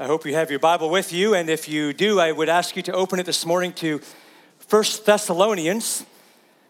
I 0.00 0.06
hope 0.06 0.24
you 0.24 0.34
have 0.34 0.48
your 0.48 0.60
Bible 0.60 0.90
with 0.90 1.12
you, 1.12 1.34
and 1.34 1.50
if 1.50 1.68
you 1.68 1.92
do, 1.92 2.20
I 2.20 2.30
would 2.30 2.48
ask 2.48 2.76
you 2.76 2.82
to 2.82 2.92
open 2.92 3.18
it 3.18 3.26
this 3.26 3.44
morning 3.44 3.72
to 3.72 4.00
First 4.60 5.04
Thessalonians, 5.04 6.06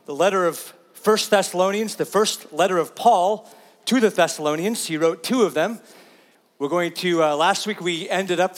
the 0.07 0.15
letter 0.15 0.47
of 0.47 0.57
First 0.95 1.29
Thessalonians, 1.29 1.97
the 1.97 2.07
first 2.07 2.51
letter 2.55 2.79
of 2.79 2.97
Paul 2.97 3.47
to 3.85 4.01
the 4.01 4.09
Thessalonians. 4.09 4.87
He 4.87 4.97
wrote 4.97 5.23
two 5.23 5.43
of 5.43 5.53
them. 5.53 5.79
We're 6.59 6.71
going 6.71 6.95
to, 6.95 7.23
uh, 7.23 7.37
last 7.37 7.67
week 7.67 7.83
we 7.83 8.09
ended 8.09 8.41
up, 8.41 8.57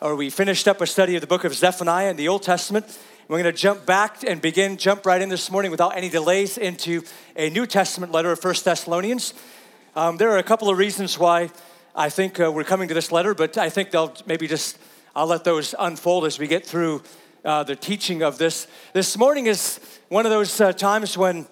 or 0.00 0.16
we 0.16 0.30
finished 0.30 0.66
up 0.66 0.80
a 0.80 0.86
study 0.86 1.14
of 1.16 1.20
the 1.20 1.26
book 1.26 1.44
of 1.44 1.52
Zephaniah 1.52 2.08
in 2.08 2.16
the 2.16 2.28
Old 2.28 2.42
Testament. 2.42 2.98
We're 3.28 3.42
going 3.42 3.52
to 3.54 3.60
jump 3.60 3.84
back 3.84 4.24
and 4.26 4.40
begin, 4.40 4.78
jump 4.78 5.04
right 5.04 5.20
in 5.20 5.28
this 5.28 5.50
morning 5.50 5.70
without 5.70 5.94
any 5.94 6.08
delays 6.08 6.56
into 6.56 7.02
a 7.36 7.50
New 7.50 7.66
Testament 7.66 8.12
letter 8.12 8.32
of 8.32 8.40
First 8.40 8.64
Thessalonians. 8.64 9.34
Um, 9.94 10.16
there 10.16 10.30
are 10.30 10.38
a 10.38 10.42
couple 10.42 10.70
of 10.70 10.78
reasons 10.78 11.18
why 11.18 11.50
I 11.94 12.08
think 12.08 12.38
uh, 12.38 12.52
we're 12.52 12.64
coming 12.64 12.86
to 12.88 12.94
this 12.94 13.10
letter, 13.10 13.34
but 13.34 13.58
I 13.58 13.68
think 13.68 13.90
they'll 13.90 14.14
maybe 14.24 14.46
just, 14.46 14.78
I'll 15.14 15.26
let 15.26 15.42
those 15.42 15.74
unfold 15.76 16.24
as 16.24 16.38
we 16.38 16.46
get 16.46 16.64
through 16.64 17.02
uh, 17.44 17.64
the 17.64 17.74
teaching 17.74 18.22
of 18.22 18.38
this. 18.38 18.68
This 18.92 19.18
morning 19.18 19.46
is 19.46 19.80
one 20.08 20.24
of 20.24 20.30
those 20.30 20.60
uh, 20.60 20.72
times 20.72 21.18
when 21.18 21.46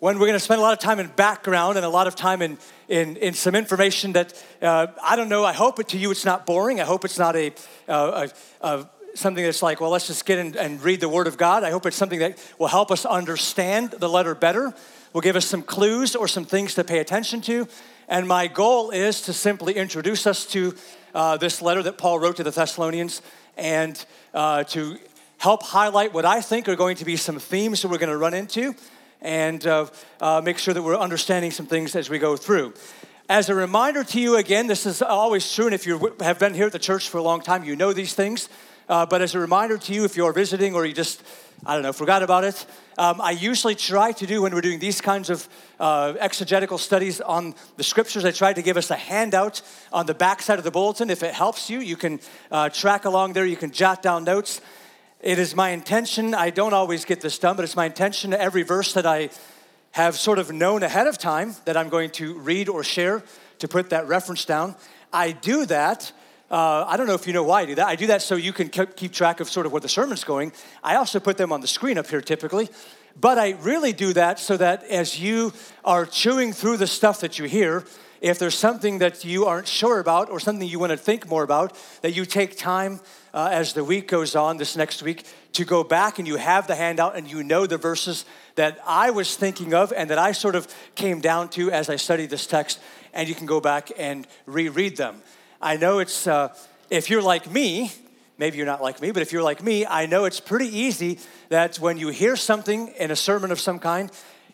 when 0.00 0.20
we're 0.20 0.26
going 0.26 0.38
to 0.38 0.44
spend 0.44 0.60
a 0.60 0.62
lot 0.62 0.72
of 0.72 0.78
time 0.78 1.00
in 1.00 1.08
background 1.08 1.76
and 1.76 1.84
a 1.84 1.88
lot 1.88 2.06
of 2.06 2.14
time 2.14 2.40
in, 2.40 2.56
in, 2.86 3.16
in 3.16 3.34
some 3.34 3.56
information 3.56 4.12
that 4.12 4.32
uh, 4.62 4.86
I 5.02 5.16
don't 5.16 5.28
know. 5.28 5.44
I 5.44 5.52
hope 5.52 5.80
it 5.80 5.88
to 5.88 5.98
you 5.98 6.12
it's 6.12 6.24
not 6.24 6.46
boring. 6.46 6.80
I 6.80 6.84
hope 6.84 7.04
it's 7.04 7.18
not 7.18 7.34
a, 7.34 7.52
uh, 7.88 8.28
a, 8.62 8.66
a 8.66 8.90
something 9.16 9.42
that's 9.42 9.60
like, 9.60 9.80
well, 9.80 9.90
let's 9.90 10.06
just 10.06 10.24
get 10.24 10.38
in 10.38 10.56
and 10.56 10.80
read 10.82 11.00
the 11.00 11.08
Word 11.08 11.26
of 11.26 11.36
God. 11.36 11.64
I 11.64 11.70
hope 11.70 11.84
it's 11.84 11.96
something 11.96 12.20
that 12.20 12.38
will 12.60 12.68
help 12.68 12.92
us 12.92 13.04
understand 13.04 13.90
the 13.90 14.08
letter 14.08 14.36
better, 14.36 14.72
will 15.12 15.20
give 15.20 15.34
us 15.34 15.46
some 15.46 15.62
clues 15.62 16.14
or 16.14 16.28
some 16.28 16.44
things 16.44 16.74
to 16.74 16.84
pay 16.84 17.00
attention 17.00 17.40
to, 17.42 17.66
and 18.08 18.26
my 18.26 18.46
goal 18.46 18.90
is 18.90 19.20
to 19.22 19.32
simply 19.32 19.74
introduce 19.74 20.26
us 20.26 20.46
to 20.46 20.74
uh, 21.14 21.36
this 21.36 21.60
letter 21.60 21.82
that 21.82 21.98
Paul 21.98 22.18
wrote 22.18 22.36
to 22.36 22.42
the 22.42 22.50
Thessalonians 22.50 23.20
and 23.56 24.02
uh, 24.32 24.64
to 24.64 24.98
help 25.36 25.62
highlight 25.62 26.14
what 26.14 26.24
I 26.24 26.40
think 26.40 26.68
are 26.68 26.76
going 26.76 26.96
to 26.96 27.04
be 27.04 27.16
some 27.16 27.38
themes 27.38 27.82
that 27.82 27.88
we're 27.88 27.98
going 27.98 28.10
to 28.10 28.16
run 28.16 28.34
into 28.34 28.74
and 29.20 29.64
uh, 29.66 29.86
uh, 30.20 30.40
make 30.42 30.58
sure 30.58 30.72
that 30.72 30.82
we're 30.82 30.96
understanding 30.96 31.50
some 31.50 31.66
things 31.66 31.94
as 31.94 32.08
we 32.08 32.18
go 32.18 32.36
through. 32.36 32.72
As 33.28 33.50
a 33.50 33.54
reminder 33.54 34.02
to 34.04 34.20
you 34.20 34.36
again, 34.36 34.68
this 34.68 34.86
is 34.86 35.02
always 35.02 35.52
true, 35.52 35.66
and 35.66 35.74
if 35.74 35.86
you 35.86 36.16
have 36.20 36.38
been 36.38 36.54
here 36.54 36.66
at 36.66 36.72
the 36.72 36.78
church 36.78 37.10
for 37.10 37.18
a 37.18 37.22
long 37.22 37.42
time, 37.42 37.62
you 37.62 37.76
know 37.76 37.92
these 37.92 38.14
things. 38.14 38.48
Uh, 38.88 39.04
but 39.04 39.20
as 39.20 39.34
a 39.34 39.38
reminder 39.38 39.76
to 39.76 39.92
you, 39.92 40.04
if 40.04 40.16
you're 40.16 40.32
visiting 40.32 40.74
or 40.74 40.86
you 40.86 40.94
just, 40.94 41.22
I 41.66 41.74
don't 41.74 41.82
know, 41.82 41.92
forgot 41.92 42.22
about 42.22 42.44
it, 42.44 42.66
um, 42.98 43.20
I 43.20 43.32
usually 43.32 43.74
try 43.74 44.12
to 44.12 44.26
do 44.26 44.42
when 44.42 44.54
we're 44.54 44.60
doing 44.60 44.78
these 44.78 45.00
kinds 45.00 45.28
of 45.28 45.48
uh, 45.80 46.14
exegetical 46.18 46.78
studies 46.78 47.20
on 47.20 47.54
the 47.76 47.82
scriptures, 47.82 48.24
I 48.24 48.30
try 48.30 48.52
to 48.52 48.62
give 48.62 48.76
us 48.76 48.90
a 48.90 48.96
handout 48.96 49.60
on 49.92 50.06
the 50.06 50.14
back 50.14 50.40
side 50.40 50.58
of 50.58 50.64
the 50.64 50.70
bulletin. 50.70 51.10
If 51.10 51.22
it 51.22 51.34
helps 51.34 51.68
you, 51.68 51.80
you 51.80 51.96
can 51.96 52.20
uh, 52.50 52.68
track 52.68 53.04
along 53.04 53.32
there, 53.32 53.44
you 53.44 53.56
can 53.56 53.72
jot 53.72 54.02
down 54.02 54.24
notes. 54.24 54.60
It 55.20 55.40
is 55.40 55.56
my 55.56 55.70
intention, 55.70 56.32
I 56.32 56.50
don't 56.50 56.72
always 56.72 57.04
get 57.04 57.20
this 57.20 57.38
done, 57.38 57.56
but 57.56 57.64
it's 57.64 57.76
my 57.76 57.86
intention 57.86 58.32
every 58.32 58.62
verse 58.62 58.92
that 58.94 59.06
I 59.06 59.30
have 59.92 60.16
sort 60.16 60.38
of 60.38 60.52
known 60.52 60.84
ahead 60.84 61.08
of 61.08 61.18
time 61.18 61.56
that 61.64 61.76
I'm 61.76 61.88
going 61.88 62.10
to 62.10 62.38
read 62.38 62.68
or 62.68 62.84
share 62.84 63.24
to 63.58 63.66
put 63.66 63.90
that 63.90 64.06
reference 64.06 64.44
down. 64.44 64.76
I 65.12 65.32
do 65.32 65.66
that 65.66 66.12
uh, 66.50 66.84
I 66.88 66.96
don't 66.96 67.06
know 67.06 67.14
if 67.14 67.26
you 67.26 67.32
know 67.32 67.42
why 67.42 67.62
I 67.62 67.66
do 67.66 67.74
that. 67.74 67.86
I 67.86 67.96
do 67.96 68.06
that 68.06 68.22
so 68.22 68.34
you 68.36 68.52
can 68.52 68.68
keep 68.68 69.12
track 69.12 69.40
of 69.40 69.50
sort 69.50 69.66
of 69.66 69.72
where 69.72 69.80
the 69.80 69.88
sermon's 69.88 70.24
going. 70.24 70.52
I 70.82 70.96
also 70.96 71.20
put 71.20 71.36
them 71.36 71.52
on 71.52 71.60
the 71.60 71.66
screen 71.66 71.98
up 71.98 72.08
here 72.08 72.22
typically. 72.22 72.68
But 73.20 73.38
I 73.38 73.50
really 73.60 73.92
do 73.92 74.12
that 74.12 74.38
so 74.38 74.56
that 74.56 74.84
as 74.84 75.20
you 75.20 75.52
are 75.84 76.06
chewing 76.06 76.52
through 76.52 76.76
the 76.76 76.86
stuff 76.86 77.20
that 77.20 77.38
you 77.38 77.46
hear, 77.46 77.84
if 78.20 78.38
there's 78.38 78.56
something 78.56 78.98
that 78.98 79.24
you 79.24 79.46
aren't 79.46 79.68
sure 79.68 79.98
about 79.98 80.30
or 80.30 80.40
something 80.40 80.66
you 80.66 80.78
want 80.78 80.90
to 80.90 80.96
think 80.96 81.28
more 81.28 81.42
about, 81.42 81.76
that 82.02 82.12
you 82.12 82.24
take 82.24 82.56
time 82.56 83.00
uh, 83.34 83.48
as 83.52 83.72
the 83.74 83.84
week 83.84 84.08
goes 84.08 84.34
on 84.34 84.56
this 84.56 84.76
next 84.76 85.02
week 85.02 85.24
to 85.52 85.64
go 85.64 85.84
back 85.84 86.18
and 86.18 86.26
you 86.26 86.36
have 86.36 86.66
the 86.66 86.74
handout 86.74 87.16
and 87.16 87.30
you 87.30 87.42
know 87.42 87.66
the 87.66 87.76
verses 87.76 88.24
that 88.54 88.78
I 88.86 89.10
was 89.10 89.36
thinking 89.36 89.74
of 89.74 89.92
and 89.92 90.10
that 90.10 90.18
I 90.18 90.32
sort 90.32 90.54
of 90.54 90.72
came 90.94 91.20
down 91.20 91.48
to 91.50 91.70
as 91.70 91.88
I 91.88 91.96
studied 91.96 92.30
this 92.30 92.46
text, 92.46 92.80
and 93.12 93.28
you 93.28 93.34
can 93.34 93.46
go 93.46 93.60
back 93.60 93.90
and 93.96 94.26
reread 94.46 94.96
them. 94.96 95.22
I 95.60 95.76
know 95.76 95.98
it's, 95.98 96.26
uh, 96.28 96.54
if 96.88 97.10
you're 97.10 97.22
like 97.22 97.50
me, 97.50 97.90
maybe 98.38 98.56
you're 98.56 98.66
not 98.66 98.80
like 98.80 99.02
me, 99.02 99.10
but 99.10 99.22
if 99.22 99.32
you're 99.32 99.42
like 99.42 99.60
me, 99.60 99.84
I 99.84 100.06
know 100.06 100.24
it's 100.24 100.38
pretty 100.38 100.66
easy 100.66 101.18
that 101.48 101.76
when 101.78 101.98
you 101.98 102.08
hear 102.08 102.36
something 102.36 102.88
in 102.98 103.10
a 103.10 103.16
sermon 103.16 103.50
of 103.50 103.58
some 103.58 103.80
kind, 103.80 104.10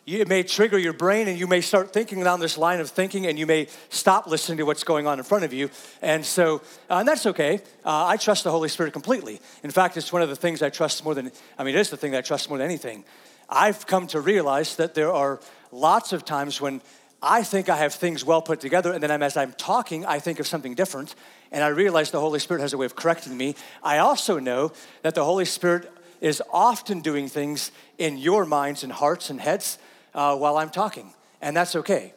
it 0.07 0.27
may 0.27 0.41
trigger 0.41 0.79
your 0.79 0.93
brain 0.93 1.27
and 1.27 1.39
you 1.39 1.45
may 1.45 1.61
start 1.61 1.93
thinking 1.93 2.23
down 2.23 2.39
this 2.39 2.57
line 2.57 2.79
of 2.79 2.89
thinking 2.89 3.27
and 3.27 3.37
you 3.37 3.45
may 3.45 3.67
stop 3.89 4.25
listening 4.25 4.57
to 4.57 4.63
what's 4.63 4.83
going 4.83 5.05
on 5.05 5.19
in 5.19 5.23
front 5.23 5.43
of 5.43 5.53
you. 5.53 5.69
And 6.01 6.25
so, 6.25 6.61
uh, 6.89 6.97
and 6.97 7.07
that's 7.07 7.27
okay. 7.27 7.59
Uh, 7.83 8.05
I 8.05 8.17
trust 8.17 8.43
the 8.43 8.51
Holy 8.51 8.69
Spirit 8.69 8.93
completely. 8.93 9.39
In 9.63 9.69
fact, 9.69 9.97
it's 9.97 10.11
one 10.11 10.23
of 10.23 10.29
the 10.29 10.35
things 10.35 10.63
I 10.63 10.69
trust 10.71 11.03
more 11.03 11.13
than, 11.13 11.31
I 11.57 11.63
mean, 11.63 11.75
it 11.75 11.79
is 11.79 11.91
the 11.91 11.97
thing 11.97 12.11
that 12.11 12.19
I 12.19 12.21
trust 12.21 12.49
more 12.49 12.57
than 12.57 12.65
anything. 12.65 13.03
I've 13.47 13.85
come 13.85 14.07
to 14.07 14.19
realize 14.19 14.75
that 14.77 14.95
there 14.95 15.11
are 15.11 15.39
lots 15.71 16.13
of 16.13 16.25
times 16.25 16.59
when 16.59 16.81
I 17.27 17.41
think 17.41 17.69
I 17.69 17.77
have 17.77 17.95
things 17.95 18.23
well 18.23 18.43
put 18.43 18.59
together, 18.59 18.93
and 18.93 19.01
then 19.01 19.09
I'm, 19.09 19.23
as 19.23 19.35
I'm 19.35 19.53
talking, 19.53 20.05
I 20.05 20.19
think 20.19 20.39
of 20.39 20.45
something 20.45 20.75
different, 20.75 21.15
and 21.51 21.63
I 21.63 21.69
realize 21.69 22.11
the 22.11 22.19
Holy 22.19 22.37
Spirit 22.37 22.61
has 22.61 22.71
a 22.71 22.77
way 22.77 22.85
of 22.85 22.95
correcting 22.95 23.35
me. 23.35 23.55
I 23.81 23.97
also 23.97 24.37
know 24.37 24.73
that 25.01 25.15
the 25.15 25.25
Holy 25.25 25.45
Spirit 25.45 25.91
is 26.21 26.39
often 26.53 27.01
doing 27.01 27.27
things 27.27 27.71
in 27.97 28.19
your 28.19 28.45
minds 28.45 28.83
and 28.83 28.93
hearts 28.93 29.31
and 29.31 29.41
heads 29.41 29.79
uh, 30.13 30.37
while 30.37 30.57
I'm 30.57 30.69
talking, 30.69 31.15
and 31.41 31.57
that's 31.57 31.75
okay. 31.75 32.13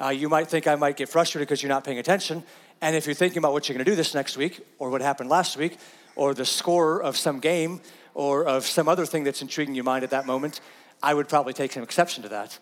Uh, 0.00 0.08
you 0.08 0.28
might 0.28 0.48
think 0.48 0.66
I 0.66 0.74
might 0.74 0.96
get 0.96 1.08
frustrated 1.08 1.46
because 1.46 1.62
you're 1.62 1.70
not 1.70 1.84
paying 1.84 2.00
attention, 2.00 2.42
and 2.80 2.96
if 2.96 3.06
you're 3.06 3.14
thinking 3.14 3.38
about 3.38 3.52
what 3.52 3.68
you're 3.68 3.74
going 3.74 3.84
to 3.84 3.90
do 3.92 3.94
this 3.94 4.16
next 4.16 4.36
week, 4.36 4.66
or 4.80 4.90
what 4.90 5.00
happened 5.00 5.30
last 5.30 5.56
week, 5.56 5.78
or 6.16 6.34
the 6.34 6.44
score 6.44 7.00
of 7.00 7.16
some 7.16 7.38
game, 7.38 7.80
or 8.14 8.44
of 8.44 8.66
some 8.66 8.88
other 8.88 9.06
thing 9.06 9.22
that's 9.22 9.42
intriguing 9.42 9.76
your 9.76 9.84
mind 9.84 10.02
at 10.02 10.10
that 10.10 10.26
moment, 10.26 10.60
I 11.00 11.14
would 11.14 11.28
probably 11.28 11.52
take 11.52 11.70
some 11.70 11.84
exception 11.84 12.24
to 12.24 12.28
that. 12.30 12.58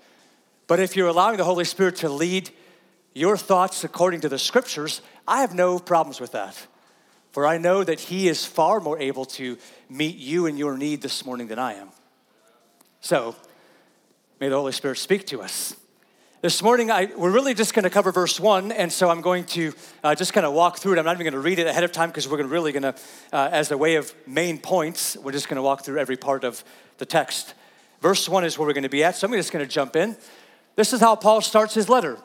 But 0.69 0.79
if 0.79 0.95
you're 0.95 1.09
allowing 1.09 1.39
the 1.39 1.45
Holy 1.45 1.65
Spirit 1.65 1.97
to 1.97 2.09
lead 2.09 2.51
your 3.15 3.37
thoughts 3.37 3.83
according 3.83 4.21
to 4.21 4.29
the 4.29 4.39
scriptures, 4.39 5.01
I 5.27 5.41
have 5.41 5.55
no 5.55 5.79
problems 5.79 6.21
with 6.21 6.33
that. 6.33 6.67
For 7.33 7.47
I 7.47 7.59
know 7.59 7.83
that 7.83 7.99
He 7.99 8.29
is 8.29 8.45
far 8.45 8.79
more 8.79 8.99
able 8.99 9.25
to 9.25 9.57
meet 9.89 10.17
you 10.17 10.47
and 10.47 10.59
your 10.59 10.77
need 10.77 11.03
this 11.03 11.25
morning 11.25 11.49
than 11.49 11.59
I 11.59 11.75
am. 11.75 11.89
So, 13.01 13.35
may 14.41 14.49
the 14.51 14.57
Holy 14.57 14.73
Spirit 14.73 14.99
speak 14.99 15.27
to 15.29 15.41
us. 15.41 15.75
This 16.43 16.63
morning, 16.63 16.91
I, 16.91 17.07
we're 17.17 17.33
really 17.33 17.55
just 17.55 17.75
going 17.75 17.85
to 17.85 17.91
cover 17.91 18.13
verse 18.13 18.39
one, 18.39 18.71
and 18.71 18.93
so 18.93 19.09
I'm 19.09 19.23
going 19.23 19.45
to 19.47 19.73
uh, 20.05 20.15
just 20.15 20.33
kind 20.33 20.47
of 20.47 20.53
walk 20.53 20.79
through 20.79 20.93
it. 20.93 20.99
I'm 20.99 21.05
not 21.05 21.17
even 21.17 21.25
going 21.25 21.33
to 21.33 21.41
read 21.41 21.59
it 21.59 21.67
ahead 21.67 21.83
of 21.83 21.93
time 21.93 22.11
because 22.11 22.29
we're 22.29 22.37
gonna, 22.37 22.49
really 22.49 22.73
going 22.73 22.83
to, 22.83 22.95
uh, 23.33 23.49
as 23.51 23.71
a 23.71 23.79
way 23.79 23.97
of 23.97 24.15
main 24.27 24.59
points, 24.59 25.17
we're 25.17 25.33
just 25.33 25.49
going 25.49 25.57
to 25.57 25.63
walk 25.63 25.85
through 25.85 25.99
every 25.99 26.17
part 26.17 26.45
of 26.45 26.63
the 26.99 27.07
text. 27.07 27.55
Verse 28.01 28.29
one 28.29 28.45
is 28.45 28.57
where 28.57 28.69
we're 28.69 28.75
going 28.75 28.85
to 28.85 28.89
be 28.89 29.03
at, 29.03 29.17
so 29.17 29.27
I'm 29.27 29.33
just 29.33 29.51
going 29.51 29.65
to 29.65 29.71
jump 29.71 29.97
in. 29.97 30.17
This 30.79 30.93
is 30.93 31.01
how 31.01 31.17
Paul 31.17 31.41
starts 31.41 31.75
his 31.75 31.89
letter, 31.89 32.19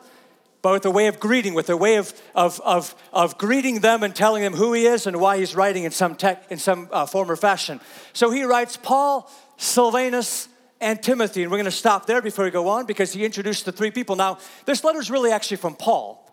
but 0.62 0.74
with 0.74 0.86
a 0.86 0.90
way 0.92 1.08
of 1.08 1.18
greeting, 1.18 1.54
with 1.54 1.68
a 1.70 1.76
way 1.76 1.96
of, 1.96 2.14
of, 2.36 2.60
of, 2.60 2.94
of 3.12 3.36
greeting 3.36 3.80
them 3.80 4.04
and 4.04 4.14
telling 4.14 4.44
them 4.44 4.52
who 4.52 4.72
he 4.72 4.86
is 4.86 5.08
and 5.08 5.20
why 5.20 5.38
he's 5.38 5.56
writing 5.56 5.82
in 5.82 5.90
some, 5.90 6.14
tech, 6.14 6.44
in 6.50 6.58
some 6.58 6.88
uh, 6.92 7.04
form 7.04 7.28
or 7.28 7.34
fashion. 7.34 7.80
So 8.12 8.30
he 8.30 8.44
writes, 8.44 8.76
Paul, 8.76 9.28
Silvanus, 9.56 10.48
and 10.80 11.02
Timothy. 11.02 11.42
And 11.42 11.50
we're 11.50 11.58
going 11.58 11.64
to 11.64 11.72
stop 11.72 12.06
there 12.06 12.22
before 12.22 12.44
we 12.44 12.52
go 12.52 12.68
on 12.68 12.86
because 12.86 13.12
he 13.12 13.24
introduced 13.24 13.64
the 13.64 13.72
three 13.72 13.90
people. 13.90 14.14
Now, 14.14 14.38
this 14.66 14.84
letter 14.84 15.00
is 15.00 15.10
really 15.10 15.32
actually 15.32 15.56
from 15.56 15.74
Paul. 15.74 16.24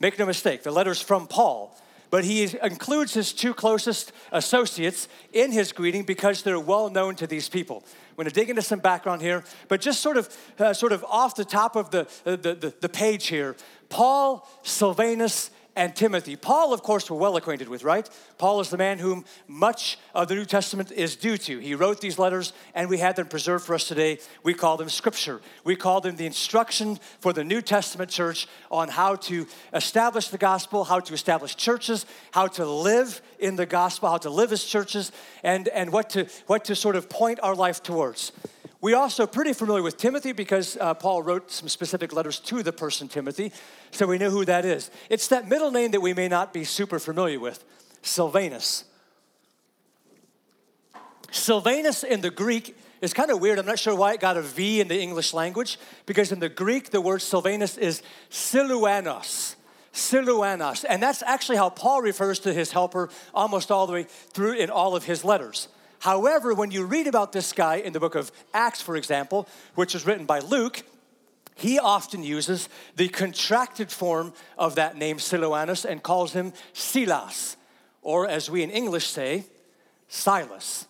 Make 0.00 0.18
no 0.18 0.26
mistake, 0.26 0.64
the 0.64 0.72
letter's 0.72 1.00
from 1.00 1.28
Paul 1.28 1.80
but 2.10 2.24
he 2.24 2.48
includes 2.62 3.14
his 3.14 3.32
two 3.32 3.54
closest 3.54 4.12
associates 4.32 5.08
in 5.32 5.52
his 5.52 5.72
greeting 5.72 6.02
because 6.02 6.42
they're 6.42 6.60
well 6.60 6.90
known 6.90 7.14
to 7.16 7.26
these 7.26 7.48
people. 7.48 7.84
Going 8.20 8.28
to 8.28 8.34
dig 8.34 8.50
into 8.50 8.60
some 8.60 8.80
background 8.80 9.22
here, 9.22 9.44
but 9.68 9.80
just 9.80 10.02
sort 10.02 10.18
of, 10.18 10.28
uh, 10.58 10.74
sort 10.74 10.92
of 10.92 11.02
off 11.04 11.36
the 11.36 11.44
top 11.46 11.74
of 11.74 11.90
the, 11.90 12.06
the, 12.24 12.36
the, 12.36 12.74
the 12.78 12.88
page 12.90 13.28
here, 13.28 13.56
Paul, 13.88 14.46
Silvanus, 14.62 15.50
and 15.76 15.94
Timothy. 15.94 16.36
Paul, 16.36 16.72
of 16.72 16.82
course, 16.82 17.10
we're 17.10 17.18
well 17.18 17.36
acquainted 17.36 17.68
with, 17.68 17.84
right? 17.84 18.08
Paul 18.38 18.60
is 18.60 18.70
the 18.70 18.76
man 18.76 18.98
whom 18.98 19.24
much 19.46 19.98
of 20.14 20.28
the 20.28 20.34
New 20.34 20.44
Testament 20.44 20.90
is 20.92 21.16
due 21.16 21.36
to. 21.38 21.58
He 21.58 21.74
wrote 21.74 22.00
these 22.00 22.18
letters 22.18 22.52
and 22.74 22.88
we 22.88 22.98
had 22.98 23.16
them 23.16 23.28
preserved 23.28 23.64
for 23.64 23.74
us 23.74 23.86
today. 23.86 24.18
We 24.42 24.54
call 24.54 24.76
them 24.76 24.88
scripture. 24.88 25.40
We 25.64 25.76
call 25.76 26.00
them 26.00 26.16
the 26.16 26.26
instruction 26.26 26.98
for 27.20 27.32
the 27.32 27.44
New 27.44 27.62
Testament 27.62 28.10
church 28.10 28.48
on 28.70 28.88
how 28.88 29.16
to 29.16 29.46
establish 29.72 30.28
the 30.28 30.38
gospel, 30.38 30.84
how 30.84 31.00
to 31.00 31.14
establish 31.14 31.56
churches, 31.56 32.06
how 32.32 32.48
to 32.48 32.66
live 32.66 33.22
in 33.38 33.56
the 33.56 33.66
gospel, 33.66 34.10
how 34.10 34.18
to 34.18 34.30
live 34.30 34.52
as 34.52 34.64
churches, 34.64 35.12
and, 35.42 35.68
and 35.68 35.92
what, 35.92 36.10
to, 36.10 36.26
what 36.46 36.64
to 36.66 36.74
sort 36.74 36.96
of 36.96 37.08
point 37.08 37.38
our 37.42 37.54
life 37.54 37.82
towards. 37.82 38.32
We 38.80 38.94
also 38.94 39.26
pretty 39.26 39.52
familiar 39.52 39.82
with 39.82 39.98
Timothy 39.98 40.32
because 40.32 40.78
uh, 40.78 40.94
Paul 40.94 41.22
wrote 41.22 41.50
some 41.50 41.68
specific 41.68 42.14
letters 42.14 42.38
to 42.40 42.62
the 42.62 42.72
person 42.72 43.08
Timothy, 43.08 43.52
so 43.90 44.06
we 44.06 44.16
know 44.16 44.30
who 44.30 44.44
that 44.46 44.64
is. 44.64 44.90
It's 45.10 45.28
that 45.28 45.48
middle 45.48 45.70
name 45.70 45.90
that 45.90 46.00
we 46.00 46.14
may 46.14 46.28
not 46.28 46.54
be 46.54 46.64
super 46.64 46.98
familiar 46.98 47.38
with, 47.38 47.62
Silvanus. 48.00 48.84
Silvanus 51.30 52.04
in 52.04 52.22
the 52.22 52.30
Greek 52.30 52.76
is 53.02 53.12
kind 53.12 53.30
of 53.30 53.40
weird. 53.40 53.58
I'm 53.58 53.66
not 53.66 53.78
sure 53.78 53.94
why 53.94 54.14
it 54.14 54.20
got 54.20 54.38
a 54.38 54.42
V 54.42 54.80
in 54.80 54.88
the 54.88 54.98
English 54.98 55.34
language, 55.34 55.78
because 56.06 56.32
in 56.32 56.40
the 56.40 56.48
Greek, 56.48 56.90
the 56.90 57.02
word 57.02 57.20
Silvanus 57.20 57.76
is 57.76 58.02
Siluanos. 58.30 59.56
Siluanos. 59.92 60.84
And 60.88 61.02
that's 61.02 61.22
actually 61.22 61.56
how 61.56 61.68
Paul 61.68 62.00
refers 62.00 62.38
to 62.40 62.54
his 62.54 62.72
helper 62.72 63.10
almost 63.34 63.70
all 63.70 63.86
the 63.86 63.92
way 63.92 64.04
through 64.04 64.54
in 64.54 64.70
all 64.70 64.96
of 64.96 65.04
his 65.04 65.24
letters. 65.24 65.68
However, 66.00 66.54
when 66.54 66.70
you 66.70 66.84
read 66.86 67.06
about 67.06 67.32
this 67.32 67.52
guy 67.52 67.76
in 67.76 67.92
the 67.92 68.00
book 68.00 68.14
of 68.14 68.32
Acts, 68.52 68.80
for 68.80 68.96
example, 68.96 69.46
which 69.74 69.94
is 69.94 70.06
written 70.06 70.24
by 70.24 70.40
Luke, 70.40 70.82
he 71.54 71.78
often 71.78 72.22
uses 72.22 72.70
the 72.96 73.08
contracted 73.08 73.92
form 73.92 74.32
of 74.56 74.76
that 74.76 74.96
name, 74.96 75.18
Siloanus, 75.18 75.84
and 75.84 76.02
calls 76.02 76.32
him 76.32 76.54
Silas, 76.72 77.56
or 78.00 78.26
as 78.26 78.50
we 78.50 78.62
in 78.62 78.70
English 78.70 79.08
say, 79.08 79.44
Silas. 80.08 80.86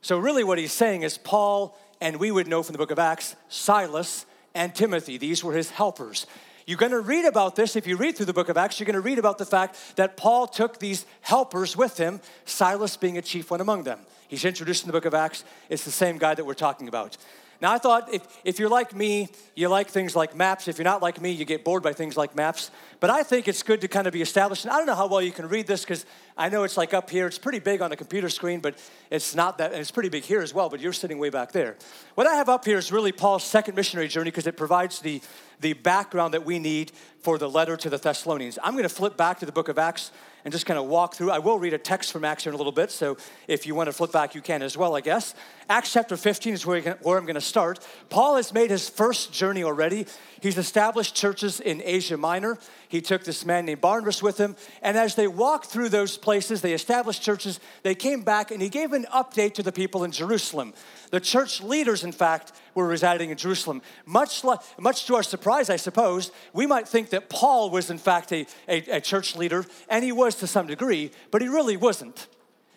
So, 0.00 0.16
really, 0.16 0.44
what 0.44 0.58
he's 0.58 0.72
saying 0.72 1.02
is 1.02 1.18
Paul, 1.18 1.76
and 2.00 2.18
we 2.18 2.30
would 2.30 2.46
know 2.46 2.62
from 2.62 2.72
the 2.72 2.78
book 2.78 2.92
of 2.92 3.00
Acts, 3.00 3.34
Silas 3.48 4.26
and 4.54 4.72
Timothy. 4.72 5.18
These 5.18 5.42
were 5.42 5.54
his 5.54 5.70
helpers. 5.70 6.26
You're 6.66 6.78
going 6.78 6.92
to 6.92 7.00
read 7.00 7.24
about 7.24 7.56
this 7.56 7.74
if 7.74 7.88
you 7.88 7.96
read 7.96 8.16
through 8.16 8.26
the 8.26 8.32
book 8.32 8.48
of 8.48 8.56
Acts. 8.56 8.78
You're 8.78 8.86
going 8.86 8.94
to 8.94 9.00
read 9.00 9.18
about 9.18 9.38
the 9.38 9.44
fact 9.44 9.96
that 9.96 10.16
Paul 10.16 10.46
took 10.46 10.78
these 10.78 11.04
helpers 11.20 11.76
with 11.76 11.98
him, 11.98 12.20
Silas 12.44 12.96
being 12.96 13.18
a 13.18 13.22
chief 13.22 13.50
one 13.50 13.60
among 13.60 13.82
them. 13.82 13.98
He's 14.32 14.46
introduced 14.46 14.84
in 14.84 14.86
the 14.86 14.94
book 14.94 15.04
of 15.04 15.12
Acts. 15.12 15.44
It's 15.68 15.84
the 15.84 15.90
same 15.90 16.16
guy 16.16 16.34
that 16.34 16.46
we're 16.46 16.54
talking 16.54 16.88
about. 16.88 17.18
Now, 17.60 17.70
I 17.70 17.76
thought 17.76 18.14
if, 18.14 18.26
if 18.44 18.58
you're 18.58 18.70
like 18.70 18.94
me, 18.94 19.28
you 19.54 19.68
like 19.68 19.88
things 19.88 20.16
like 20.16 20.34
maps. 20.34 20.68
If 20.68 20.78
you're 20.78 20.86
not 20.86 21.02
like 21.02 21.20
me, 21.20 21.32
you 21.32 21.44
get 21.44 21.64
bored 21.64 21.82
by 21.82 21.92
things 21.92 22.16
like 22.16 22.34
maps. 22.34 22.70
But 22.98 23.10
I 23.10 23.24
think 23.24 23.46
it's 23.46 23.62
good 23.62 23.82
to 23.82 23.88
kind 23.88 24.06
of 24.06 24.14
be 24.14 24.22
established. 24.22 24.64
And 24.64 24.72
I 24.72 24.78
don't 24.78 24.86
know 24.86 24.94
how 24.94 25.06
well 25.06 25.20
you 25.20 25.32
can 25.32 25.50
read 25.50 25.66
this 25.66 25.82
because 25.82 26.06
I 26.34 26.48
know 26.48 26.62
it's 26.62 26.78
like 26.78 26.94
up 26.94 27.10
here. 27.10 27.26
It's 27.26 27.36
pretty 27.36 27.58
big 27.58 27.82
on 27.82 27.90
the 27.90 27.96
computer 27.96 28.30
screen, 28.30 28.60
but 28.60 28.78
it's 29.10 29.34
not 29.34 29.58
that, 29.58 29.72
and 29.72 29.80
it's 29.82 29.90
pretty 29.90 30.08
big 30.08 30.22
here 30.22 30.40
as 30.40 30.54
well, 30.54 30.70
but 30.70 30.80
you're 30.80 30.94
sitting 30.94 31.18
way 31.18 31.28
back 31.28 31.52
there. 31.52 31.76
What 32.14 32.26
I 32.26 32.36
have 32.36 32.48
up 32.48 32.64
here 32.64 32.78
is 32.78 32.90
really 32.90 33.12
Paul's 33.12 33.44
second 33.44 33.74
missionary 33.74 34.08
journey 34.08 34.30
because 34.30 34.46
it 34.46 34.56
provides 34.56 35.00
the, 35.00 35.20
the 35.60 35.74
background 35.74 36.32
that 36.32 36.46
we 36.46 36.58
need 36.58 36.90
for 37.20 37.36
the 37.36 37.50
letter 37.50 37.76
to 37.76 37.90
the 37.90 37.98
Thessalonians. 37.98 38.58
I'm 38.62 38.72
going 38.72 38.84
to 38.84 38.88
flip 38.88 39.18
back 39.18 39.40
to 39.40 39.46
the 39.46 39.52
book 39.52 39.68
of 39.68 39.78
Acts 39.78 40.10
and 40.44 40.52
just 40.52 40.66
kind 40.66 40.78
of 40.78 40.86
walk 40.86 41.14
through. 41.14 41.30
I 41.30 41.38
will 41.38 41.58
read 41.58 41.72
a 41.72 41.78
text 41.78 42.12
from 42.12 42.24
Acts 42.24 42.44
here 42.44 42.50
in 42.50 42.54
a 42.54 42.56
little 42.56 42.72
bit, 42.72 42.90
so 42.90 43.16
if 43.48 43.66
you 43.66 43.74
want 43.74 43.88
to 43.88 43.92
flip 43.92 44.12
back, 44.12 44.34
you 44.34 44.42
can 44.42 44.62
as 44.62 44.76
well, 44.76 44.96
I 44.96 45.00
guess. 45.00 45.34
Acts 45.68 45.92
chapter 45.92 46.16
15 46.16 46.54
is 46.54 46.66
where, 46.66 46.80
where 47.02 47.18
I'm 47.18 47.24
going 47.24 47.34
to 47.34 47.40
start. 47.40 47.78
Paul 48.08 48.36
has 48.36 48.52
made 48.52 48.70
his 48.70 48.88
first 48.88 49.32
journey 49.32 49.64
already. 49.64 50.06
He's 50.42 50.58
established 50.58 51.14
churches 51.14 51.60
in 51.60 51.80
Asia 51.84 52.16
Minor. 52.16 52.58
He 52.88 53.00
took 53.00 53.22
this 53.22 53.46
man 53.46 53.64
named 53.64 53.80
Barnabas 53.80 54.24
with 54.24 54.38
him, 54.38 54.56
and 54.82 54.96
as 54.96 55.14
they 55.14 55.28
walked 55.28 55.66
through 55.66 55.90
those 55.90 56.18
places, 56.18 56.62
they 56.62 56.72
established 56.72 57.22
churches. 57.22 57.60
They 57.84 57.94
came 57.94 58.22
back, 58.22 58.50
and 58.50 58.60
he 58.60 58.68
gave 58.68 58.92
an 58.92 59.06
update 59.14 59.54
to 59.54 59.62
the 59.62 59.70
people 59.70 60.02
in 60.02 60.10
Jerusalem. 60.10 60.74
The 61.12 61.20
church 61.20 61.62
leaders, 61.62 62.02
in 62.02 62.10
fact, 62.10 62.50
were 62.74 62.88
residing 62.88 63.30
in 63.30 63.36
Jerusalem. 63.36 63.82
Much, 64.04 64.42
like, 64.42 64.58
much 64.80 65.06
to 65.06 65.14
our 65.14 65.22
surprise, 65.22 65.70
I 65.70 65.76
suppose, 65.76 66.32
we 66.52 66.66
might 66.66 66.88
think 66.88 67.10
that 67.10 67.28
Paul 67.28 67.70
was, 67.70 67.88
in 67.88 67.98
fact, 67.98 68.32
a, 68.32 68.44
a, 68.66 68.96
a 68.96 69.00
church 69.00 69.36
leader, 69.36 69.64
and 69.88 70.04
he 70.04 70.10
was 70.10 70.34
to 70.36 70.48
some 70.48 70.66
degree, 70.66 71.12
but 71.30 71.40
he 71.40 71.46
really 71.46 71.76
wasn't. 71.76 72.26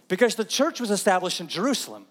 Because 0.07 0.35
the 0.35 0.45
church 0.45 0.79
was 0.79 0.91
established 0.91 1.41
in 1.41 1.47
Jerusalem. 1.47 2.05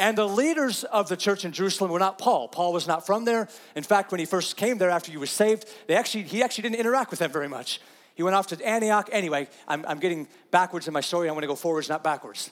And 0.00 0.16
the 0.16 0.26
leaders 0.26 0.82
of 0.84 1.10
the 1.10 1.16
church 1.16 1.44
in 1.44 1.52
Jerusalem 1.52 1.90
were 1.90 1.98
not 1.98 2.16
Paul. 2.16 2.48
Paul 2.48 2.72
was 2.72 2.86
not 2.86 3.04
from 3.04 3.26
there. 3.26 3.48
In 3.76 3.82
fact, 3.82 4.10
when 4.10 4.18
he 4.18 4.24
first 4.24 4.56
came 4.56 4.78
there 4.78 4.88
after 4.88 5.12
he 5.12 5.18
was 5.18 5.30
saved, 5.30 5.68
they 5.88 5.94
actually, 5.94 6.22
he 6.22 6.42
actually 6.42 6.62
didn't 6.62 6.80
interact 6.80 7.10
with 7.10 7.20
them 7.20 7.30
very 7.30 7.48
much. 7.48 7.82
He 8.14 8.22
went 8.22 8.34
off 8.34 8.46
to 8.46 8.66
Antioch. 8.66 9.10
Anyway, 9.12 9.46
I'm, 9.68 9.84
I'm 9.86 9.98
getting 9.98 10.26
backwards 10.50 10.88
in 10.88 10.94
my 10.94 11.02
story. 11.02 11.28
I'm 11.28 11.34
going 11.34 11.42
to 11.42 11.48
go 11.48 11.54
forwards, 11.54 11.90
not 11.90 12.02
backwards. 12.02 12.50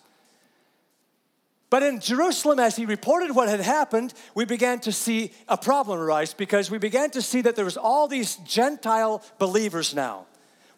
But 1.70 1.82
in 1.82 2.00
Jerusalem, 2.00 2.58
as 2.58 2.76
he 2.76 2.84
reported 2.84 3.34
what 3.34 3.48
had 3.48 3.60
happened, 3.60 4.12
we 4.34 4.44
began 4.44 4.80
to 4.80 4.92
see 4.92 5.32
a 5.48 5.56
problem 5.56 5.98
arise 5.98 6.34
because 6.34 6.70
we 6.70 6.76
began 6.76 7.08
to 7.12 7.22
see 7.22 7.40
that 7.40 7.56
there 7.56 7.64
was 7.64 7.78
all 7.78 8.08
these 8.08 8.36
Gentile 8.36 9.22
believers 9.38 9.94
now. 9.94 10.26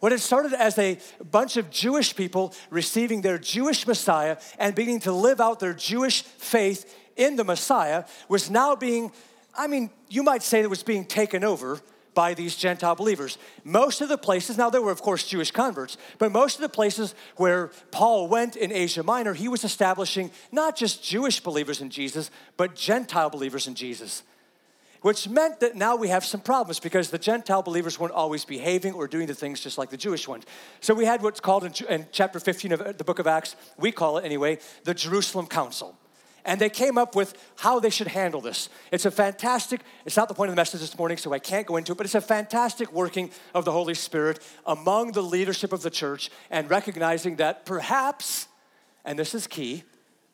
What 0.01 0.13
had 0.13 0.21
started 0.21 0.55
as 0.55 0.79
a 0.79 0.99
bunch 1.31 1.57
of 1.59 1.71
Jewish 1.71 2.17
people 2.17 2.55
receiving 2.71 3.21
their 3.21 3.39
Jewish 3.39 3.87
Messiah 3.87 4.39
and 4.59 4.75
beginning 4.75 5.01
to 5.01 5.13
live 5.13 5.41
out 5.41 5.61
their 5.61 5.75
Jewish 5.75 6.23
faith 6.23 6.97
in 7.17 7.37
the 7.37 7.45
Messiah 7.45 8.05
was 8.29 8.51
now 8.51 8.75
being, 8.75 9.13
I 9.55 9.67
mean, 9.67 9.91
you 10.09 10.23
might 10.23 10.43
say 10.43 10.61
it 10.61 10.71
was 10.71 10.83
being 10.83 11.05
taken 11.05 11.45
over 11.45 11.81
by 12.15 12.35
these 12.35 12.57
Gentile 12.57 12.97
believers. 12.97 13.37
Most 13.63 14.01
of 14.01 14.09
the 14.09 14.19
places, 14.19 14.57
now 14.57 14.71
there 14.71 14.83
were 14.83 14.91
of 14.91 15.03
course 15.03 15.27
Jewish 15.27 15.51
converts, 15.51 15.99
but 16.19 16.33
most 16.33 16.57
of 16.57 16.63
the 16.63 16.69
places 16.69 17.15
where 17.37 17.71
Paul 17.93 18.27
went 18.27 18.57
in 18.57 18.73
Asia 18.73 19.03
Minor, 19.03 19.35
he 19.35 19.49
was 19.49 19.65
establishing 19.65 20.31
not 20.51 20.77
just 20.77 21.05
Jewish 21.05 21.41
believers 21.41 21.81
in 21.81 21.91
Jesus, 21.91 22.31
but 22.57 22.75
Gentile 22.75 23.31
believers 23.31 23.67
in 23.67 23.75
Jesus 23.75 24.23
which 25.03 25.29
meant 25.29 25.61
that 25.61 25.77
now 25.77 25.97
we 25.97 26.09
have 26.09 26.25
some 26.25 26.41
problems 26.41 26.79
because 26.79 27.11
the 27.11 27.19
Gentile 27.19 27.63
believers 27.63 27.99
weren't 27.99 28.13
always 28.13 28.45
behaving 28.45 28.93
or 28.93 29.09
doing 29.09 29.27
the 29.27 29.35
things 29.35 29.61
just 29.61 29.79
like 29.79 29.91
the 29.91 29.97
Jewish 29.97 30.29
ones. 30.29 30.45
So 30.81 30.95
we 30.95 31.05
had 31.05 31.23
what's 31.23 31.41
called 31.41 31.65
in, 31.65 31.73
in, 31.89 32.07
chapter 32.13 32.39
15 32.39 32.73
of 32.73 32.81
uh, 32.81 32.93
the 32.93 33.05
book 33.05 33.19
of 33.19 33.27
Acts, 33.27 33.57
we 33.79 33.93
call 33.93 34.19
it 34.19 34.25
anyway, 34.25 34.59
the 34.85 34.95
Jerusalem 34.95 35.47
Council. 35.47 35.97
And 36.45 36.61
they 36.61 36.71
came 36.71 36.97
up 36.97 37.15
with 37.15 37.35
how 37.57 37.81
they 37.81 37.91
should 37.91 38.09
handle 38.09 38.41
this. 38.41 38.71
It's 38.91 39.05
a 39.05 39.11
fantastic, 39.11 39.83
it's 40.07 40.17
not 40.17 40.29
the 40.29 40.35
point 40.35 40.49
of 40.49 40.57
the 40.57 40.61
message 40.61 40.81
this 40.81 40.97
morning, 40.99 41.19
so 41.19 41.33
I 41.33 41.39
can't 41.39 41.67
go 41.67 41.77
into 41.77 41.93
it, 41.93 41.99
but 41.99 42.07
it's 42.07 42.15
a 42.15 42.21
fantastic 42.21 42.93
working 42.93 43.31
of 43.55 43.67
the 43.67 43.73
Holy 43.73 43.95
Spirit 43.95 44.41
among 44.67 45.13
the 45.13 45.23
leadership 45.23 45.73
of 45.73 45.83
the 45.83 45.91
church 45.91 46.31
and 46.51 46.71
recognizing 46.71 47.37
that 47.37 47.67
perhaps, 47.67 48.49
and 49.05 49.19
this 49.19 49.35
is 49.35 49.47
key, 49.47 49.85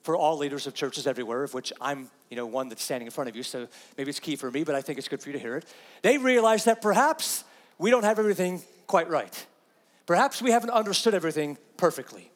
for 0.07 0.17
all 0.17 0.39
leaders 0.39 0.69
of 0.69 0.75
churches 0.75 1.07
everywhere, 1.07 1.43
of 1.43 1.53
which 1.53 1.73
I'm, 1.81 2.09
you 2.31 2.37
know, 2.37 2.47
one 2.47 2.69
that's 2.69 2.83
standing 2.83 3.09
in 3.09 3.11
front 3.11 3.29
of 3.29 3.35
you, 3.35 3.43
so 3.43 3.67
maybe 3.99 4.09
it's 4.09 4.21
key 4.21 4.37
for 4.37 4.51
me, 4.53 4.63
but 4.63 4.77
I 4.77 4.81
think 4.81 4.99
it's 4.99 5.09
good 5.09 5.21
for 5.21 5.29
you 5.29 5.33
to 5.33 5.39
hear 5.39 5.57
it. 5.57 5.65
They 6.03 6.17
realize 6.17 6.65
that 6.65 6.81
perhaps 6.81 7.43
we 7.77 7.91
don't 7.91 8.05
have 8.05 8.21
everything 8.21 8.63
quite 8.87 9.11
right. 9.11 9.47
Perhaps 10.07 10.41
we 10.41 10.53
haven't 10.53 10.71
understood 10.71 11.13
everything 11.13 11.59
perfectly. 11.77 12.31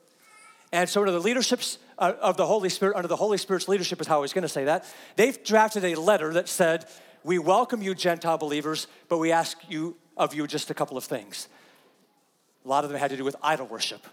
And 0.73 0.89
so, 0.89 1.01
under 1.01 1.13
the 1.13 1.21
leaderships 1.21 1.79
uh, 1.97 2.13
of 2.21 2.37
the 2.37 2.47
Holy 2.47 2.69
Spirit, 2.69 2.97
under 2.97 3.09
the 3.09 3.17
Holy 3.17 3.39
Spirit's 3.39 3.69
leadership, 3.69 4.01
is 4.01 4.09
how 4.09 4.19
I 4.19 4.21
was 4.21 4.33
going 4.33 4.43
to 4.43 4.49
say 4.49 4.65
that, 4.65 4.85
they've 5.15 5.43
drafted 5.45 5.85
a 5.85 5.95
letter 5.95 6.33
that 6.35 6.49
said, 6.49 6.87
We 7.23 7.39
welcome 7.39 7.83
you, 7.83 7.95
Gentile 7.95 8.39
believers, 8.39 8.89
but 9.09 9.19
we 9.19 9.31
ask 9.31 9.57
you 9.69 9.97
of 10.17 10.35
you 10.35 10.47
just 10.49 10.71
a 10.71 10.75
couple 10.75 10.97
of 10.97 11.05
things. 11.05 11.49
A 12.65 12.69
lot 12.69 12.83
of 12.83 12.91
them 12.91 12.99
had 12.99 13.11
to 13.11 13.17
do 13.17 13.25
with 13.25 13.37
idol 13.43 13.67
worship. 13.67 14.05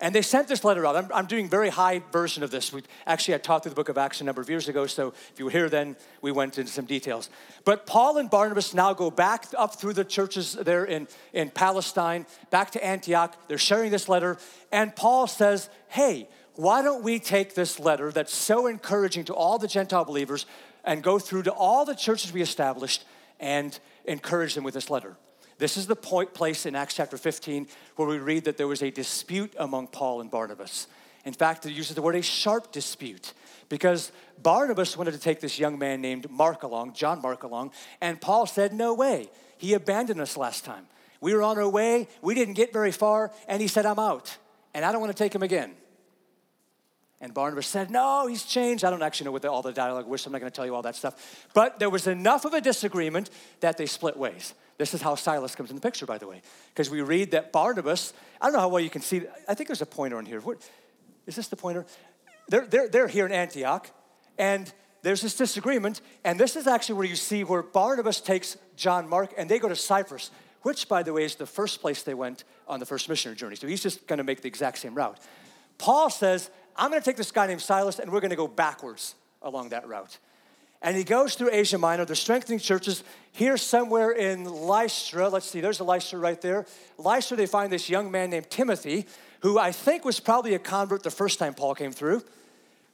And 0.00 0.14
they 0.14 0.22
sent 0.22 0.48
this 0.48 0.64
letter 0.64 0.84
out. 0.86 0.96
I'm, 0.96 1.10
I'm 1.14 1.26
doing 1.26 1.48
very 1.48 1.68
high 1.68 2.02
version 2.12 2.42
of 2.42 2.50
this. 2.50 2.72
We, 2.72 2.82
actually, 3.06 3.34
I 3.34 3.38
taught 3.38 3.62
through 3.62 3.70
the 3.70 3.76
book 3.76 3.88
of 3.88 3.96
Acts 3.96 4.20
a 4.20 4.24
number 4.24 4.42
of 4.42 4.50
years 4.50 4.68
ago, 4.68 4.86
so 4.86 5.14
if 5.32 5.38
you 5.38 5.44
were 5.44 5.50
here 5.50 5.68
then, 5.68 5.96
we 6.20 6.32
went 6.32 6.58
into 6.58 6.70
some 6.70 6.84
details. 6.84 7.30
But 7.64 7.86
Paul 7.86 8.18
and 8.18 8.28
Barnabas 8.28 8.74
now 8.74 8.92
go 8.92 9.10
back 9.10 9.46
up 9.56 9.76
through 9.76 9.94
the 9.94 10.04
churches 10.04 10.54
there 10.54 10.84
in, 10.84 11.06
in 11.32 11.50
Palestine, 11.50 12.26
back 12.50 12.72
to 12.72 12.84
Antioch. 12.84 13.36
They're 13.48 13.58
sharing 13.58 13.90
this 13.90 14.08
letter, 14.08 14.36
and 14.72 14.94
Paul 14.94 15.26
says, 15.26 15.68
Hey, 15.88 16.28
why 16.56 16.82
don't 16.82 17.02
we 17.02 17.18
take 17.18 17.54
this 17.54 17.80
letter 17.80 18.12
that's 18.12 18.34
so 18.34 18.66
encouraging 18.66 19.24
to 19.26 19.34
all 19.34 19.58
the 19.58 19.68
Gentile 19.68 20.04
believers 20.04 20.46
and 20.84 21.02
go 21.02 21.18
through 21.18 21.44
to 21.44 21.52
all 21.52 21.84
the 21.84 21.94
churches 21.94 22.32
we 22.32 22.42
established 22.42 23.04
and 23.40 23.78
encourage 24.04 24.54
them 24.54 24.64
with 24.64 24.74
this 24.74 24.90
letter? 24.90 25.16
This 25.58 25.76
is 25.76 25.86
the 25.86 25.96
point 25.96 26.34
place 26.34 26.66
in 26.66 26.74
Acts 26.74 26.94
chapter 26.94 27.16
15 27.16 27.66
where 27.96 28.08
we 28.08 28.18
read 28.18 28.44
that 28.44 28.56
there 28.56 28.68
was 28.68 28.82
a 28.82 28.90
dispute 28.90 29.54
among 29.58 29.88
Paul 29.88 30.20
and 30.20 30.30
Barnabas. 30.30 30.86
In 31.24 31.32
fact, 31.32 31.64
it 31.64 31.72
uses 31.72 31.94
the 31.94 32.02
word 32.02 32.16
a 32.16 32.22
sharp 32.22 32.72
dispute 32.72 33.32
because 33.68 34.12
Barnabas 34.42 34.96
wanted 34.96 35.12
to 35.12 35.18
take 35.18 35.40
this 35.40 35.58
young 35.58 35.78
man 35.78 36.00
named 36.00 36.30
Mark 36.30 36.62
along, 36.62 36.94
John 36.94 37.22
Mark 37.22 37.44
along, 37.44 37.72
and 38.00 38.20
Paul 38.20 38.46
said, 38.46 38.72
No 38.72 38.94
way. 38.94 39.30
He 39.56 39.72
abandoned 39.74 40.20
us 40.20 40.36
last 40.36 40.64
time. 40.64 40.86
We 41.20 41.32
were 41.32 41.42
on 41.42 41.56
our 41.56 41.68
way, 41.68 42.08
we 42.20 42.34
didn't 42.34 42.54
get 42.54 42.72
very 42.72 42.92
far, 42.92 43.32
and 43.48 43.62
he 43.62 43.68
said, 43.68 43.86
I'm 43.86 43.98
out, 43.98 44.36
and 44.74 44.84
I 44.84 44.92
don't 44.92 45.00
want 45.00 45.16
to 45.16 45.18
take 45.18 45.34
him 45.34 45.42
again. 45.42 45.72
And 47.20 47.32
Barnabas 47.32 47.66
said, 47.66 47.90
No, 47.90 48.26
he's 48.26 48.44
changed. 48.44 48.84
I 48.84 48.90
don't 48.90 49.02
actually 49.02 49.26
know 49.26 49.32
what 49.32 49.40
the, 49.40 49.50
all 49.50 49.62
the 49.62 49.72
dialogue 49.72 50.06
was, 50.06 50.20
so 50.20 50.28
I'm 50.28 50.32
not 50.32 50.40
going 50.40 50.52
to 50.52 50.54
tell 50.54 50.66
you 50.66 50.74
all 50.74 50.82
that 50.82 50.96
stuff. 50.96 51.48
But 51.54 51.78
there 51.78 51.88
was 51.88 52.06
enough 52.06 52.44
of 52.44 52.52
a 52.52 52.60
disagreement 52.60 53.30
that 53.60 53.78
they 53.78 53.86
split 53.86 54.18
ways. 54.18 54.52
This 54.76 54.94
is 54.94 55.02
how 55.02 55.14
Silas 55.14 55.54
comes 55.54 55.70
in 55.70 55.76
the 55.76 55.82
picture, 55.82 56.06
by 56.06 56.18
the 56.18 56.26
way, 56.26 56.42
because 56.70 56.90
we 56.90 57.00
read 57.00 57.30
that 57.30 57.52
Barnabas, 57.52 58.12
I 58.40 58.46
don't 58.46 58.54
know 58.54 58.60
how 58.60 58.68
well 58.68 58.80
you 58.80 58.90
can 58.90 59.02
see, 59.02 59.22
I 59.48 59.54
think 59.54 59.68
there's 59.68 59.82
a 59.82 59.86
pointer 59.86 60.18
in 60.18 60.26
here. 60.26 60.40
What, 60.40 60.58
is 61.26 61.36
this 61.36 61.48
the 61.48 61.56
pointer? 61.56 61.86
They're, 62.48 62.66
they're, 62.66 62.88
they're 62.88 63.08
here 63.08 63.26
in 63.26 63.32
Antioch, 63.32 63.88
and 64.36 64.72
there's 65.02 65.20
this 65.20 65.36
disagreement, 65.36 66.00
and 66.24 66.40
this 66.40 66.56
is 66.56 66.66
actually 66.66 66.96
where 66.96 67.06
you 67.06 67.16
see 67.16 67.44
where 67.44 67.62
Barnabas 67.62 68.20
takes 68.20 68.56
John 68.74 69.08
Mark 69.08 69.32
and 69.36 69.50
they 69.50 69.58
go 69.58 69.68
to 69.68 69.76
Cyprus, 69.76 70.30
which, 70.62 70.88
by 70.88 71.02
the 71.02 71.12
way, 71.12 71.24
is 71.24 71.36
the 71.36 71.46
first 71.46 71.80
place 71.80 72.02
they 72.02 72.14
went 72.14 72.44
on 72.66 72.80
the 72.80 72.86
first 72.86 73.08
missionary 73.08 73.36
journey. 73.36 73.54
So 73.54 73.66
he's 73.66 73.82
just 73.82 74.06
going 74.06 74.16
to 74.16 74.24
make 74.24 74.40
the 74.40 74.48
exact 74.48 74.78
same 74.78 74.94
route. 74.94 75.18
Paul 75.76 76.08
says, 76.08 76.50
I'm 76.74 76.90
going 76.90 77.02
to 77.02 77.04
take 77.04 77.18
this 77.18 77.30
guy 77.30 77.46
named 77.46 77.60
Silas, 77.60 77.98
and 77.98 78.10
we're 78.10 78.20
going 78.20 78.30
to 78.30 78.36
go 78.36 78.48
backwards 78.48 79.14
along 79.42 79.68
that 79.68 79.86
route. 79.86 80.18
And 80.84 80.98
he 80.98 81.02
goes 81.02 81.34
through 81.34 81.48
Asia 81.50 81.78
Minor. 81.78 82.04
They're 82.04 82.14
strengthening 82.14 82.58
churches. 82.58 83.02
Here, 83.32 83.56
somewhere 83.56 84.10
in 84.10 84.44
Lystra, 84.44 85.30
let's 85.30 85.46
see, 85.46 85.62
there's 85.62 85.80
a 85.80 85.84
Lystra 85.84 86.18
right 86.18 86.38
there. 86.42 86.66
Lystra, 86.98 87.38
they 87.38 87.46
find 87.46 87.72
this 87.72 87.88
young 87.88 88.10
man 88.10 88.28
named 88.28 88.50
Timothy, 88.50 89.06
who 89.40 89.58
I 89.58 89.72
think 89.72 90.04
was 90.04 90.20
probably 90.20 90.52
a 90.52 90.58
convert 90.58 91.02
the 91.02 91.10
first 91.10 91.38
time 91.38 91.54
Paul 91.54 91.74
came 91.74 91.90
through, 91.90 92.22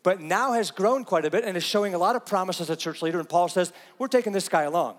but 0.04 0.20
now 0.20 0.52
has 0.52 0.70
grown 0.70 1.04
quite 1.04 1.24
a 1.24 1.30
bit 1.30 1.42
and 1.42 1.56
is 1.56 1.64
showing 1.64 1.92
a 1.92 1.98
lot 1.98 2.14
of 2.14 2.24
promise 2.24 2.60
as 2.60 2.70
a 2.70 2.76
church 2.76 3.02
leader. 3.02 3.18
And 3.18 3.28
Paul 3.28 3.48
says, 3.48 3.72
We're 3.98 4.06
taking 4.06 4.32
this 4.32 4.48
guy 4.48 4.62
along. 4.62 4.94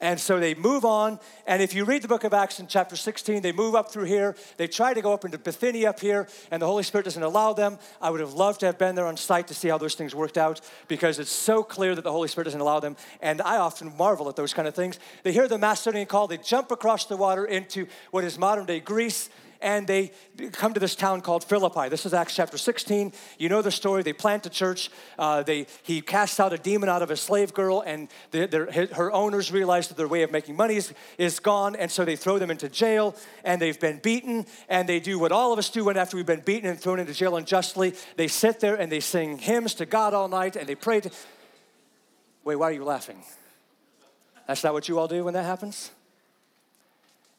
And 0.00 0.18
so 0.18 0.38
they 0.38 0.54
move 0.54 0.84
on. 0.84 1.18
And 1.46 1.62
if 1.62 1.74
you 1.74 1.84
read 1.84 2.02
the 2.02 2.08
book 2.08 2.24
of 2.24 2.34
Acts 2.34 2.60
in 2.60 2.66
chapter 2.66 2.96
16, 2.96 3.42
they 3.42 3.52
move 3.52 3.74
up 3.74 3.90
through 3.90 4.04
here. 4.04 4.36
They 4.56 4.66
try 4.66 4.92
to 4.92 5.00
go 5.00 5.12
up 5.12 5.24
into 5.24 5.38
Bithynia 5.38 5.90
up 5.90 6.00
here, 6.00 6.28
and 6.50 6.60
the 6.60 6.66
Holy 6.66 6.82
Spirit 6.82 7.04
doesn't 7.04 7.22
allow 7.22 7.52
them. 7.52 7.78
I 8.00 8.10
would 8.10 8.20
have 8.20 8.34
loved 8.34 8.60
to 8.60 8.66
have 8.66 8.78
been 8.78 8.94
there 8.94 9.06
on 9.06 9.16
site 9.16 9.48
to 9.48 9.54
see 9.54 9.68
how 9.68 9.78
those 9.78 9.94
things 9.94 10.14
worked 10.14 10.38
out 10.38 10.60
because 10.88 11.18
it's 11.18 11.30
so 11.30 11.62
clear 11.62 11.94
that 11.94 12.02
the 12.02 12.12
Holy 12.12 12.28
Spirit 12.28 12.44
doesn't 12.44 12.60
allow 12.60 12.80
them. 12.80 12.96
And 13.22 13.40
I 13.40 13.58
often 13.58 13.96
marvel 13.96 14.28
at 14.28 14.36
those 14.36 14.52
kind 14.52 14.68
of 14.68 14.74
things. 14.74 14.98
They 15.22 15.32
hear 15.32 15.48
the 15.48 15.58
Macedonian 15.58 16.06
call, 16.06 16.26
they 16.26 16.38
jump 16.38 16.70
across 16.70 17.06
the 17.06 17.16
water 17.16 17.44
into 17.44 17.86
what 18.10 18.24
is 18.24 18.38
modern 18.38 18.66
day 18.66 18.80
Greece 18.80 19.30
and 19.64 19.86
they 19.86 20.12
come 20.52 20.74
to 20.74 20.78
this 20.78 20.94
town 20.94 21.22
called 21.22 21.42
Philippi. 21.42 21.88
This 21.88 22.04
is 22.04 22.12
Acts 22.12 22.36
chapter 22.36 22.58
16. 22.58 23.14
You 23.38 23.48
know 23.48 23.62
the 23.62 23.70
story. 23.70 24.02
They 24.02 24.12
plant 24.12 24.44
a 24.44 24.50
church. 24.50 24.90
Uh, 25.18 25.42
they, 25.42 25.66
he 25.82 26.02
casts 26.02 26.38
out 26.38 26.52
a 26.52 26.58
demon 26.58 26.90
out 26.90 27.00
of 27.00 27.10
a 27.10 27.16
slave 27.16 27.54
girl, 27.54 27.82
and 27.84 28.08
the, 28.30 28.90
her 28.94 29.10
owners 29.10 29.50
realize 29.50 29.88
that 29.88 29.96
their 29.96 30.06
way 30.06 30.22
of 30.22 30.30
making 30.30 30.54
money 30.54 30.76
is, 30.76 30.92
is 31.16 31.40
gone, 31.40 31.74
and 31.76 31.90
so 31.90 32.04
they 32.04 32.14
throw 32.14 32.38
them 32.38 32.50
into 32.50 32.68
jail, 32.68 33.16
and 33.42 33.60
they've 33.60 33.80
been 33.80 33.98
beaten, 33.98 34.44
and 34.68 34.86
they 34.86 35.00
do 35.00 35.18
what 35.18 35.32
all 35.32 35.50
of 35.50 35.58
us 35.58 35.70
do 35.70 35.86
when 35.86 35.96
after 35.96 36.18
we've 36.18 36.26
been 36.26 36.40
beaten 36.40 36.68
and 36.68 36.78
thrown 36.78 37.00
into 37.00 37.14
jail 37.14 37.34
unjustly. 37.34 37.94
They 38.16 38.28
sit 38.28 38.60
there 38.60 38.74
and 38.74 38.92
they 38.92 39.00
sing 39.00 39.38
hymns 39.38 39.72
to 39.76 39.86
God 39.86 40.12
all 40.12 40.28
night, 40.28 40.56
and 40.56 40.68
they 40.68 40.74
pray 40.74 41.00
to. 41.00 41.10
Wait, 42.44 42.56
why 42.56 42.68
are 42.68 42.72
you 42.72 42.84
laughing? 42.84 43.24
That's 44.46 44.62
not 44.62 44.74
what 44.74 44.90
you 44.90 44.98
all 44.98 45.08
do 45.08 45.24
when 45.24 45.32
that 45.32 45.46
happens? 45.46 45.90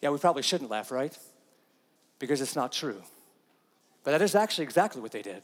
Yeah, 0.01 0.09
we 0.09 0.17
probably 0.17 0.41
shouldn't 0.41 0.71
laugh, 0.71 0.89
right? 0.89 1.15
Because 2.25 2.41
it's 2.41 2.55
not 2.55 2.71
true. 2.71 3.01
But 4.03 4.11
that 4.11 4.21
is 4.21 4.33
actually 4.33 4.63
exactly 4.63 5.01
what 5.01 5.11
they 5.11 5.21
did. 5.21 5.43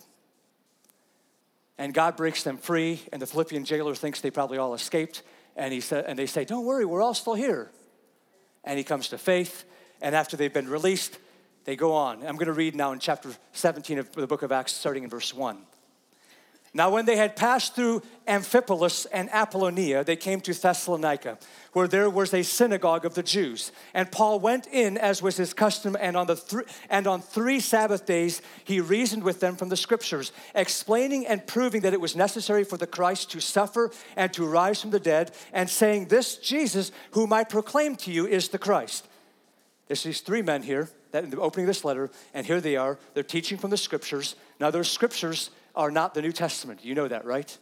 And 1.77 1.93
God 1.93 2.17
breaks 2.17 2.43
them 2.43 2.57
free, 2.57 3.01
and 3.13 3.21
the 3.21 3.27
Philippian 3.27 3.65
jailer 3.65 3.95
thinks 3.95 4.21
they 4.21 4.31
probably 4.31 4.57
all 4.57 4.73
escaped. 4.73 5.23
And, 5.55 5.73
he 5.73 5.79
said, 5.79 6.05
and 6.07 6.17
they 6.17 6.25
say, 6.25 6.43
Don't 6.43 6.65
worry, 6.65 6.85
we're 6.85 7.01
all 7.01 7.13
still 7.13 7.35
here. 7.35 7.71
And 8.63 8.77
he 8.77 8.83
comes 8.83 9.09
to 9.09 9.17
faith, 9.17 9.63
and 10.01 10.15
after 10.15 10.38
they've 10.38 10.53
been 10.53 10.69
released, 10.69 11.17
they 11.65 11.75
go 11.75 11.93
on. 11.93 12.25
I'm 12.25 12.35
going 12.35 12.47
to 12.47 12.53
read 12.53 12.75
now 12.75 12.91
in 12.91 13.00
chapter 13.00 13.29
17 13.53 14.00
of 14.00 14.11
the 14.13 14.27
book 14.27 14.41
of 14.41 14.51
Acts, 14.51 14.73
starting 14.73 15.03
in 15.03 15.09
verse 15.09 15.33
1. 15.33 15.57
Now, 16.73 16.89
when 16.89 17.05
they 17.05 17.17
had 17.17 17.35
passed 17.35 17.75
through 17.75 18.01
Amphipolis 18.25 19.05
and 19.11 19.29
Apollonia, 19.31 20.05
they 20.05 20.15
came 20.15 20.39
to 20.41 20.53
Thessalonica, 20.53 21.37
where 21.73 21.87
there 21.87 22.09
was 22.09 22.33
a 22.33 22.43
synagogue 22.43 23.03
of 23.03 23.13
the 23.13 23.23
Jews. 23.23 23.73
And 23.93 24.09
Paul 24.09 24.39
went 24.39 24.67
in, 24.67 24.97
as 24.97 25.21
was 25.21 25.35
his 25.35 25.53
custom, 25.53 25.97
and 25.99 26.15
on, 26.15 26.27
the 26.27 26.37
th- 26.37 26.63
and 26.89 27.07
on 27.07 27.21
three 27.21 27.59
Sabbath 27.59 28.05
days 28.05 28.41
he 28.63 28.79
reasoned 28.79 29.23
with 29.23 29.41
them 29.41 29.57
from 29.57 29.67
the 29.67 29.75
scriptures, 29.75 30.31
explaining 30.55 31.27
and 31.27 31.45
proving 31.45 31.81
that 31.81 31.93
it 31.93 31.99
was 31.99 32.15
necessary 32.15 32.63
for 32.63 32.77
the 32.77 32.87
Christ 32.87 33.31
to 33.31 33.41
suffer 33.41 33.91
and 34.15 34.31
to 34.31 34.45
rise 34.45 34.79
from 34.79 34.91
the 34.91 34.99
dead, 34.99 35.31
and 35.51 35.69
saying, 35.69 36.05
This 36.05 36.37
Jesus, 36.37 36.93
whom 37.11 37.33
I 37.33 37.43
proclaim 37.43 37.97
to 37.97 38.13
you, 38.13 38.25
is 38.25 38.47
the 38.47 38.57
Christ. 38.57 39.09
There's 39.87 40.03
these 40.03 40.21
three 40.21 40.41
men 40.41 40.63
here 40.63 40.89
that 41.11 41.25
in 41.25 41.31
the 41.31 41.41
opening 41.41 41.65
of 41.65 41.67
this 41.67 41.83
letter, 41.83 42.09
and 42.33 42.45
here 42.45 42.61
they 42.61 42.77
are. 42.77 42.97
They're 43.13 43.23
teaching 43.23 43.57
from 43.57 43.71
the 43.71 43.77
scriptures. 43.77 44.35
Now, 44.57 44.71
those 44.71 44.89
scriptures 44.89 45.49
are 45.75 45.91
not 45.91 46.13
the 46.13 46.21
New 46.21 46.31
Testament. 46.31 46.83
You 46.83 46.95
know 46.95 47.07
that, 47.07 47.25
right? 47.25 47.57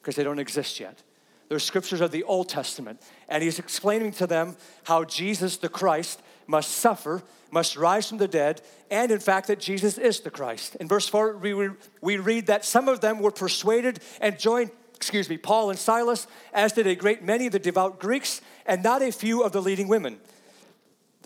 Because 0.00 0.16
they 0.16 0.24
don't 0.24 0.38
exist 0.38 0.80
yet. 0.80 1.02
They're 1.48 1.58
scriptures 1.58 2.00
of 2.00 2.12
the 2.12 2.22
Old 2.24 2.48
Testament. 2.48 3.02
And 3.28 3.42
he's 3.42 3.58
explaining 3.58 4.12
to 4.12 4.26
them 4.26 4.56
how 4.84 5.04
Jesus, 5.04 5.58
the 5.58 5.68
Christ, 5.68 6.20
must 6.46 6.70
suffer, 6.70 7.22
must 7.50 7.76
rise 7.76 8.08
from 8.08 8.18
the 8.18 8.28
dead, 8.28 8.62
and 8.90 9.10
in 9.10 9.20
fact, 9.20 9.48
that 9.48 9.60
Jesus 9.60 9.98
is 9.98 10.20
the 10.20 10.30
Christ. 10.30 10.76
In 10.76 10.88
verse 10.88 11.08
4, 11.08 11.36
we, 11.36 11.70
we 12.00 12.16
read 12.16 12.46
that 12.46 12.64
some 12.64 12.88
of 12.88 13.00
them 13.00 13.20
were 13.20 13.30
persuaded 13.30 14.00
and 14.20 14.38
joined, 14.38 14.70
excuse 14.96 15.28
me, 15.28 15.36
Paul 15.36 15.70
and 15.70 15.78
Silas, 15.78 16.26
as 16.52 16.72
did 16.72 16.86
a 16.86 16.94
great 16.94 17.22
many 17.22 17.46
of 17.46 17.52
the 17.52 17.58
devout 17.58 18.00
Greeks, 18.00 18.40
and 18.66 18.82
not 18.82 19.02
a 19.02 19.12
few 19.12 19.42
of 19.42 19.52
the 19.52 19.60
leading 19.62 19.88
women. 19.88 20.18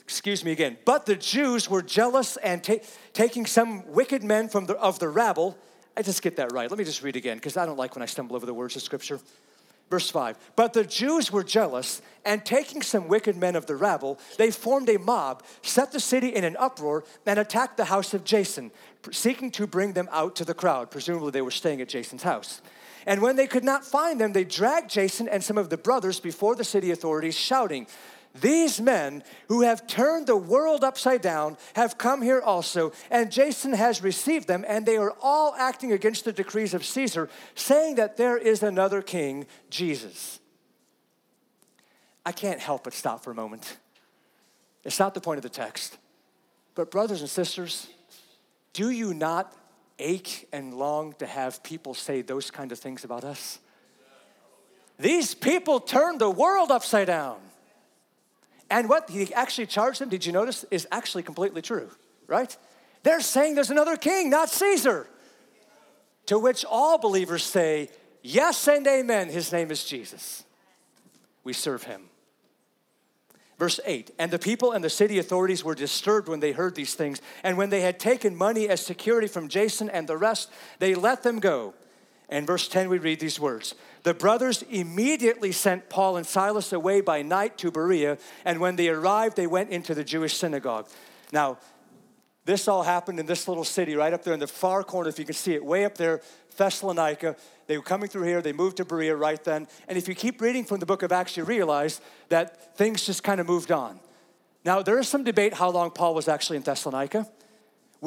Excuse 0.00 0.44
me 0.44 0.52
again. 0.52 0.76
But 0.84 1.06
the 1.06 1.16
Jews 1.16 1.68
were 1.68 1.82
jealous 1.82 2.36
and 2.38 2.62
ta- 2.62 2.84
taking 3.12 3.46
some 3.46 3.86
wicked 3.92 4.22
men 4.22 4.48
from 4.48 4.66
the, 4.66 4.74
of 4.74 4.98
the 4.98 5.08
rabble 5.08 5.58
I 5.96 6.02
just 6.02 6.22
get 6.22 6.36
that 6.36 6.52
right. 6.52 6.70
Let 6.70 6.78
me 6.78 6.84
just 6.84 7.02
read 7.02 7.16
again 7.16 7.38
because 7.38 7.56
I 7.56 7.64
don't 7.64 7.78
like 7.78 7.94
when 7.94 8.02
I 8.02 8.06
stumble 8.06 8.36
over 8.36 8.46
the 8.46 8.54
words 8.54 8.76
of 8.76 8.82
Scripture. 8.82 9.18
Verse 9.88 10.10
5 10.10 10.36
But 10.56 10.72
the 10.72 10.84
Jews 10.84 11.30
were 11.30 11.44
jealous, 11.44 12.02
and 12.24 12.44
taking 12.44 12.82
some 12.82 13.08
wicked 13.08 13.36
men 13.36 13.56
of 13.56 13.66
the 13.66 13.76
rabble, 13.76 14.18
they 14.36 14.50
formed 14.50 14.88
a 14.88 14.98
mob, 14.98 15.42
set 15.62 15.92
the 15.92 16.00
city 16.00 16.28
in 16.28 16.44
an 16.44 16.56
uproar, 16.58 17.04
and 17.24 17.38
attacked 17.38 17.76
the 17.76 17.84
house 17.86 18.12
of 18.12 18.24
Jason, 18.24 18.72
seeking 19.12 19.50
to 19.52 19.66
bring 19.66 19.92
them 19.92 20.08
out 20.10 20.36
to 20.36 20.44
the 20.44 20.54
crowd. 20.54 20.90
Presumably, 20.90 21.30
they 21.30 21.42
were 21.42 21.50
staying 21.50 21.80
at 21.80 21.88
Jason's 21.88 22.24
house. 22.24 22.60
And 23.06 23.22
when 23.22 23.36
they 23.36 23.46
could 23.46 23.62
not 23.62 23.84
find 23.84 24.20
them, 24.20 24.32
they 24.32 24.42
dragged 24.42 24.90
Jason 24.90 25.28
and 25.28 25.42
some 25.42 25.56
of 25.56 25.70
the 25.70 25.76
brothers 25.76 26.18
before 26.18 26.56
the 26.56 26.64
city 26.64 26.90
authorities, 26.90 27.38
shouting, 27.38 27.86
these 28.40 28.80
men 28.80 29.22
who 29.48 29.62
have 29.62 29.86
turned 29.86 30.26
the 30.26 30.36
world 30.36 30.84
upside 30.84 31.22
down 31.22 31.56
have 31.74 31.98
come 31.98 32.22
here 32.22 32.40
also, 32.40 32.92
and 33.10 33.30
Jason 33.30 33.72
has 33.72 34.02
received 34.02 34.48
them, 34.48 34.64
and 34.66 34.86
they 34.86 34.96
are 34.96 35.14
all 35.22 35.54
acting 35.58 35.92
against 35.92 36.24
the 36.24 36.32
decrees 36.32 36.74
of 36.74 36.84
Caesar, 36.84 37.28
saying 37.54 37.96
that 37.96 38.16
there 38.16 38.36
is 38.36 38.62
another 38.62 39.02
king, 39.02 39.46
Jesus. 39.70 40.40
I 42.24 42.32
can't 42.32 42.60
help 42.60 42.84
but 42.84 42.92
stop 42.92 43.22
for 43.22 43.30
a 43.30 43.34
moment. 43.34 43.76
It's 44.84 44.98
not 44.98 45.14
the 45.14 45.20
point 45.20 45.38
of 45.38 45.42
the 45.42 45.48
text. 45.48 45.98
But, 46.74 46.90
brothers 46.90 47.20
and 47.20 47.30
sisters, 47.30 47.88
do 48.72 48.90
you 48.90 49.14
not 49.14 49.54
ache 49.98 50.48
and 50.52 50.74
long 50.74 51.14
to 51.14 51.26
have 51.26 51.62
people 51.62 51.94
say 51.94 52.22
those 52.22 52.50
kind 52.50 52.72
of 52.72 52.78
things 52.78 53.04
about 53.04 53.24
us? 53.24 53.58
These 54.98 55.34
people 55.34 55.80
turned 55.80 56.20
the 56.20 56.30
world 56.30 56.70
upside 56.70 57.06
down. 57.06 57.38
And 58.70 58.88
what 58.88 59.08
he 59.11 59.32
actually 59.32 59.66
charged 59.66 60.00
them, 60.00 60.08
did 60.08 60.26
you 60.26 60.32
notice, 60.32 60.64
is 60.70 60.88
actually 60.90 61.23
completely 61.23 61.62
true, 61.62 61.90
right? 62.26 62.56
They're 63.02 63.20
saying 63.20 63.54
there's 63.54 63.70
another 63.70 63.96
king, 63.96 64.30
not 64.30 64.50
Caesar. 64.50 65.08
To 66.26 66.38
which 66.38 66.64
all 66.64 66.99
believers 66.99 67.44
say, 67.44 67.88
Yes 68.23 68.66
and 68.66 68.85
amen, 68.87 69.28
his 69.28 69.52
name 69.52 69.70
is 69.70 69.85
Jesus. 69.85 70.44
We 71.44 71.52
serve 71.52 71.85
him. 71.85 72.11
Verse 73.58 73.78
8 73.87 74.11
And 74.18 74.30
the 74.30 74.38
people 74.38 74.73
and 74.73 74.85
the 74.85 74.90
city 74.90 75.18
authorities 75.18 75.62
were 75.62 75.76
disturbed 75.76 76.28
when 76.28 76.40
they 76.40 76.52
heard 76.52 76.75
these 76.75 76.94
things. 76.94 77.23
And 77.44 77.56
when 77.56 77.70
they 77.70 77.82
had 77.82 78.00
taken 78.00 78.35
money 78.35 78.68
as 78.68 78.85
security 78.85 79.28
from 79.28 79.49
Jason 79.49 79.88
and 79.88 80.08
the 80.08 80.16
rest, 80.16 80.50
they 80.80 80.94
let 80.94 81.23
them 81.23 81.38
go. 81.38 81.75
And 82.28 82.47
verse 82.47 82.66
10, 82.66 82.88
we 82.88 82.99
read 82.99 83.21
these 83.21 83.38
words 83.38 83.75
The 84.02 84.14
brothers 84.14 84.62
immediately 84.62 85.52
sent 85.52 85.88
Paul 85.88 86.16
and 86.16 86.26
Silas 86.26 86.73
away 86.73 87.00
by 87.00 87.23
night 87.23 87.59
to 87.59 87.71
Berea, 87.71 88.18
and 88.45 88.61
when 88.61 88.76
they 88.76 88.88
arrived, 88.88 89.37
they 89.37 89.47
went 89.47 89.71
into 89.71 89.95
the 89.95 90.04
Jewish 90.04 90.37
synagogue. 90.37 90.88
Now, 91.33 91.59
this 92.45 92.68
all 92.68 92.85
happened 92.85 93.18
in 93.18 93.26
this 93.26 93.49
little 93.49 93.64
city 93.64 93.97
right 93.97 94.12
up 94.12 94.23
there 94.23 94.35
in 94.35 94.40
the 94.40 94.47
far 94.47 94.85
corner, 94.85 95.09
if 95.09 95.18
you 95.18 95.25
can 95.25 95.35
see 95.35 95.54
it, 95.54 95.64
way 95.64 95.85
up 95.85 95.97
there, 95.97 96.21
Thessalonica. 96.56 97.37
They 97.66 97.76
were 97.76 97.83
coming 97.83 98.09
through 98.09 98.23
here, 98.23 98.40
they 98.40 98.52
moved 98.52 98.76
to 98.76 98.85
Berea 98.85 99.16
right 99.16 99.42
then. 99.42 99.66
And 99.88 99.99
if 99.99 100.06
you 100.06 100.14
keep 100.14 100.40
reading 100.40 100.64
from 100.64 100.78
the 100.78 100.87
book 100.87 101.02
of 101.02 101.11
Acts, 101.11 101.37
you 101.37 101.45
realize 101.45 102.00
that 102.28 102.76
things 102.76 103.04
just 103.04 103.25
kind 103.25 103.40
of 103.40 103.49
moved 103.49 103.73
on. 103.73 103.99
Now, 104.64 104.83
there 104.83 104.99
is 104.99 105.09
some 105.09 105.25
debate 105.25 105.54
how 105.54 105.71
long 105.71 105.90
Paul 105.90 106.14
was 106.14 106.28
actually 106.28 106.56
in 106.56 106.62
Thessalonica. 106.62 107.28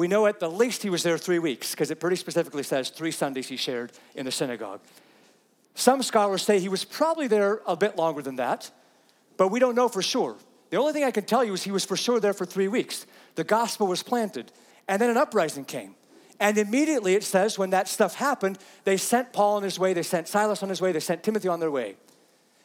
We 0.00 0.08
know 0.08 0.24
at 0.24 0.40
the 0.40 0.48
least 0.48 0.82
he 0.82 0.88
was 0.88 1.02
there 1.02 1.18
three 1.18 1.38
weeks 1.38 1.72
because 1.72 1.90
it 1.90 2.00
pretty 2.00 2.16
specifically 2.16 2.62
says 2.62 2.88
three 2.88 3.10
Sundays 3.10 3.48
he 3.48 3.58
shared 3.58 3.92
in 4.14 4.24
the 4.24 4.32
synagogue. 4.32 4.80
Some 5.74 6.02
scholars 6.02 6.40
say 6.40 6.58
he 6.58 6.70
was 6.70 6.86
probably 6.86 7.26
there 7.26 7.60
a 7.66 7.76
bit 7.76 7.98
longer 7.98 8.22
than 8.22 8.36
that, 8.36 8.70
but 9.36 9.48
we 9.48 9.60
don't 9.60 9.74
know 9.74 9.90
for 9.90 10.00
sure. 10.00 10.36
The 10.70 10.78
only 10.78 10.94
thing 10.94 11.04
I 11.04 11.10
can 11.10 11.24
tell 11.24 11.44
you 11.44 11.52
is 11.52 11.64
he 11.64 11.70
was 11.70 11.84
for 11.84 11.98
sure 11.98 12.18
there 12.18 12.32
for 12.32 12.46
three 12.46 12.66
weeks. 12.66 13.04
The 13.34 13.44
gospel 13.44 13.88
was 13.88 14.02
planted, 14.02 14.50
and 14.88 15.02
then 15.02 15.10
an 15.10 15.18
uprising 15.18 15.66
came. 15.66 15.94
And 16.40 16.56
immediately 16.56 17.14
it 17.14 17.22
says 17.22 17.58
when 17.58 17.68
that 17.68 17.86
stuff 17.86 18.14
happened, 18.14 18.56
they 18.84 18.96
sent 18.96 19.34
Paul 19.34 19.56
on 19.56 19.64
his 19.64 19.78
way, 19.78 19.92
they 19.92 20.02
sent 20.02 20.28
Silas 20.28 20.62
on 20.62 20.70
his 20.70 20.80
way, 20.80 20.92
they 20.92 21.00
sent 21.00 21.22
Timothy 21.22 21.48
on 21.48 21.60
their 21.60 21.70
way. 21.70 21.96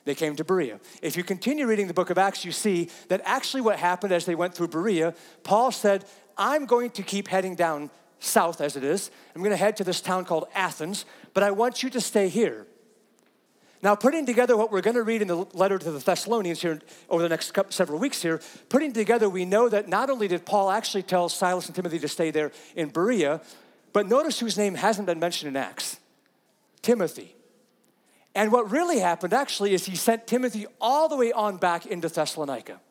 They 0.06 0.16
came 0.16 0.36
to 0.38 0.46
Berea. 0.46 0.80
If 1.02 1.18
you 1.18 1.24
continue 1.24 1.66
reading 1.68 1.88
the 1.88 1.94
book 1.94 2.12
of 2.12 2.18
Acts, 2.18 2.46
you 2.46 2.52
see 2.54 2.90
that 3.10 3.22
actually 3.26 3.62
what 3.62 3.78
happened 3.78 4.14
as 4.14 4.26
they 4.26 4.36
went 4.36 4.54
through 4.54 4.68
Berea, 4.68 5.16
Paul 5.44 5.72
said, 5.72 6.06
I'm 6.38 6.66
going 6.66 6.92
to 6.92 7.04
keep 7.04 7.28
heading 7.28 7.56
down 7.56 7.90
south 8.20 8.62
as 8.62 8.76
it 8.76 8.84
is. 8.84 9.12
I'm 9.36 9.42
going 9.42 9.52
to 9.52 9.58
head 9.58 9.78
to 9.78 9.84
this 9.84 10.02
town 10.02 10.26
called 10.26 10.48
Athens, 10.54 11.06
but 11.34 11.44
I 11.44 11.52
want 11.52 11.84
you 11.84 11.90
to 11.92 12.02
stay 12.02 12.30
here. 12.30 12.66
Now, 13.82 13.94
putting 13.94 14.26
together 14.26 14.58
what 14.58 14.72
we're 14.72 14.82
going 14.82 14.96
to 14.96 15.04
read 15.04 15.22
in 15.22 15.28
the 15.28 15.46
letter 15.54 15.78
to 15.78 15.92
the 15.92 16.00
Thessalonians 16.00 16.62
here 16.62 16.82
over 17.10 17.22
the 17.22 17.30
next 17.30 17.52
couple, 17.52 17.72
several 17.72 18.00
weeks 18.00 18.22
here, 18.22 18.42
putting 18.70 18.94
together, 18.94 19.30
we 19.30 19.46
know 19.46 19.70
that 19.70 19.88
not 19.88 20.10
only 20.10 20.28
did 20.28 20.46
Paul 20.46 20.72
actually 20.72 21.04
tell 21.04 21.30
Silas 21.30 21.68
and 21.68 21.76
Timothy 21.76 22.00
to 22.00 22.08
stay 22.08 22.32
there 22.32 22.52
in 22.76 22.90
Berea, 22.90 23.42
but 23.94 24.08
notice 24.08 24.40
whose 24.40 24.58
name 24.58 24.76
hasn't 24.76 25.06
been 25.06 25.20
mentioned 25.20 25.50
in 25.50 25.56
Acts 25.56 26.00
Timothy. 26.82 27.36
And 28.34 28.52
what 28.52 28.70
really 28.70 29.00
happened 29.00 29.34
actually 29.34 29.74
is 29.74 29.86
he 29.86 29.96
sent 29.96 30.28
Timothy 30.28 30.66
all 30.82 31.08
the 31.08 31.16
way 31.16 31.32
on 31.32 31.58
back 31.58 31.86
into 31.86 32.10
Thessalonica 32.10 32.82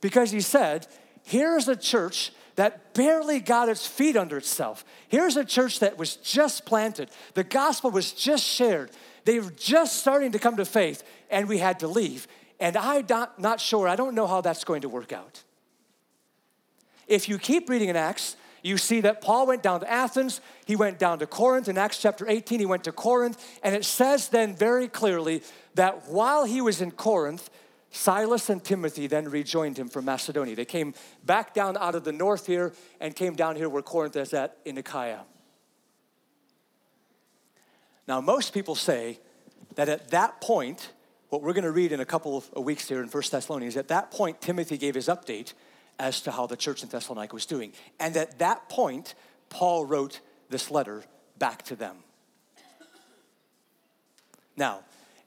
because 0.00 0.30
he 0.30 0.40
said, 0.40 0.86
Here's 1.26 1.66
a 1.66 1.74
church 1.74 2.30
that 2.54 2.94
barely 2.94 3.40
got 3.40 3.68
its 3.68 3.84
feet 3.84 4.16
under 4.16 4.36
itself. 4.36 4.84
Here's 5.08 5.36
a 5.36 5.44
church 5.44 5.80
that 5.80 5.98
was 5.98 6.14
just 6.14 6.64
planted. 6.64 7.10
The 7.34 7.42
gospel 7.42 7.90
was 7.90 8.12
just 8.12 8.44
shared. 8.44 8.92
They 9.24 9.40
were 9.40 9.50
just 9.50 9.96
starting 9.96 10.30
to 10.32 10.38
come 10.38 10.56
to 10.56 10.64
faith, 10.64 11.02
and 11.28 11.48
we 11.48 11.58
had 11.58 11.80
to 11.80 11.88
leave. 11.88 12.28
And 12.60 12.76
I'm 12.76 13.06
not, 13.08 13.40
not 13.40 13.60
sure, 13.60 13.88
I 13.88 13.96
don't 13.96 14.14
know 14.14 14.28
how 14.28 14.40
that's 14.40 14.62
going 14.62 14.82
to 14.82 14.88
work 14.88 15.12
out. 15.12 15.42
If 17.08 17.28
you 17.28 17.38
keep 17.38 17.68
reading 17.68 17.88
in 17.88 17.96
Acts, 17.96 18.36
you 18.62 18.78
see 18.78 19.00
that 19.00 19.20
Paul 19.20 19.48
went 19.48 19.64
down 19.64 19.80
to 19.80 19.90
Athens, 19.90 20.40
he 20.64 20.76
went 20.76 21.00
down 21.00 21.18
to 21.18 21.26
Corinth. 21.26 21.68
In 21.68 21.76
Acts 21.76 22.00
chapter 22.00 22.28
18, 22.28 22.60
he 22.60 22.66
went 22.66 22.84
to 22.84 22.92
Corinth, 22.92 23.44
and 23.64 23.74
it 23.74 23.84
says 23.84 24.28
then 24.28 24.54
very 24.54 24.86
clearly 24.86 25.42
that 25.74 26.08
while 26.08 26.44
he 26.44 26.60
was 26.60 26.80
in 26.80 26.92
Corinth, 26.92 27.50
Silas 27.96 28.50
and 28.50 28.62
Timothy 28.62 29.06
then 29.06 29.28
rejoined 29.28 29.78
him 29.78 29.88
from 29.88 30.04
Macedonia. 30.04 30.54
They 30.54 30.66
came 30.66 30.94
back 31.24 31.54
down 31.54 31.76
out 31.78 31.94
of 31.94 32.04
the 32.04 32.12
north 32.12 32.46
here 32.46 32.72
and 33.00 33.16
came 33.16 33.34
down 33.34 33.56
here 33.56 33.68
where 33.68 33.82
Corinth 33.82 34.16
is 34.16 34.34
at 34.34 34.58
in 34.64 34.76
Achaia. 34.76 35.20
Now, 38.06 38.20
most 38.20 38.52
people 38.52 38.74
say 38.74 39.18
that 39.74 39.88
at 39.88 40.10
that 40.10 40.40
point, 40.40 40.92
what 41.30 41.42
we're 41.42 41.54
going 41.54 41.64
to 41.64 41.72
read 41.72 41.90
in 41.90 42.00
a 42.00 42.04
couple 42.04 42.36
of 42.36 42.64
weeks 42.64 42.86
here 42.86 43.02
in 43.02 43.08
1 43.08 43.22
Thessalonians, 43.30 43.76
at 43.76 43.88
that 43.88 44.10
point, 44.10 44.40
Timothy 44.40 44.76
gave 44.76 44.94
his 44.94 45.08
update 45.08 45.54
as 45.98 46.20
to 46.20 46.30
how 46.30 46.46
the 46.46 46.56
church 46.56 46.82
in 46.82 46.88
Thessalonica 46.90 47.34
was 47.34 47.46
doing. 47.46 47.72
And 47.98 48.16
at 48.16 48.38
that 48.38 48.68
point, 48.68 49.14
Paul 49.48 49.86
wrote 49.86 50.20
this 50.50 50.70
letter 50.70 51.02
back 51.38 51.62
to 51.64 51.74
them. 51.74 51.96
Now, 54.56 54.84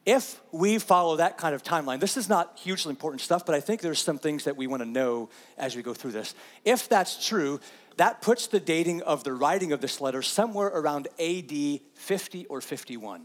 if 0.10 0.42
we 0.52 0.80
follow 0.80 1.18
that 1.18 1.38
kind 1.38 1.54
of 1.54 1.62
timeline, 1.62 2.00
this 2.00 2.18
is 2.18 2.28
not 2.28 2.58
hugely 2.58 2.90
important 2.90 3.22
stuff, 3.22 3.46
but 3.46 3.54
I 3.54 3.60
think 3.60 3.82
there's 3.82 4.00
some 4.00 4.18
things 4.18 4.46
that 4.46 4.58
we 4.58 4.66
want 4.66 4.82
to 4.82 4.90
know 4.90 5.30
as 5.56 5.76
we 5.76 5.84
go 5.84 5.94
through 5.94 6.14
this. 6.14 6.34
If 6.66 6.90
that's 6.90 7.28
true, 7.28 7.60
that 7.98 8.20
puts 8.20 8.48
the 8.48 8.60
dating 8.60 9.04
of 9.04 9.24
the 9.24 9.34
writing 9.34 9.72
of 9.72 9.82
this 9.82 10.02
letter 10.02 10.24
somewhere 10.24 10.66
around 10.66 11.10
AD 11.20 11.52
50 11.94 12.46
or 12.48 12.60
51. 12.60 13.22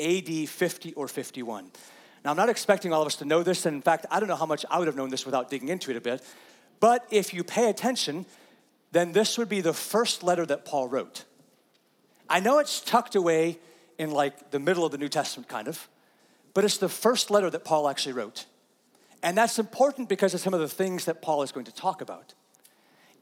AD 0.00 0.48
50 0.48 0.94
or 0.94 1.06
51. 1.06 1.70
Now, 2.24 2.32
I'm 2.32 2.36
not 2.36 2.48
expecting 2.48 2.92
all 2.92 3.02
of 3.02 3.06
us 3.06 3.16
to 3.16 3.24
know 3.24 3.44
this, 3.44 3.66
and 3.66 3.76
in 3.76 3.82
fact, 3.82 4.04
I 4.10 4.18
don't 4.18 4.28
know 4.28 4.34
how 4.34 4.46
much 4.46 4.64
I 4.68 4.80
would 4.80 4.88
have 4.88 4.96
known 4.96 5.10
this 5.10 5.24
without 5.24 5.48
digging 5.48 5.68
into 5.68 5.92
it 5.92 5.96
a 5.96 6.00
bit. 6.00 6.24
But 6.80 7.06
if 7.12 7.32
you 7.32 7.44
pay 7.44 7.70
attention, 7.70 8.26
then 8.90 9.12
this 9.12 9.38
would 9.38 9.48
be 9.48 9.60
the 9.60 9.72
first 9.72 10.24
letter 10.24 10.44
that 10.46 10.64
Paul 10.64 10.88
wrote. 10.88 11.24
I 12.28 12.40
know 12.40 12.58
it's 12.58 12.80
tucked 12.80 13.14
away 13.14 13.60
in 13.98 14.10
like 14.10 14.50
the 14.50 14.58
middle 14.58 14.84
of 14.84 14.92
the 14.92 14.98
New 14.98 15.08
Testament, 15.08 15.48
kind 15.48 15.68
of, 15.68 15.88
but 16.54 16.64
it's 16.64 16.78
the 16.78 16.88
first 16.88 17.30
letter 17.30 17.50
that 17.50 17.64
Paul 17.64 17.88
actually 17.88 18.12
wrote. 18.12 18.46
And 19.22 19.36
that's 19.36 19.58
important 19.58 20.08
because 20.08 20.34
of 20.34 20.40
some 20.40 20.54
of 20.54 20.60
the 20.60 20.68
things 20.68 21.06
that 21.06 21.22
Paul 21.22 21.42
is 21.42 21.52
going 21.52 21.66
to 21.66 21.74
talk 21.74 22.00
about. 22.00 22.34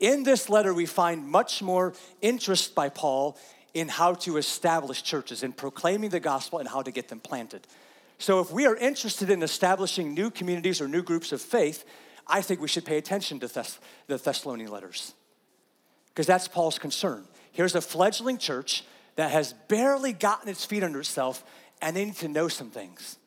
In 0.00 0.24
this 0.24 0.48
letter, 0.48 0.74
we 0.74 0.86
find 0.86 1.26
much 1.26 1.62
more 1.62 1.94
interest 2.20 2.74
by 2.74 2.88
Paul 2.88 3.38
in 3.72 3.88
how 3.88 4.14
to 4.14 4.36
establish 4.36 5.02
churches, 5.02 5.42
in 5.42 5.52
proclaiming 5.52 6.10
the 6.10 6.20
gospel, 6.20 6.58
and 6.58 6.68
how 6.68 6.82
to 6.82 6.90
get 6.90 7.08
them 7.08 7.20
planted. 7.20 7.66
So, 8.18 8.40
if 8.40 8.52
we 8.52 8.66
are 8.66 8.76
interested 8.76 9.30
in 9.30 9.42
establishing 9.42 10.14
new 10.14 10.30
communities 10.30 10.80
or 10.80 10.88
new 10.88 11.02
groups 11.02 11.32
of 11.32 11.40
faith, 11.40 11.84
I 12.26 12.40
think 12.40 12.60
we 12.60 12.68
should 12.68 12.84
pay 12.84 12.96
attention 12.96 13.40
to 13.40 13.48
Thess- 13.48 13.78
the 14.06 14.16
Thessalonian 14.16 14.70
letters 14.70 15.14
because 16.08 16.26
that's 16.26 16.46
Paul's 16.46 16.78
concern. 16.78 17.26
Here's 17.50 17.74
a 17.74 17.80
fledgling 17.80 18.38
church 18.38 18.84
that 19.16 19.30
has 19.30 19.52
barely 19.68 20.12
gotten 20.12 20.48
its 20.48 20.64
feet 20.64 20.82
under 20.82 21.00
itself, 21.00 21.44
and 21.80 21.96
they 21.96 22.04
need 22.04 22.16
to 22.16 22.28
know 22.28 22.48
some 22.48 22.70
things. 22.70 23.18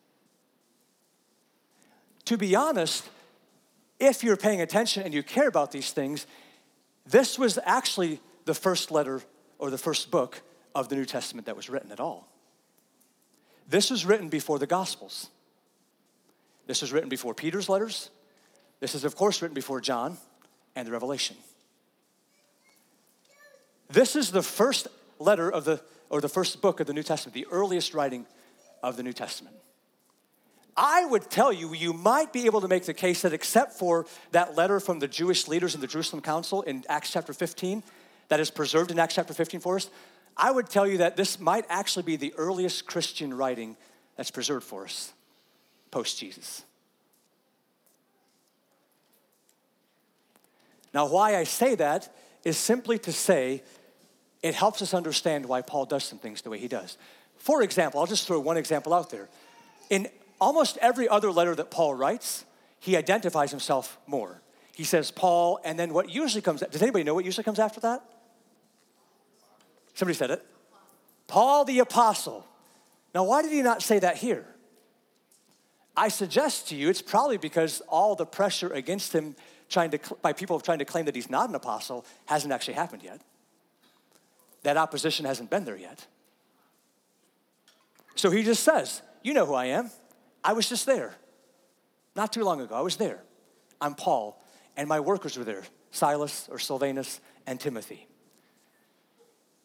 To 2.25 2.37
be 2.37 2.55
honest, 2.55 3.09
if 3.99 4.23
you're 4.23 4.37
paying 4.37 4.61
attention 4.61 5.03
and 5.03 5.13
you 5.13 5.23
care 5.23 5.47
about 5.47 5.71
these 5.71 5.91
things, 5.91 6.27
this 7.05 7.39
was 7.39 7.57
actually 7.63 8.19
the 8.45 8.53
first 8.53 8.91
letter 8.91 9.21
or 9.59 9.69
the 9.69 9.77
first 9.77 10.11
book 10.11 10.41
of 10.75 10.89
the 10.89 10.95
New 10.95 11.05
Testament 11.05 11.45
that 11.45 11.55
was 11.55 11.69
written 11.69 11.91
at 11.91 11.99
all. 11.99 12.27
This 13.69 13.89
was 13.89 14.05
written 14.05 14.29
before 14.29 14.59
the 14.59 14.67
Gospels. 14.67 15.29
This 16.67 16.81
was 16.81 16.91
written 16.91 17.09
before 17.09 17.33
Peter's 17.33 17.69
letters. 17.69 18.09
This 18.79 18.93
is, 18.93 19.03
of 19.03 19.15
course, 19.15 19.41
written 19.41 19.55
before 19.55 19.81
John 19.81 20.17
and 20.75 20.87
the 20.87 20.91
Revelation. 20.91 21.37
This 23.89 24.15
is 24.15 24.31
the 24.31 24.43
first 24.43 24.87
letter 25.19 25.49
of 25.49 25.65
the, 25.65 25.81
or 26.09 26.21
the 26.21 26.29
first 26.29 26.61
book 26.61 26.79
of 26.79 26.87
the 26.87 26.93
New 26.93 27.03
Testament, 27.03 27.33
the 27.33 27.47
earliest 27.51 27.93
writing 27.93 28.25
of 28.83 28.97
the 28.97 29.03
New 29.03 29.13
Testament. 29.13 29.55
I 30.75 31.05
would 31.05 31.29
tell 31.31 31.51
you, 31.51 31.73
you 31.73 31.91
might 31.91 32.31
be 32.31 32.45
able 32.45 32.61
to 32.61 32.67
make 32.67 32.85
the 32.85 32.93
case 32.93 33.23
that 33.23 33.33
except 33.33 33.73
for 33.73 34.05
that 34.31 34.55
letter 34.55 34.79
from 34.79 34.99
the 34.99 35.07
Jewish 35.07 35.47
leaders 35.47 35.73
in 35.73 35.81
the 35.81 35.87
Jerusalem 35.87 36.21
Council 36.21 36.61
in 36.61 36.83
Acts 36.87 37.11
chapter 37.11 37.33
15, 37.33 37.81
that 38.29 38.39
is 38.39 38.51
preserved 38.51 38.91
in 38.91 38.99
Acts 38.99 39.15
chapter 39.15 39.33
15 39.33 39.59
for 39.59 39.77
us, 39.77 39.89
I 40.35 40.51
would 40.51 40.69
tell 40.69 40.87
you 40.87 40.99
that 40.99 41.17
this 41.17 41.39
might 41.39 41.65
actually 41.67 42.03
be 42.03 42.15
the 42.15 42.33
earliest 42.37 42.85
Christian 42.85 43.33
writing 43.33 43.75
that's 44.15 44.29
preserved 44.29 44.65
for 44.65 44.83
us 44.83 45.13
post 45.89 46.19
Jesus. 46.19 46.63
Now, 50.93 51.07
why 51.07 51.35
I 51.35 51.43
say 51.43 51.75
that 51.75 52.13
is 52.43 52.57
simply 52.57 52.99
to 52.99 53.11
say 53.11 53.63
it 54.43 54.55
helps 54.55 54.81
us 54.81 54.93
understand 54.93 55.45
why 55.45 55.61
Paul 55.61 55.85
does 55.85 56.03
some 56.03 56.19
things 56.19 56.41
the 56.41 56.49
way 56.49 56.59
he 56.59 56.67
does. 56.67 56.97
For 57.37 57.61
example, 57.61 57.99
I'll 57.99 58.07
just 58.07 58.27
throw 58.27 58.39
one 58.39 58.57
example 58.57 58.93
out 58.93 59.09
there. 59.09 59.29
In 59.89 60.07
almost 60.39 60.77
every 60.77 61.07
other 61.07 61.31
letter 61.31 61.55
that 61.55 61.71
Paul 61.71 61.93
writes, 61.93 62.45
he 62.79 62.95
identifies 62.95 63.51
himself 63.51 63.97
more. 64.05 64.41
He 64.73 64.83
says 64.83 65.09
Paul, 65.09 65.59
and 65.63 65.79
then 65.79 65.93
what 65.93 66.09
usually 66.09 66.41
comes, 66.41 66.61
does 66.61 66.81
anybody 66.81 67.03
know 67.03 67.15
what 67.15 67.25
usually 67.25 67.43
comes 67.43 67.59
after 67.59 67.79
that? 67.81 68.03
Somebody 69.95 70.15
said 70.15 70.29
it. 70.29 70.45
Paul 71.27 71.65
the 71.65 71.79
Apostle. 71.79 72.45
Now, 73.15 73.23
why 73.23 73.41
did 73.41 73.51
he 73.51 73.61
not 73.63 73.81
say 73.81 73.99
that 73.99 74.17
here? 74.17 74.45
I 75.95 76.09
suggest 76.09 76.69
to 76.69 76.75
you 76.75 76.89
it's 76.89 77.01
probably 77.01 77.37
because 77.37 77.81
all 77.87 78.15
the 78.15 78.25
pressure 78.25 78.71
against 78.71 79.13
him 79.13 79.35
trying 79.67 79.89
to, 79.91 79.99
by 80.21 80.31
people 80.31 80.59
trying 80.59 80.79
to 80.79 80.85
claim 80.85 81.05
that 81.05 81.15
he's 81.15 81.29
not 81.29 81.49
an 81.49 81.55
apostle 81.55 82.05
hasn't 82.27 82.53
actually 82.53 82.75
happened 82.75 83.01
yet. 83.01 83.19
That 84.67 84.75
opposition 84.75 85.25
hasn't 85.25 85.49
been 85.49 85.63
there 85.63 85.77
yet. 85.77 86.05
So 88.15 88.29
he 88.29 88.43
just 88.43 88.65
says, 88.65 89.01
You 89.23 89.33
know 89.33 89.45
who 89.45 89.53
I 89.53 89.67
am. 89.67 89.91
I 90.43 90.51
was 90.51 90.67
just 90.67 90.85
there. 90.85 91.15
Not 92.17 92.33
too 92.33 92.43
long 92.43 92.59
ago, 92.59 92.75
I 92.75 92.81
was 92.81 92.97
there. 92.97 93.23
I'm 93.79 93.95
Paul, 93.95 94.43
and 94.75 94.89
my 94.89 94.99
workers 94.99 95.37
were 95.37 95.45
there 95.45 95.63
Silas 95.91 96.49
or 96.51 96.59
Silvanus 96.59 97.21
and 97.45 97.61
Timothy. 97.61 98.09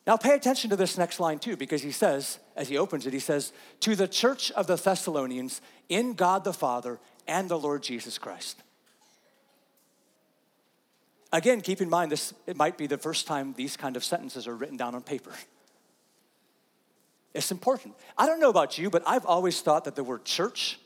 Now, 0.06 0.16
pay 0.16 0.36
attention 0.36 0.70
to 0.70 0.76
this 0.76 0.96
next 0.96 1.18
line 1.18 1.40
too, 1.40 1.56
because 1.56 1.82
he 1.82 1.90
says, 1.90 2.38
as 2.54 2.68
he 2.68 2.78
opens 2.78 3.04
it, 3.04 3.12
he 3.12 3.18
says, 3.18 3.52
To 3.80 3.96
the 3.96 4.06
church 4.06 4.52
of 4.52 4.68
the 4.68 4.76
Thessalonians 4.76 5.60
in 5.88 6.14
God 6.14 6.44
the 6.44 6.52
Father 6.52 7.00
and 7.26 7.48
the 7.48 7.58
Lord 7.58 7.82
Jesus 7.82 8.18
Christ. 8.18 8.62
Again, 11.32 11.62
keep 11.62 11.80
in 11.80 11.88
mind 11.88 12.12
this 12.12 12.34
it 12.46 12.56
might 12.56 12.76
be 12.76 12.86
the 12.86 12.98
first 12.98 13.26
time 13.26 13.54
these 13.56 13.76
kind 13.76 13.96
of 13.96 14.04
sentences 14.04 14.46
are 14.46 14.54
written 14.54 14.76
down 14.76 14.94
on 14.94 15.02
paper. 15.02 15.32
It's 17.34 17.50
important. 17.50 17.94
I 18.18 18.26
don't 18.26 18.40
know 18.40 18.50
about 18.50 18.76
you, 18.76 18.90
but 18.90 19.02
I've 19.06 19.24
always 19.24 19.60
thought 19.62 19.84
that 19.84 19.96
the 19.96 20.04
word 20.04 20.24
church 20.24 20.78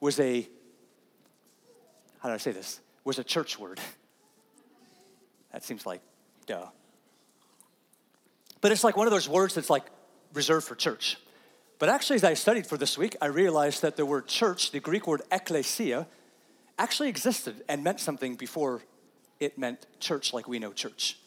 was 0.00 0.20
a 0.20 0.46
how 2.20 2.28
do 2.28 2.34
I 2.34 2.38
say 2.38 2.50
this? 2.50 2.80
Was 3.04 3.18
a 3.18 3.24
church 3.24 3.58
word. 3.58 3.80
That 5.52 5.64
seems 5.64 5.86
like 5.86 6.02
duh. 6.46 6.66
But 8.60 8.72
it's 8.72 8.84
like 8.84 8.96
one 8.96 9.06
of 9.06 9.12
those 9.12 9.28
words 9.28 9.54
that's 9.54 9.70
like 9.70 9.84
reserved 10.34 10.66
for 10.66 10.74
church. 10.74 11.16
But 11.78 11.88
actually, 11.88 12.16
as 12.16 12.24
I 12.24 12.34
studied 12.34 12.66
for 12.66 12.76
this 12.76 12.98
week, 12.98 13.16
I 13.22 13.26
realized 13.26 13.82
that 13.82 13.96
the 13.96 14.04
word 14.04 14.26
church, 14.26 14.72
the 14.72 14.80
Greek 14.80 15.06
word 15.06 15.22
ekklesia, 15.30 16.06
actually 16.76 17.08
existed 17.08 17.62
and 17.68 17.84
meant 17.84 18.00
something 18.00 18.34
before 18.34 18.82
it 19.40 19.58
meant 19.58 19.86
church 20.00 20.32
like 20.32 20.48
we 20.48 20.58
know 20.58 20.72
church. 20.72 21.18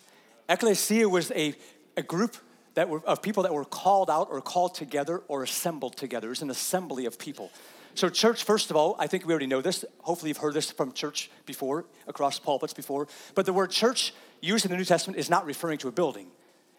Ekklesia 0.50 1.10
was 1.10 1.32
a, 1.32 1.56
a 1.96 2.04
group 2.04 2.36
that 2.74 2.90
were, 2.90 3.02
of 3.06 3.22
people 3.22 3.44
that 3.44 3.54
were 3.54 3.66
called 3.66 4.10
out 4.10 4.28
or 4.30 4.42
called 4.42 4.76
together 4.76 5.22
or 5.28 5.44
assembled 5.44 5.96
together. 5.96 6.28
It 6.28 6.32
was 6.32 6.42
an 6.42 6.50
assembly 6.50 7.06
of 7.06 7.20
people. 7.20 7.52
So, 7.94 8.08
church, 8.10 8.44
first 8.44 8.70
of 8.70 8.78
all, 8.78 8.96
I 9.00 9.08
think 9.08 9.26
we 9.26 9.34
already 9.34 9.48
know 9.48 9.62
this. 9.62 9.84
Hopefully, 10.00 10.30
you've 10.30 10.38
heard 10.38 10.54
this 10.54 10.72
from 10.72 10.94
church 10.94 11.30
before, 11.46 11.86
across 12.08 12.40
pulpits 12.40 12.74
before. 12.74 13.08
But 13.36 13.46
the 13.46 13.54
word 13.54 13.70
church 13.70 14.14
used 14.40 14.64
in 14.64 14.72
the 14.72 14.78
New 14.78 14.86
Testament 14.86 15.20
is 15.20 15.30
not 15.30 15.46
referring 15.46 15.78
to 15.80 15.90
a 15.90 15.92
building, 15.92 16.28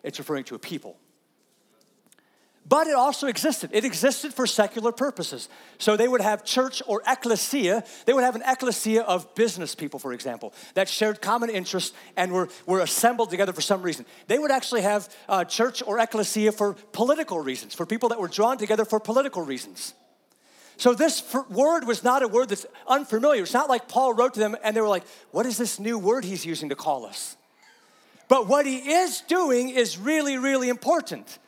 it's 0.02 0.18
referring 0.18 0.44
to 0.44 0.54
a 0.54 0.58
people. 0.58 0.96
But 2.64 2.86
it 2.86 2.94
also 2.94 3.26
existed. 3.26 3.70
It 3.72 3.84
existed 3.84 4.32
for 4.32 4.46
secular 4.46 4.92
purposes. 4.92 5.48
So 5.78 5.96
they 5.96 6.06
would 6.06 6.20
have 6.20 6.44
church 6.44 6.80
or 6.86 7.02
ecclesia. 7.06 7.82
They 8.06 8.12
would 8.12 8.22
have 8.22 8.36
an 8.36 8.42
ecclesia 8.46 9.02
of 9.02 9.34
business 9.34 9.74
people, 9.74 9.98
for 9.98 10.12
example, 10.12 10.54
that 10.74 10.88
shared 10.88 11.20
common 11.20 11.50
interests 11.50 11.92
and 12.16 12.32
were, 12.32 12.48
were 12.64 12.80
assembled 12.80 13.30
together 13.30 13.52
for 13.52 13.60
some 13.60 13.82
reason. 13.82 14.06
They 14.28 14.38
would 14.38 14.52
actually 14.52 14.82
have 14.82 15.12
uh, 15.28 15.44
church 15.44 15.82
or 15.84 15.98
ecclesia 15.98 16.52
for 16.52 16.74
political 16.92 17.40
reasons, 17.40 17.74
for 17.74 17.84
people 17.84 18.10
that 18.10 18.20
were 18.20 18.28
drawn 18.28 18.58
together 18.58 18.84
for 18.84 19.00
political 19.00 19.42
reasons. 19.42 19.94
So 20.76 20.94
this 20.94 21.22
word 21.50 21.84
was 21.86 22.02
not 22.02 22.22
a 22.22 22.28
word 22.28 22.48
that's 22.48 22.66
unfamiliar. 22.86 23.42
It's 23.42 23.52
not 23.52 23.68
like 23.68 23.88
Paul 23.88 24.14
wrote 24.14 24.34
to 24.34 24.40
them 24.40 24.56
and 24.64 24.76
they 24.76 24.80
were 24.80 24.88
like, 24.88 25.04
what 25.30 25.46
is 25.46 25.58
this 25.58 25.78
new 25.78 25.98
word 25.98 26.24
he's 26.24 26.46
using 26.46 26.68
to 26.70 26.76
call 26.76 27.06
us? 27.06 27.36
But 28.28 28.46
what 28.46 28.66
he 28.66 28.78
is 28.78 29.20
doing 29.22 29.68
is 29.68 29.98
really, 29.98 30.38
really 30.38 30.68
important. 30.68 31.38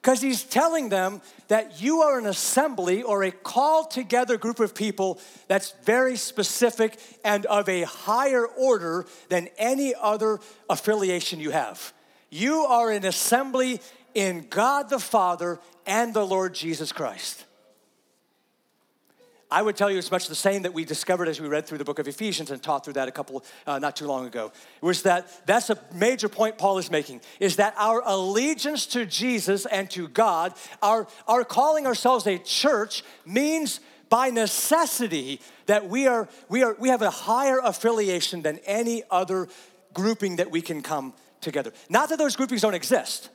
Because 0.00 0.22
he's 0.22 0.44
telling 0.44 0.90
them 0.90 1.20
that 1.48 1.82
you 1.82 2.02
are 2.02 2.18
an 2.18 2.26
assembly 2.26 3.02
or 3.02 3.24
a 3.24 3.32
called 3.32 3.90
together 3.90 4.38
group 4.38 4.60
of 4.60 4.74
people 4.74 5.20
that's 5.48 5.74
very 5.84 6.16
specific 6.16 6.98
and 7.24 7.46
of 7.46 7.68
a 7.68 7.82
higher 7.82 8.46
order 8.46 9.06
than 9.28 9.48
any 9.58 9.94
other 10.00 10.38
affiliation 10.70 11.40
you 11.40 11.50
have. 11.50 11.92
You 12.30 12.60
are 12.60 12.90
an 12.90 13.04
assembly 13.04 13.80
in 14.14 14.46
God 14.48 14.88
the 14.88 15.00
Father 15.00 15.58
and 15.86 16.14
the 16.14 16.26
Lord 16.26 16.54
Jesus 16.54 16.92
Christ. 16.92 17.44
I 19.50 19.62
would 19.62 19.76
tell 19.76 19.90
you 19.90 19.96
it's 19.96 20.10
much 20.10 20.26
the 20.26 20.34
same 20.34 20.62
that 20.62 20.74
we 20.74 20.84
discovered 20.84 21.26
as 21.26 21.40
we 21.40 21.48
read 21.48 21.66
through 21.66 21.78
the 21.78 21.84
book 21.84 21.98
of 21.98 22.06
Ephesians 22.06 22.50
and 22.50 22.62
taught 22.62 22.84
through 22.84 22.94
that 22.94 23.08
a 23.08 23.10
couple, 23.10 23.44
uh, 23.66 23.78
not 23.78 23.96
too 23.96 24.06
long 24.06 24.26
ago. 24.26 24.52
Was 24.82 25.02
that 25.02 25.46
that's 25.46 25.70
a 25.70 25.78
major 25.94 26.28
point 26.28 26.58
Paul 26.58 26.76
is 26.76 26.90
making, 26.90 27.22
is 27.40 27.56
that 27.56 27.74
our 27.78 28.02
allegiance 28.04 28.84
to 28.86 29.06
Jesus 29.06 29.64
and 29.64 29.90
to 29.90 30.06
God, 30.08 30.52
our, 30.82 31.06
our 31.26 31.44
calling 31.44 31.86
ourselves 31.86 32.26
a 32.26 32.38
church 32.38 33.02
means 33.24 33.80
by 34.10 34.28
necessity 34.28 35.40
that 35.66 35.88
we 35.88 36.06
are, 36.06 36.28
we 36.50 36.62
are, 36.62 36.76
we 36.78 36.90
have 36.90 37.02
a 37.02 37.10
higher 37.10 37.58
affiliation 37.62 38.42
than 38.42 38.58
any 38.66 39.02
other 39.10 39.48
grouping 39.94 40.36
that 40.36 40.50
we 40.50 40.60
can 40.60 40.82
come 40.82 41.14
together. 41.40 41.72
Not 41.88 42.10
that 42.10 42.18
those 42.18 42.36
groupings 42.36 42.60
don't 42.62 42.74
exist, 42.74 43.30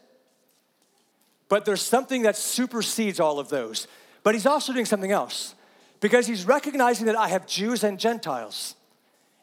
but 1.49 1.65
there's 1.65 1.81
something 1.81 2.21
that 2.23 2.35
supersedes 2.35 3.19
all 3.19 3.39
of 3.39 3.49
those. 3.49 3.87
But 4.21 4.35
he's 4.35 4.45
also 4.45 4.73
doing 4.73 4.85
something 4.85 5.11
else 5.11 5.55
because 6.03 6.27
he's 6.27 6.45
recognizing 6.45 7.05
that 7.05 7.15
I 7.15 7.29
have 7.29 7.47
Jews 7.47 7.81
and 7.81 7.97
Gentiles. 7.97 8.75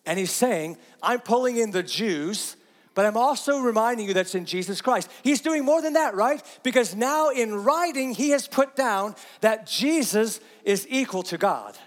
And 0.05 0.19
he's 0.19 0.31
saying, 0.31 0.77
I'm 1.03 1.21
pulling 1.21 1.57
in 1.57 1.71
the 1.71 1.83
Jews, 1.83 2.55
but 2.95 3.07
I'm 3.07 3.17
also 3.17 3.61
reminding 3.61 4.07
you 4.07 4.13
that's 4.13 4.35
in 4.35 4.45
Jesus 4.45 4.83
Christ. 4.83 5.11
He's 5.23 5.41
doing 5.41 5.65
more 5.65 5.81
than 5.81 5.95
that, 5.95 6.15
right? 6.15 6.43
Because 6.63 6.95
now 6.95 7.31
in 7.31 7.55
writing, 7.55 8.13
he 8.13 8.29
has 8.31 8.47
put 8.47 8.77
down 8.77 9.15
that 9.41 9.67
Jesus 9.67 10.39
is 10.63 10.87
equal 10.91 11.23
to 11.25 11.39
God. 11.39 11.79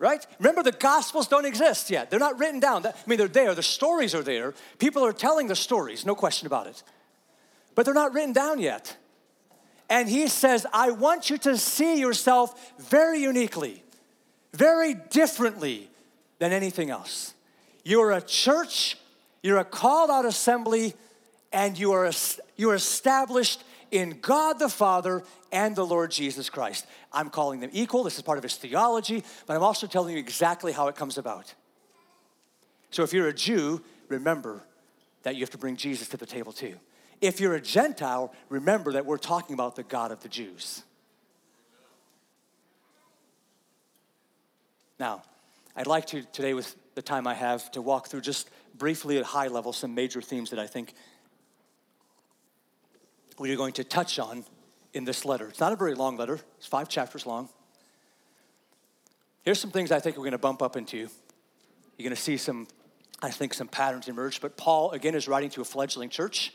Right? 0.00 0.26
Remember, 0.40 0.64
the 0.64 0.72
Gospels 0.72 1.28
don't 1.28 1.46
exist 1.46 1.88
yet. 1.88 2.10
They're 2.10 2.18
not 2.18 2.40
written 2.40 2.58
down. 2.58 2.84
I 2.84 2.92
mean, 3.06 3.16
they're 3.16 3.28
there. 3.28 3.54
The 3.54 3.62
stories 3.62 4.12
are 4.12 4.24
there. 4.24 4.54
People 4.80 5.04
are 5.04 5.12
telling 5.12 5.46
the 5.46 5.54
stories, 5.54 6.04
no 6.04 6.16
question 6.16 6.48
about 6.48 6.66
it. 6.66 6.82
But 7.76 7.84
they're 7.84 7.94
not 7.94 8.12
written 8.12 8.32
down 8.32 8.58
yet. 8.58 8.96
And 9.92 10.08
he 10.08 10.26
says, 10.28 10.66
I 10.72 10.90
want 10.90 11.28
you 11.28 11.36
to 11.36 11.58
see 11.58 12.00
yourself 12.00 12.72
very 12.78 13.20
uniquely, 13.20 13.82
very 14.54 14.94
differently 14.94 15.90
than 16.38 16.50
anything 16.50 16.88
else. 16.88 17.34
You're 17.84 18.12
a 18.12 18.22
church, 18.22 18.96
you're 19.42 19.58
a 19.58 19.66
called 19.66 20.08
out 20.08 20.24
assembly, 20.24 20.94
and 21.52 21.78
you 21.78 21.92
are, 21.92 22.10
you 22.56 22.70
are 22.70 22.74
established 22.74 23.64
in 23.90 24.18
God 24.22 24.58
the 24.58 24.70
Father 24.70 25.24
and 25.52 25.76
the 25.76 25.84
Lord 25.84 26.10
Jesus 26.10 26.48
Christ. 26.48 26.86
I'm 27.12 27.28
calling 27.28 27.60
them 27.60 27.68
equal. 27.74 28.02
This 28.02 28.16
is 28.16 28.22
part 28.22 28.38
of 28.38 28.44
his 28.44 28.56
theology, 28.56 29.22
but 29.46 29.54
I'm 29.54 29.62
also 29.62 29.86
telling 29.86 30.14
you 30.14 30.18
exactly 30.18 30.72
how 30.72 30.88
it 30.88 30.96
comes 30.96 31.18
about. 31.18 31.52
So 32.92 33.02
if 33.02 33.12
you're 33.12 33.28
a 33.28 33.34
Jew, 33.34 33.82
remember 34.08 34.62
that 35.24 35.34
you 35.34 35.42
have 35.42 35.50
to 35.50 35.58
bring 35.58 35.76
Jesus 35.76 36.08
to 36.08 36.16
the 36.16 36.24
table 36.24 36.54
too. 36.54 36.76
If 37.22 37.40
you're 37.40 37.54
a 37.54 37.60
Gentile, 37.60 38.34
remember 38.48 38.92
that 38.94 39.06
we're 39.06 39.16
talking 39.16 39.54
about 39.54 39.76
the 39.76 39.84
God 39.84 40.10
of 40.10 40.20
the 40.20 40.28
Jews. 40.28 40.82
Now, 44.98 45.22
I'd 45.76 45.86
like 45.86 46.06
to 46.06 46.22
today, 46.32 46.52
with 46.52 46.74
the 46.96 47.00
time 47.00 47.28
I 47.28 47.34
have, 47.34 47.70
to 47.70 47.80
walk 47.80 48.08
through 48.08 48.22
just 48.22 48.50
briefly 48.76 49.18
at 49.18 49.24
high 49.24 49.46
level 49.46 49.72
some 49.72 49.94
major 49.94 50.20
themes 50.20 50.50
that 50.50 50.58
I 50.58 50.66
think 50.66 50.94
we 53.38 53.52
are 53.52 53.56
going 53.56 53.72
to 53.74 53.84
touch 53.84 54.18
on 54.18 54.44
in 54.92 55.04
this 55.04 55.24
letter. 55.24 55.46
It's 55.46 55.60
not 55.60 55.72
a 55.72 55.76
very 55.76 55.94
long 55.94 56.16
letter, 56.16 56.40
it's 56.58 56.66
five 56.66 56.88
chapters 56.88 57.24
long. 57.24 57.48
Here's 59.44 59.60
some 59.60 59.70
things 59.70 59.92
I 59.92 60.00
think 60.00 60.16
we're 60.16 60.24
going 60.24 60.32
to 60.32 60.38
bump 60.38 60.60
up 60.60 60.76
into. 60.76 60.96
You're 60.98 61.08
going 61.98 62.10
to 62.10 62.20
see 62.20 62.36
some, 62.36 62.66
I 63.22 63.30
think, 63.30 63.54
some 63.54 63.68
patterns 63.68 64.08
emerge. 64.08 64.40
But 64.40 64.56
Paul, 64.56 64.90
again, 64.90 65.14
is 65.14 65.28
writing 65.28 65.50
to 65.50 65.60
a 65.60 65.64
fledgling 65.64 66.10
church. 66.10 66.52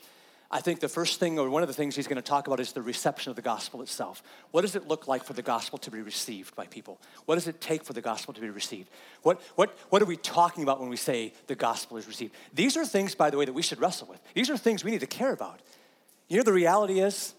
I 0.50 0.62
think 0.62 0.80
the 0.80 0.88
first 0.88 1.20
thing, 1.20 1.38
or 1.38 1.50
one 1.50 1.62
of 1.62 1.68
the 1.68 1.74
things 1.74 1.96
he's 1.96 2.08
going 2.08 2.16
to 2.16 2.22
talk 2.22 2.48
about, 2.48 2.62
is 2.62 2.72
the 2.72 2.82
reception 2.82 3.30
of 3.32 3.36
the 3.36 3.42
gospel 3.42 3.82
itself. 3.82 4.24
What 4.52 4.62
does 4.62 4.78
it 4.78 4.88
look 4.88 5.06
like 5.06 5.26
for 5.26 5.34
the 5.34 5.42
gospel 5.42 5.78
to 5.80 5.92
be 5.92 6.02
received 6.02 6.56
by 6.56 6.68
people? 6.68 7.02
What 7.26 7.36
does 7.36 7.50
it 7.50 7.60
take 7.60 7.84
for 7.84 7.92
the 7.92 8.02
gospel 8.02 8.34
to 8.34 8.40
be 8.40 8.50
received? 8.50 8.90
What, 9.24 9.42
what, 9.56 9.78
what 9.90 10.02
are 10.02 10.06
we 10.06 10.16
talking 10.16 10.64
about 10.64 10.80
when 10.80 10.88
we 10.88 10.96
say 10.96 11.34
the 11.48 11.56
gospel 11.56 11.98
is 11.98 12.08
received? 12.08 12.34
These 12.54 12.78
are 12.78 12.86
things, 12.86 13.14
by 13.14 13.30
the 13.30 13.38
way, 13.38 13.44
that 13.44 13.52
we 13.52 13.62
should 13.62 13.82
wrestle 13.82 14.08
with. 14.08 14.22
These 14.36 14.50
are 14.50 14.56
things 14.56 14.86
we 14.86 14.92
need 14.92 15.02
to 15.02 15.08
care 15.08 15.34
about. 15.34 15.60
You 16.30 16.38
know, 16.38 16.44
the 16.44 16.54
reality 16.54 17.02
is, 17.02 17.34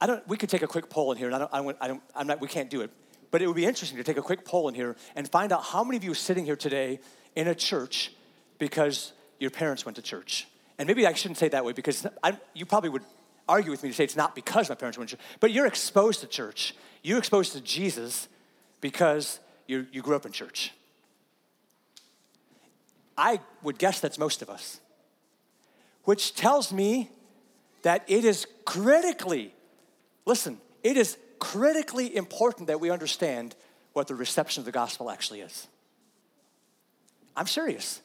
I 0.00 0.06
don't, 0.06 0.26
we 0.28 0.36
could 0.36 0.50
take 0.50 0.62
a 0.62 0.68
quick 0.68 0.88
poll 0.88 1.10
in 1.10 1.18
here, 1.18 1.26
and 1.26 1.34
I 1.34 1.38
don't, 1.40 1.50
I 1.52 1.62
don't, 1.62 1.76
I 1.80 1.88
don't, 1.88 2.02
I'm 2.14 2.26
not, 2.28 2.40
we 2.40 2.48
can't 2.48 2.70
do 2.70 2.82
it, 2.82 2.90
but 3.32 3.42
it 3.42 3.48
would 3.48 3.56
be 3.56 3.64
interesting 3.64 3.98
to 3.98 4.04
take 4.04 4.18
a 4.18 4.22
quick 4.22 4.44
poll 4.44 4.68
in 4.68 4.74
here 4.76 4.94
and 5.16 5.28
find 5.28 5.50
out 5.50 5.64
how 5.64 5.82
many 5.82 5.96
of 5.96 6.04
you 6.04 6.12
are 6.12 6.14
sitting 6.14 6.44
here 6.44 6.56
today 6.56 7.00
in 7.34 7.48
a 7.48 7.56
church 7.56 8.12
because 8.58 9.12
your 9.40 9.50
parents 9.50 9.84
went 9.84 9.96
to 9.96 10.02
church 10.02 10.46
and 10.78 10.86
maybe 10.86 11.06
I 11.06 11.12
shouldn't 11.14 11.38
say 11.38 11.48
that 11.48 11.64
way 11.64 11.72
because 11.72 12.06
I, 12.22 12.38
you 12.54 12.66
probably 12.66 12.90
would 12.90 13.02
argue 13.48 13.70
with 13.70 13.82
me 13.82 13.90
to 13.90 13.94
say 13.94 14.04
it's 14.04 14.16
not 14.16 14.34
because 14.34 14.68
my 14.68 14.74
parents 14.74 14.98
went 14.98 15.10
to 15.10 15.16
church, 15.16 15.26
but 15.40 15.52
you're 15.52 15.66
exposed 15.66 16.20
to 16.20 16.26
church. 16.26 16.74
You're 17.02 17.18
exposed 17.18 17.52
to 17.52 17.60
Jesus 17.60 18.28
because 18.80 19.40
you, 19.66 19.86
you 19.92 20.02
grew 20.02 20.16
up 20.16 20.26
in 20.26 20.32
church. 20.32 20.72
I 23.16 23.40
would 23.62 23.78
guess 23.78 24.00
that's 24.00 24.18
most 24.18 24.42
of 24.42 24.50
us, 24.50 24.80
which 26.04 26.34
tells 26.34 26.72
me 26.72 27.10
that 27.82 28.04
it 28.08 28.24
is 28.24 28.46
critically, 28.64 29.54
listen, 30.26 30.58
it 30.82 30.96
is 30.96 31.16
critically 31.38 32.14
important 32.14 32.66
that 32.66 32.80
we 32.80 32.90
understand 32.90 33.54
what 33.92 34.08
the 34.08 34.14
reception 34.14 34.60
of 34.60 34.64
the 34.66 34.72
gospel 34.72 35.10
actually 35.10 35.40
is. 35.40 35.66
I'm 37.34 37.46
serious. 37.46 38.02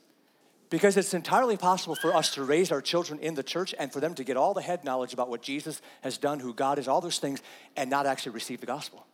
Because 0.72 0.96
it's 0.96 1.14
entirely 1.14 1.58
possible 1.58 1.96
for 1.96 2.16
us 2.16 2.34
to 2.36 2.46
raise 2.46 2.72
our 2.72 2.82
children 2.82 3.20
in 3.20 3.36
the 3.36 3.44
church 3.44 3.76
and 3.78 3.92
for 3.92 4.00
them 4.00 4.16
to 4.16 4.24
get 4.24 4.38
all 4.38 4.54
the 4.54 4.62
head 4.62 4.86
knowledge 4.86 5.12
about 5.12 5.30
what 5.30 5.42
Jesus 5.42 5.82
has 6.00 6.18
done, 6.18 6.40
who 6.40 6.54
God 6.54 6.80
is, 6.80 6.88
all 6.88 7.02
those 7.02 7.20
things, 7.20 7.42
and 7.76 7.90
not 7.90 8.06
actually 8.06 8.32
receive 8.32 8.62
the 8.62 8.66
gospel. 8.66 9.06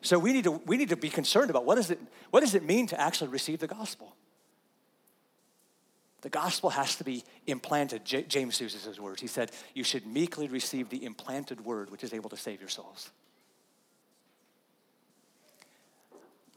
So 0.00 0.18
we 0.18 0.32
need 0.32 0.44
to, 0.44 0.50
we 0.50 0.76
need 0.76 0.88
to 0.88 0.96
be 0.96 1.10
concerned 1.10 1.48
about 1.48 1.64
what, 1.64 1.78
is 1.78 1.92
it, 1.92 2.00
what 2.30 2.40
does 2.40 2.56
it 2.56 2.64
mean 2.64 2.88
to 2.88 3.00
actually 3.00 3.28
receive 3.28 3.60
the 3.60 3.68
gospel? 3.68 4.16
The 6.22 6.28
gospel 6.28 6.70
has 6.70 6.96
to 6.96 7.04
be 7.04 7.22
implanted. 7.46 8.04
J- 8.04 8.24
James 8.24 8.60
uses 8.60 8.84
his 8.84 8.98
words. 8.98 9.20
He 9.20 9.28
said, 9.28 9.52
You 9.74 9.84
should 9.84 10.08
meekly 10.08 10.48
receive 10.48 10.88
the 10.88 11.04
implanted 11.04 11.64
word 11.64 11.90
which 11.90 12.02
is 12.02 12.12
able 12.12 12.30
to 12.30 12.36
save 12.36 12.58
your 12.58 12.68
souls. 12.68 13.12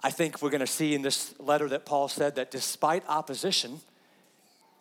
I 0.04 0.10
think 0.10 0.42
we're 0.42 0.50
going 0.50 0.62
to 0.62 0.68
see 0.68 0.96
in 0.96 1.02
this 1.02 1.34
letter 1.40 1.70
that 1.70 1.86
Paul 1.86 2.08
said 2.08 2.36
that 2.36 2.50
despite 2.50 3.04
opposition, 3.08 3.80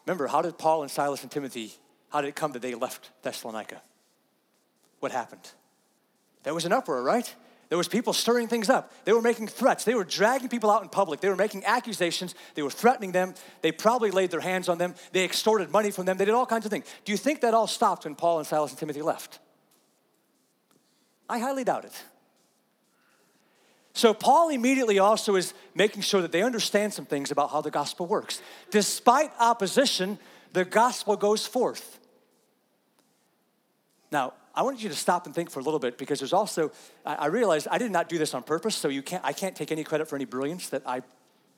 remember, 0.07 0.27
how 0.27 0.43
did 0.43 0.57
Paul 0.57 0.83
and 0.83 0.91
Silas 0.91 1.23
and 1.23 1.31
Timothy, 1.31 1.73
how 2.09 2.21
did 2.23 2.29
it 2.29 2.37
come 2.37 2.53
that 2.53 2.63
they 2.63 2.75
left 2.75 3.11
Thessalonica? 3.23 3.83
What 5.01 5.13
happened? 5.13 5.51
There 6.43 6.55
was 6.55 6.65
an 6.65 6.73
uproar, 6.73 7.03
right? 7.03 7.35
There 7.69 7.79
was 7.79 7.87
people 7.87 8.13
stirring 8.13 8.49
things 8.49 8.69
up. 8.69 8.93
They 9.05 9.13
were 9.13 9.23
making 9.23 9.47
threats. 9.47 9.85
They 9.85 9.95
were 9.95 10.05
dragging 10.05 10.49
people 10.49 10.71
out 10.71 10.83
in 10.83 10.89
public. 10.89 11.21
They 11.21 11.29
were 11.29 11.37
making 11.37 11.65
accusations. 11.65 12.35
They 12.57 12.63
were 12.63 12.71
threatening 12.71 13.13
them. 13.13 13.35
They 13.63 13.71
probably 13.71 14.11
laid 14.11 14.33
their 14.33 14.41
hands 14.41 14.69
on 14.69 14.79
them. 14.79 14.97
They 15.13 15.25
extorted 15.25 15.71
money 15.71 15.93
from 15.93 16.05
them. 16.05 16.17
They 16.17 16.25
did 16.25 16.35
all 16.35 16.47
kinds 16.47 16.65
of 16.65 16.73
things. 16.73 16.87
Do 17.05 17.13
you 17.13 17.19
think 17.19 17.43
that 17.43 17.55
all 17.55 17.69
stopped 17.69 18.05
when 18.05 18.17
Paul 18.17 18.39
and 18.39 18.47
Silas 18.47 18.73
and 18.73 18.79
Timothy 18.79 19.03
left? 19.03 19.39
I 21.29 21.39
highly 21.39 21.63
doubt 21.63 21.85
it. 21.85 22.03
So, 23.93 24.15
Paul 24.15 24.51
immediately 24.51 24.99
also 24.99 25.35
is 25.37 25.53
making 25.75 26.03
sure 26.03 26.23
that 26.23 26.33
they 26.33 26.43
understand 26.43 26.95
some 26.95 27.07
things 27.07 27.31
about 27.31 27.51
how 27.51 27.61
the 27.61 27.71
gospel 27.71 28.07
works. 28.07 28.41
Despite 28.71 29.33
opposition, 29.41 30.19
the 30.53 30.65
gospel 30.65 31.17
goes 31.17 31.47
forth. 31.47 31.99
Now, 34.13 34.35
I 34.55 34.63
want 34.63 34.83
you 34.83 34.89
to 34.89 34.95
stop 34.95 35.27
and 35.27 35.35
think 35.35 35.51
for 35.51 35.61
a 35.61 35.63
little 35.63 35.79
bit 35.79 35.97
because 35.97 36.19
there's 36.19 36.33
also, 36.33 36.73
I 37.05 37.27
realized 37.27 37.69
I 37.71 37.79
did 37.79 37.91
not 37.91 38.09
do 38.09 38.19
this 38.19 38.35
on 38.35 38.43
purpose, 38.43 38.75
so 38.75 38.89
you 38.89 39.03
can't, 39.03 39.25
I 39.25 39.33
can't 39.33 39.55
take 39.55 39.71
any 39.71 39.85
credit 39.85 40.09
for 40.09 40.17
any 40.17 40.25
brilliance 40.25 40.69
that 40.71 40.83
I 40.87 41.03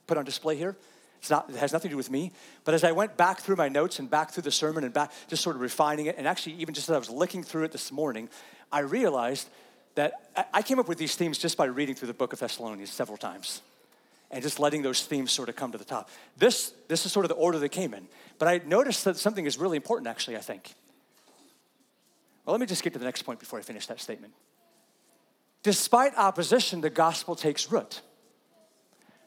put 0.05 0.17
on 0.17 0.25
display 0.25 0.55
here. 0.55 0.75
It's 1.19 1.29
not, 1.29 1.49
it 1.49 1.55
has 1.55 1.71
nothing 1.71 1.89
to 1.89 1.93
do 1.93 1.97
with 1.97 2.11
me. 2.11 2.31
But 2.65 2.75
as 2.75 2.83
I 2.83 2.91
went 2.91 3.17
back 3.17 3.39
through 3.39 3.55
my 3.55 3.69
notes 3.69 3.97
and 3.97 4.09
back 4.09 4.31
through 4.31 4.43
the 4.43 4.51
sermon 4.51 4.83
and 4.83 4.93
back, 4.93 5.11
just 5.27 5.41
sort 5.41 5.55
of 5.55 5.61
refining 5.61 6.05
it, 6.07 6.17
and 6.17 6.27
actually 6.27 6.55
even 6.55 6.73
just 6.73 6.89
as 6.89 6.95
I 6.95 6.99
was 6.99 7.09
looking 7.09 7.43
through 7.43 7.63
it 7.63 7.71
this 7.71 7.91
morning, 7.91 8.29
I 8.71 8.79
realized 8.79 9.49
that 9.95 10.47
I 10.53 10.61
came 10.61 10.79
up 10.79 10.87
with 10.87 10.97
these 10.97 11.15
themes 11.15 11.37
just 11.37 11.57
by 11.57 11.65
reading 11.65 11.95
through 11.95 12.07
the 12.07 12.13
book 12.13 12.33
of 12.33 12.39
Thessalonians 12.39 12.91
several 12.91 13.17
times 13.17 13.61
and 14.31 14.41
just 14.41 14.59
letting 14.59 14.81
those 14.81 15.05
themes 15.05 15.31
sort 15.31 15.47
of 15.47 15.55
come 15.55 15.71
to 15.71 15.77
the 15.77 15.85
top. 15.85 16.09
This, 16.37 16.73
this 16.87 17.05
is 17.05 17.11
sort 17.11 17.25
of 17.25 17.29
the 17.29 17.35
order 17.35 17.59
they 17.59 17.69
came 17.69 17.93
in. 17.93 18.07
But 18.39 18.47
I 18.47 18.61
noticed 18.65 19.05
that 19.05 19.17
something 19.17 19.45
is 19.45 19.59
really 19.59 19.77
important, 19.77 20.07
actually, 20.07 20.37
I 20.37 20.39
think. 20.39 20.73
Well, 22.43 22.53
let 22.53 22.59
me 22.59 22.65
just 22.65 22.83
get 22.83 22.93
to 22.93 22.99
the 22.99 23.05
next 23.05 23.21
point 23.21 23.39
before 23.39 23.59
I 23.59 23.61
finish 23.61 23.85
that 23.87 24.01
statement. 24.01 24.33
Despite 25.61 26.17
opposition, 26.17 26.81
the 26.81 26.89
gospel 26.89 27.35
takes 27.35 27.71
root. 27.71 28.01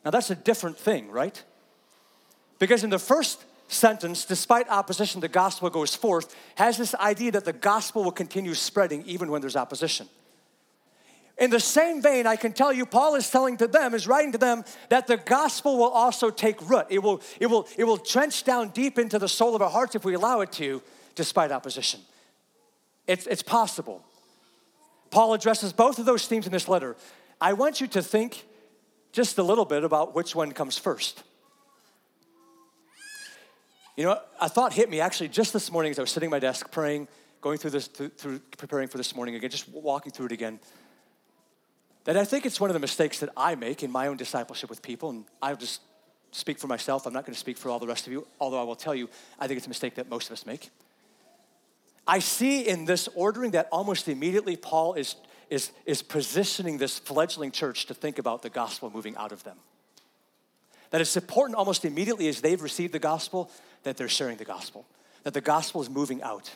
Now, 0.04 0.10
that's 0.10 0.30
a 0.30 0.34
different 0.34 0.76
thing, 0.76 1.10
right? 1.10 1.40
Because 2.58 2.82
in 2.84 2.90
the 2.90 2.98
first 2.98 3.44
sentence, 3.68 4.24
despite 4.24 4.68
opposition, 4.68 5.20
the 5.20 5.28
gospel 5.28 5.70
goes 5.70 5.94
forth, 5.94 6.34
has 6.56 6.76
this 6.76 6.94
idea 6.96 7.30
that 7.32 7.44
the 7.44 7.52
gospel 7.52 8.04
will 8.04 8.12
continue 8.12 8.54
spreading 8.54 9.04
even 9.06 9.30
when 9.30 9.40
there's 9.40 9.56
opposition. 9.56 10.08
In 11.38 11.50
the 11.50 11.60
same 11.60 12.00
vein, 12.00 12.26
I 12.26 12.36
can 12.36 12.52
tell 12.52 12.72
you, 12.72 12.86
Paul 12.86 13.14
is 13.14 13.30
telling 13.30 13.58
to 13.58 13.66
them, 13.66 13.92
is 13.92 14.06
writing 14.06 14.32
to 14.32 14.38
them, 14.38 14.64
that 14.88 15.06
the 15.06 15.18
gospel 15.18 15.76
will 15.76 15.90
also 15.90 16.30
take 16.30 16.66
root. 16.68 16.86
It 16.88 17.00
will, 17.00 17.20
it 17.38 17.46
will, 17.46 17.68
it 17.76 17.84
will 17.84 17.98
trench 17.98 18.44
down 18.44 18.70
deep 18.70 18.98
into 18.98 19.18
the 19.18 19.28
soul 19.28 19.54
of 19.54 19.60
our 19.60 19.68
hearts 19.68 19.94
if 19.94 20.04
we 20.04 20.14
allow 20.14 20.40
it 20.40 20.50
to, 20.52 20.82
despite 21.14 21.52
opposition. 21.52 22.00
It's, 23.06 23.26
it's 23.26 23.42
possible. 23.42 24.02
Paul 25.10 25.34
addresses 25.34 25.74
both 25.74 25.98
of 25.98 26.06
those 26.06 26.26
themes 26.26 26.46
in 26.46 26.52
this 26.52 26.68
letter. 26.68 26.96
I 27.38 27.52
want 27.52 27.82
you 27.82 27.86
to 27.88 28.02
think 28.02 28.46
just 29.12 29.36
a 29.36 29.42
little 29.42 29.66
bit 29.66 29.84
about 29.84 30.14
which 30.14 30.34
one 30.34 30.52
comes 30.52 30.78
first. 30.78 31.22
You 33.94 34.04
know, 34.04 34.18
a 34.40 34.48
thought 34.48 34.72
hit 34.72 34.88
me 34.88 35.00
actually 35.00 35.28
just 35.28 35.52
this 35.52 35.70
morning 35.70 35.90
as 35.90 35.98
I 35.98 36.02
was 36.02 36.10
sitting 36.10 36.28
at 36.28 36.30
my 36.30 36.38
desk 36.38 36.70
praying, 36.70 37.08
going 37.42 37.58
through 37.58 37.70
this, 37.70 37.88
through, 37.88 38.08
through 38.08 38.38
preparing 38.56 38.88
for 38.88 38.96
this 38.96 39.14
morning 39.14 39.34
again, 39.34 39.50
just 39.50 39.68
walking 39.68 40.12
through 40.12 40.26
it 40.26 40.32
again 40.32 40.60
that 42.06 42.16
I 42.16 42.24
think 42.24 42.46
it's 42.46 42.60
one 42.60 42.70
of 42.70 42.74
the 42.74 42.80
mistakes 42.80 43.18
that 43.18 43.30
I 43.36 43.56
make 43.56 43.82
in 43.82 43.90
my 43.90 44.06
own 44.06 44.16
discipleship 44.16 44.70
with 44.70 44.80
people, 44.80 45.10
and 45.10 45.24
I'll 45.42 45.56
just 45.56 45.80
speak 46.30 46.58
for 46.58 46.68
myself. 46.68 47.04
I'm 47.04 47.12
not 47.12 47.26
going 47.26 47.34
to 47.34 47.38
speak 47.38 47.58
for 47.58 47.68
all 47.68 47.80
the 47.80 47.86
rest 47.86 48.06
of 48.06 48.12
you, 48.12 48.26
although 48.40 48.60
I 48.60 48.62
will 48.62 48.76
tell 48.76 48.94
you, 48.94 49.10
I 49.40 49.48
think 49.48 49.58
it's 49.58 49.66
a 49.66 49.70
mistake 49.70 49.96
that 49.96 50.08
most 50.08 50.28
of 50.28 50.32
us 50.32 50.46
make. 50.46 50.70
I 52.06 52.20
see 52.20 52.60
in 52.60 52.84
this 52.84 53.08
ordering 53.16 53.50
that 53.52 53.68
almost 53.72 54.08
immediately 54.08 54.56
Paul 54.56 54.94
is, 54.94 55.16
is, 55.50 55.72
is 55.84 56.00
positioning 56.00 56.78
this 56.78 57.00
fledgling 57.00 57.50
church 57.50 57.86
to 57.86 57.94
think 57.94 58.20
about 58.20 58.42
the 58.42 58.50
gospel 58.50 58.88
moving 58.88 59.16
out 59.16 59.32
of 59.32 59.42
them. 59.42 59.56
That 60.90 61.00
it's 61.00 61.16
important 61.16 61.56
almost 61.56 61.84
immediately 61.84 62.28
as 62.28 62.40
they've 62.40 62.62
received 62.62 62.92
the 62.94 63.00
gospel 63.00 63.50
that 63.82 63.96
they're 63.96 64.08
sharing 64.08 64.36
the 64.36 64.44
gospel, 64.44 64.86
that 65.24 65.34
the 65.34 65.40
gospel 65.40 65.82
is 65.82 65.90
moving 65.90 66.22
out. 66.22 66.54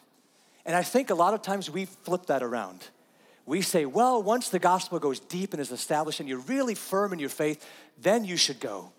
And 0.64 0.76
I 0.76 0.84
think 0.84 1.10
a 1.10 1.14
lot 1.14 1.34
of 1.34 1.42
times 1.42 1.68
we 1.68 1.86
flip 1.86 2.26
that 2.26 2.44
around 2.44 2.86
we 3.50 3.62
say, 3.62 3.84
well, 3.84 4.22
once 4.22 4.48
the 4.48 4.60
gospel 4.60 5.00
goes 5.00 5.18
deep 5.18 5.52
and 5.52 5.60
is 5.60 5.72
established 5.72 6.20
and 6.20 6.28
you're 6.28 6.38
really 6.38 6.76
firm 6.76 7.12
in 7.12 7.18
your 7.18 7.28
faith, 7.28 7.68
then 8.00 8.24
you 8.24 8.36
should 8.36 8.60
go. 8.60 8.92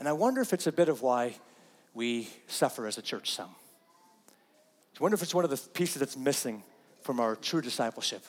And 0.00 0.08
I 0.08 0.12
wonder 0.12 0.40
if 0.40 0.52
it's 0.52 0.66
a 0.66 0.72
bit 0.72 0.88
of 0.88 1.02
why 1.02 1.36
we 1.94 2.28
suffer 2.48 2.88
as 2.88 2.98
a 2.98 3.02
church 3.02 3.30
some. 3.30 3.50
I 4.98 5.02
wonder 5.04 5.14
if 5.14 5.22
it's 5.22 5.36
one 5.36 5.44
of 5.44 5.50
the 5.50 5.56
pieces 5.56 6.00
that's 6.00 6.16
missing 6.16 6.64
from 7.02 7.20
our 7.20 7.36
true 7.36 7.60
discipleship. 7.60 8.24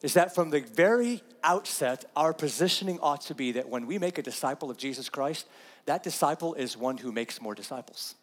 Is 0.00 0.14
that 0.14 0.34
from 0.34 0.48
the 0.48 0.60
very 0.60 1.22
outset, 1.42 2.06
our 2.16 2.32
positioning 2.32 2.98
ought 3.00 3.20
to 3.26 3.34
be 3.34 3.52
that 3.52 3.68
when 3.68 3.86
we 3.86 3.98
make 3.98 4.16
a 4.16 4.22
disciple 4.22 4.70
of 4.70 4.78
Jesus 4.78 5.10
Christ, 5.10 5.46
that 5.84 6.02
disciple 6.02 6.54
is 6.54 6.74
one 6.74 6.96
who 6.96 7.12
makes 7.12 7.42
more 7.42 7.54
disciples. 7.54 8.14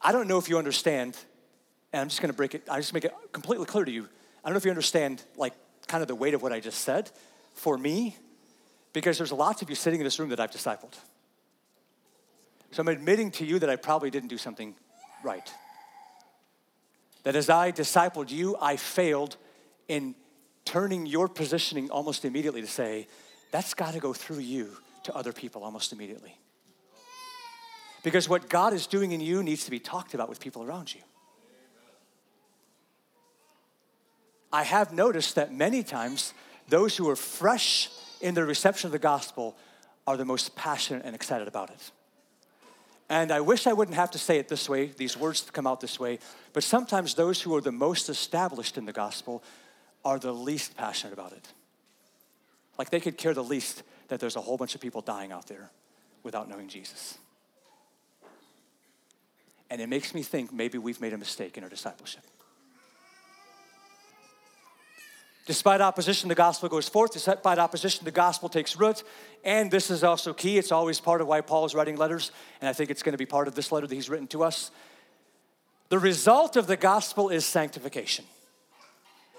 I 0.00 0.12
don't 0.12 0.28
know 0.28 0.38
if 0.38 0.48
you 0.48 0.58
understand, 0.58 1.16
and 1.92 2.02
I'm 2.02 2.08
just 2.08 2.20
gonna 2.20 2.32
break 2.32 2.54
it, 2.54 2.62
I 2.70 2.78
just 2.78 2.92
make 2.92 3.04
it 3.04 3.14
completely 3.32 3.66
clear 3.66 3.84
to 3.84 3.90
you. 3.90 4.08
I 4.44 4.48
don't 4.48 4.54
know 4.54 4.58
if 4.58 4.64
you 4.64 4.70
understand, 4.70 5.22
like, 5.36 5.54
kind 5.88 6.02
of 6.02 6.08
the 6.08 6.14
weight 6.14 6.34
of 6.34 6.42
what 6.42 6.52
I 6.52 6.60
just 6.60 6.80
said 6.80 7.10
for 7.54 7.76
me, 7.76 8.16
because 8.92 9.18
there's 9.18 9.32
lots 9.32 9.62
of 9.62 9.70
you 9.70 9.76
sitting 9.76 10.00
in 10.00 10.04
this 10.04 10.18
room 10.18 10.28
that 10.30 10.40
I've 10.40 10.50
discipled. 10.50 10.94
So 12.70 12.80
I'm 12.80 12.88
admitting 12.88 13.30
to 13.32 13.44
you 13.44 13.58
that 13.58 13.70
I 13.70 13.76
probably 13.76 14.10
didn't 14.10 14.28
do 14.28 14.38
something 14.38 14.74
right. 15.22 15.50
That 17.22 17.34
as 17.34 17.48
I 17.50 17.72
discipled 17.72 18.30
you, 18.30 18.56
I 18.60 18.76
failed 18.76 19.36
in 19.88 20.14
turning 20.64 21.06
your 21.06 21.28
positioning 21.28 21.90
almost 21.90 22.24
immediately 22.24 22.60
to 22.60 22.66
say, 22.66 23.08
that's 23.50 23.74
got 23.74 23.94
to 23.94 24.00
go 24.00 24.12
through 24.12 24.40
you 24.40 24.76
to 25.04 25.14
other 25.14 25.32
people 25.32 25.64
almost 25.64 25.92
immediately. 25.92 26.36
Because 28.06 28.28
what 28.28 28.48
God 28.48 28.72
is 28.72 28.86
doing 28.86 29.10
in 29.10 29.20
you 29.20 29.42
needs 29.42 29.64
to 29.64 29.70
be 29.72 29.80
talked 29.80 30.14
about 30.14 30.28
with 30.28 30.38
people 30.38 30.62
around 30.62 30.94
you. 30.94 31.00
I 34.52 34.62
have 34.62 34.92
noticed 34.92 35.34
that 35.34 35.52
many 35.52 35.82
times 35.82 36.32
those 36.68 36.96
who 36.96 37.10
are 37.10 37.16
fresh 37.16 37.90
in 38.20 38.34
their 38.34 38.46
reception 38.46 38.86
of 38.86 38.92
the 38.92 39.00
gospel 39.00 39.56
are 40.06 40.16
the 40.16 40.24
most 40.24 40.54
passionate 40.54 41.04
and 41.04 41.16
excited 41.16 41.48
about 41.48 41.70
it. 41.70 41.90
And 43.08 43.32
I 43.32 43.40
wish 43.40 43.66
I 43.66 43.72
wouldn't 43.72 43.96
have 43.96 44.12
to 44.12 44.18
say 44.18 44.38
it 44.38 44.46
this 44.46 44.68
way, 44.68 44.86
these 44.86 45.16
words 45.16 45.50
come 45.52 45.66
out 45.66 45.80
this 45.80 45.98
way, 45.98 46.20
but 46.52 46.62
sometimes 46.62 47.14
those 47.14 47.42
who 47.42 47.56
are 47.56 47.60
the 47.60 47.72
most 47.72 48.08
established 48.08 48.78
in 48.78 48.84
the 48.84 48.92
gospel 48.92 49.42
are 50.04 50.20
the 50.20 50.32
least 50.32 50.76
passionate 50.76 51.12
about 51.12 51.32
it. 51.32 51.48
Like 52.78 52.90
they 52.90 53.00
could 53.00 53.18
care 53.18 53.34
the 53.34 53.42
least 53.42 53.82
that 54.06 54.20
there's 54.20 54.36
a 54.36 54.40
whole 54.40 54.56
bunch 54.56 54.76
of 54.76 54.80
people 54.80 55.00
dying 55.00 55.32
out 55.32 55.48
there 55.48 55.72
without 56.22 56.48
knowing 56.48 56.68
Jesus. 56.68 57.18
And 59.70 59.80
it 59.80 59.88
makes 59.88 60.14
me 60.14 60.22
think 60.22 60.52
maybe 60.52 60.78
we've 60.78 61.00
made 61.00 61.12
a 61.12 61.18
mistake 61.18 61.56
in 61.58 61.64
our 61.64 61.70
discipleship. 61.70 62.22
Despite 65.46 65.80
opposition, 65.80 66.28
the 66.28 66.34
gospel 66.34 66.68
goes 66.68 66.88
forth. 66.88 67.12
Despite 67.12 67.58
opposition, 67.58 68.04
the 68.04 68.10
gospel 68.10 68.48
takes 68.48 68.76
root. 68.76 69.04
And 69.44 69.70
this 69.70 69.90
is 69.90 70.02
also 70.02 70.32
key. 70.32 70.58
It's 70.58 70.72
always 70.72 70.98
part 70.98 71.20
of 71.20 71.28
why 71.28 71.40
Paul 71.40 71.64
is 71.64 71.74
writing 71.74 71.96
letters. 71.96 72.32
And 72.60 72.68
I 72.68 72.72
think 72.72 72.90
it's 72.90 73.02
going 73.02 73.12
to 73.12 73.18
be 73.18 73.26
part 73.26 73.46
of 73.46 73.54
this 73.54 73.70
letter 73.70 73.86
that 73.86 73.94
he's 73.94 74.10
written 74.10 74.26
to 74.28 74.42
us. 74.42 74.72
The 75.88 76.00
result 76.00 76.56
of 76.56 76.66
the 76.66 76.76
gospel 76.76 77.28
is 77.28 77.46
sanctification. 77.46 78.24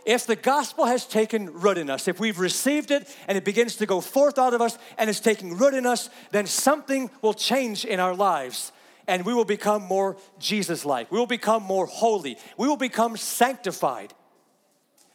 If 0.06 0.26
the 0.26 0.38
gospel 0.38 0.86
has 0.86 1.06
taken 1.06 1.52
root 1.52 1.78
in 1.78 1.90
us, 1.90 2.08
if 2.08 2.22
we've 2.22 2.40
received 2.40 2.92
it 2.92 3.14
and 3.28 3.38
it 3.38 3.44
begins 3.44 3.76
to 3.76 3.86
go 3.86 4.00
forth 4.00 4.40
out 4.40 4.54
of 4.54 4.62
us 4.62 4.78
and 4.98 5.10
it's 5.10 5.20
taking 5.20 5.58
root 5.58 5.74
in 5.74 5.86
us, 5.86 6.10
then 6.32 6.46
something 6.46 7.10
will 7.22 7.34
change 7.34 7.84
in 7.84 8.00
our 8.00 8.16
lives 8.16 8.72
and 9.08 9.26
we 9.26 9.34
will 9.34 9.46
become 9.46 9.84
more 9.84 10.18
Jesus 10.40 10.86
like. 10.86 11.12
We 11.12 11.18
will 11.18 11.28
become 11.28 11.64
more 11.64 11.86
holy. 11.86 12.38
We 12.58 12.68
will 12.68 12.78
become 12.78 13.18
sanctified. 13.18 14.14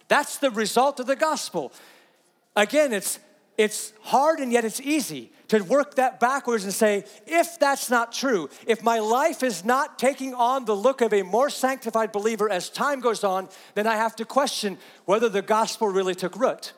That's 0.09 0.39
the 0.39 0.51
result 0.51 1.01
of 1.01 1.07
the 1.07 1.17
gospel. 1.17 1.73
Again, 2.57 2.93
it's 2.93 3.19
it's 3.59 3.93
hard 4.01 4.41
and 4.41 4.51
yet 4.51 4.65
it's 4.65 4.81
easy 4.81 5.31
to 5.49 5.61
work 5.61 5.97
that 5.97 6.19
backwards 6.19 6.65
and 6.65 6.73
say, 6.73 7.05
if 7.27 7.59
that's 7.59 7.91
not 7.91 8.11
true, 8.11 8.49
if 8.67 8.83
my 8.83 8.99
life 8.99 9.43
is 9.43 9.65
not 9.65 9.99
taking 9.99 10.33
on 10.33 10.65
the 10.65 10.75
look 10.75 11.03
of 11.03 11.13
a 11.13 11.23
more 11.23 11.51
sanctified 11.51 12.13
believer 12.13 12.51
as 12.51 12.71
time 12.71 13.01
goes 13.01 13.23
on, 13.23 13.49
then 13.75 13.87
I 13.87 13.97
have 13.97 14.17
to 14.17 14.25
question 14.25 14.79
whether 15.05 15.29
the 15.29 15.43
gospel 15.43 15.89
really 15.89 16.15
took 16.15 16.35
root 16.37 16.73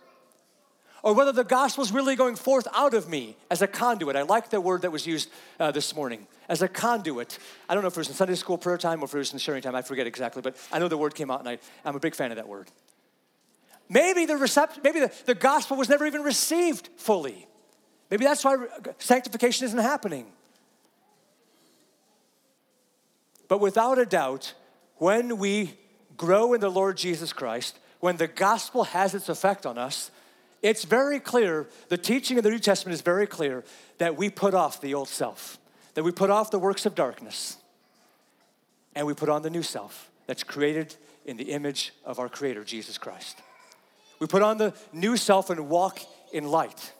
or 1.05 1.13
whether 1.13 1.33
the 1.33 1.45
gospel 1.45 1.85
is 1.85 1.93
really 1.93 2.17
going 2.17 2.35
forth 2.35 2.67
out 2.75 2.95
of 2.95 3.11
me 3.11 3.37
as 3.51 3.61
a 3.61 3.67
conduit. 3.67 4.17
I 4.17 4.23
like 4.23 4.49
the 4.49 4.59
word 4.59 4.83
that 4.83 4.91
was 4.91 5.07
used 5.07 5.29
uh, 5.61 5.71
this 5.71 5.95
morning 5.95 6.27
as 6.49 6.63
a 6.63 6.67
conduit. 6.67 7.39
I 7.69 7.75
don't 7.75 7.83
know 7.83 7.89
if 7.89 7.95
it 7.95 7.99
was 7.99 8.09
in 8.09 8.15
Sunday 8.15 8.37
school 8.37 8.57
prayer 8.57 8.79
time 8.79 9.03
or 9.03 9.05
if 9.05 9.15
it 9.15 9.19
was 9.19 9.33
in 9.35 9.39
sharing 9.39 9.61
time, 9.61 9.75
I 9.75 9.83
forget 9.83 10.07
exactly, 10.07 10.41
but 10.41 10.57
I 10.73 10.79
know 10.79 10.89
the 10.89 10.97
word 10.97 11.15
came 11.15 11.31
out 11.31 11.41
and 11.41 11.49
I, 11.49 11.59
I'm 11.85 11.95
a 11.95 12.01
big 12.01 12.15
fan 12.15 12.33
of 12.33 12.37
that 12.39 12.49
word. 12.49 12.71
Maybe 13.91 14.25
the 14.25 14.39
reception, 14.39 14.81
maybe 14.83 15.01
the, 15.01 15.13
the 15.27 15.35
gospel 15.35 15.77
was 15.77 15.91
never 15.91 16.07
even 16.07 16.23
received 16.23 16.89
fully. 16.97 17.47
Maybe 18.11 18.25
that's 18.25 18.43
why 18.43 18.57
sanctification 18.97 19.67
isn't 19.67 19.79
happening. 19.79 20.33
But 23.47 23.61
without 23.61 23.99
a 23.99 24.07
doubt, 24.07 24.55
when 24.97 25.37
we 25.37 25.75
grow 26.17 26.55
in 26.55 26.63
the 26.63 26.71
Lord 26.71 26.97
Jesus 26.97 27.35
Christ, 27.35 27.79
when 28.01 28.17
the 28.17 28.27
gospel 28.27 28.85
has 28.85 29.15
its 29.15 29.29
effect 29.29 29.67
on 29.67 29.77
us, 29.77 30.11
it's 30.65 30.85
very 30.85 31.21
clear, 31.21 31.69
the 31.91 31.99
teaching 31.99 32.39
of 32.39 32.43
the 32.43 32.49
New 32.49 32.59
Testament 32.59 32.95
is 32.95 33.03
very 33.03 33.27
clear 33.27 33.65
that 33.99 34.17
we 34.17 34.31
put 34.31 34.55
off 34.55 34.81
the 34.81 34.95
old 34.95 35.09
self, 35.09 35.59
that 35.93 36.03
we 36.03 36.11
put 36.11 36.31
off 36.31 36.51
the 36.51 36.59
works 36.59 36.87
of 36.87 36.95
darkness, 36.95 37.59
and 38.95 39.07
we 39.07 39.13
put 39.13 39.29
on 39.29 39.43
the 39.43 39.51
new 39.51 39.63
self 39.63 40.11
that's 40.27 40.43
created 40.43 40.97
in 41.27 41.37
the 41.37 41.53
image 41.53 41.93
of 42.03 42.19
our 42.19 42.31
Creator, 42.31 42.65
Jesus 42.65 42.97
Christ. 42.97 43.37
We 44.21 44.27
put 44.27 44.41
on 44.41 44.57
the 44.57 44.73
new 44.91 45.19
self 45.19 45.51
and 45.51 45.69
walk 45.69 46.01
in 46.33 46.45
light. 46.51 46.95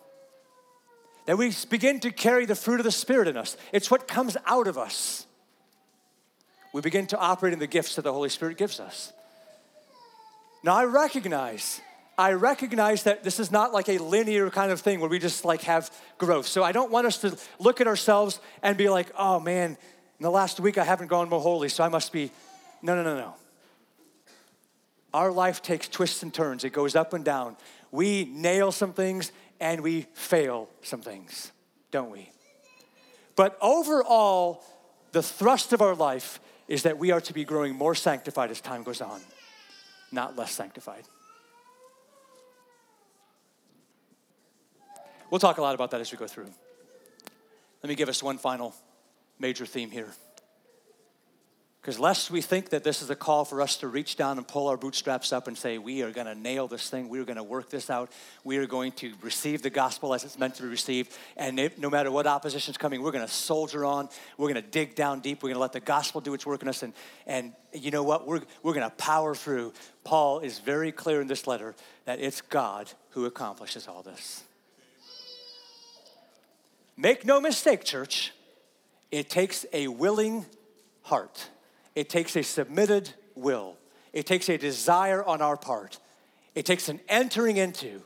That 1.25 1.39
we 1.39 1.55
begin 1.71 2.01
to 2.01 2.11
carry 2.11 2.45
the 2.45 2.55
fruit 2.55 2.81
of 2.81 2.85
the 2.85 2.93
Spirit 2.93 3.29
in 3.29 3.39
us. 3.39 3.57
It's 3.73 3.91
what 3.91 4.07
comes 4.07 4.37
out 4.45 4.67
of 4.67 4.77
us. 4.77 5.27
We 6.75 6.83
begin 6.83 7.07
to 7.07 7.19
operate 7.19 7.55
in 7.55 7.61
the 7.61 7.67
gifts 7.67 7.95
that 7.95 8.03
the 8.03 8.13
Holy 8.13 8.29
Spirit 8.29 8.59
gives 8.59 8.79
us. 8.79 9.11
Now, 10.63 10.75
I 10.75 10.85
recognize 10.85 11.81
I 12.17 12.33
recognize 12.33 13.05
that 13.05 13.25
this 13.25 13.41
is 13.41 13.51
not 13.51 13.73
like 13.73 13.89
a 13.89 13.99
linear 13.99 14.49
kind 14.51 14.71
of 14.71 14.81
thing 14.81 15.01
where 15.01 15.11
we 15.11 15.19
just 15.19 15.45
like 15.45 15.63
have 15.63 15.91
growth. 16.19 16.47
So 16.47 16.63
I 16.63 16.73
don't 16.73 16.91
want 16.91 17.07
us 17.07 17.19
to 17.19 17.37
look 17.59 17.81
at 17.81 17.87
ourselves 17.87 18.41
and 18.63 18.77
be 18.77 18.89
like, 18.89 19.11
oh 19.19 19.41
man, 19.41 19.71
in 19.71 20.23
the 20.23 20.31
last 20.31 20.61
week 20.61 20.79
I 20.79 20.85
haven't 20.85 21.09
gone 21.09 21.29
more 21.29 21.41
holy, 21.41 21.69
so 21.69 21.83
I 21.83 21.89
must 21.89 22.13
be. 22.13 22.31
No, 22.83 22.95
no, 22.95 23.03
no, 23.03 23.17
no. 23.17 23.35
Our 25.13 25.33
life 25.33 25.63
takes 25.63 25.89
twists 25.89 26.23
and 26.23 26.33
turns, 26.33 26.65
it 26.65 26.73
goes 26.73 26.95
up 26.95 27.13
and 27.13 27.25
down. 27.25 27.57
We 27.91 28.25
nail 28.25 28.73
some 28.73 28.93
things 28.93 29.33
and 29.61 29.81
we 29.81 30.07
fail 30.13 30.69
some 30.83 31.01
things, 31.01 31.53
don't 31.91 32.11
we? 32.11 32.31
But 33.37 33.57
overall, 33.61 34.63
the 35.13 35.23
thrust 35.23 35.73
of 35.73 35.81
our 35.81 35.95
life 35.95 36.41
is 36.69 36.83
that 36.83 36.99
we 36.99 37.11
are 37.11 37.21
to 37.23 37.33
be 37.33 37.45
growing 37.45 37.75
more 37.75 37.95
sanctified 37.95 38.51
as 38.51 38.61
time 38.61 38.83
goes 38.83 39.01
on, 39.01 39.21
not 40.13 40.37
less 40.37 40.53
sanctified. 40.53 41.05
We'll 45.35 45.41
talk 45.41 45.59
a 45.59 45.63
lot 45.63 45.75
about 45.75 45.91
that 45.91 46.01
as 46.01 46.13
we 46.13 46.17
go 46.17 46.29
through. 46.29 46.47
Let 47.83 47.89
me 47.89 47.97
give 47.97 48.09
us 48.09 48.23
one 48.23 48.39
final 48.39 48.73
major 49.41 49.67
theme 49.67 49.91
here. 49.91 50.13
Because 51.81 51.99
lest 51.99 52.31
we 52.31 52.41
think 52.41 52.69
that 52.69 52.85
this 52.85 53.03
is 53.03 53.11
a 53.11 53.17
call 53.17 53.45
for 53.45 53.61
us 53.61 53.79
to 53.79 53.89
reach 53.89 54.15
down 54.15 54.39
and 54.39 54.47
pull 54.47 54.69
our 54.69 54.77
bootstraps 54.77 55.33
up 55.33 55.49
and 55.49 55.59
say, 55.59 55.77
we 55.79 56.03
are 56.03 56.13
going 56.13 56.29
to 56.29 56.37
nail 56.37 56.69
this 56.69 56.89
thing, 56.89 57.09
we 57.09 57.19
are 57.19 57.25
going 57.25 57.37
to 57.37 57.43
work 57.43 57.69
this 57.69 57.91
out, 57.91 58.13
we 58.45 58.59
are 58.59 58.67
going 58.67 58.93
to 58.93 59.13
receive 59.23 59.61
the 59.61 59.71
gospel 59.71 60.15
as 60.15 60.23
it's 60.23 60.39
meant 60.39 60.55
to 60.55 60.63
be 60.63 60.69
received, 60.69 61.11
and 61.37 61.59
if, 61.59 61.79
no 61.79 61.91
matter 61.91 62.13
what 62.13 62.29
opposition 62.29 62.71
is 62.71 62.79
coming, 62.79 63.03
we're 63.03 63.11
going 63.11 63.27
to 63.27 63.33
soldier 63.33 63.85
on, 63.85 64.09
we're 64.39 64.53
going 64.53 64.63
to 64.63 64.71
dig 64.71 64.95
down 64.95 65.19
deep, 65.19 65.43
we're 65.43 65.49
going 65.49 65.57
to 65.57 65.61
let 65.61 65.73
the 65.73 65.81
gospel 65.81 66.21
do 66.21 66.33
its 66.33 66.47
work 66.47 66.63
in 66.63 66.69
us, 66.69 66.85
and, 66.85 66.93
and 67.27 67.53
you 67.73 67.91
know 67.91 68.05
what? 68.05 68.25
We're, 68.25 68.43
we're 68.63 68.75
going 68.75 68.89
to 68.89 68.97
power 68.99 69.35
through. 69.35 69.73
Paul 70.05 70.39
is 70.39 70.61
very 70.61 70.93
clear 70.93 71.21
in 71.21 71.27
this 71.27 71.49
letter 71.49 71.75
that 72.05 72.21
it's 72.21 72.41
God 72.41 72.93
who 73.11 73.25
accomplishes 73.25 73.89
all 73.89 74.05
this. 74.05 74.45
Make 76.97 77.25
no 77.25 77.41
mistake, 77.41 77.85
church, 77.85 78.33
it 79.11 79.29
takes 79.29 79.67
a 79.73 79.89
willing 79.89 80.47
heart. 81.03 81.51
It 81.95 82.09
takes 82.09 82.37
a 82.37 82.43
submitted 82.43 83.13
will. 83.35 83.77
It 84.13 84.27
takes 84.27 84.49
a 84.49 84.57
desire 84.57 85.25
on 85.25 85.43
our 85.43 85.57
part. 85.57 85.99
It 86.55 86.67
takes 86.67 86.89
an 86.89 87.01
entering 87.09 87.57
into, 87.57 88.03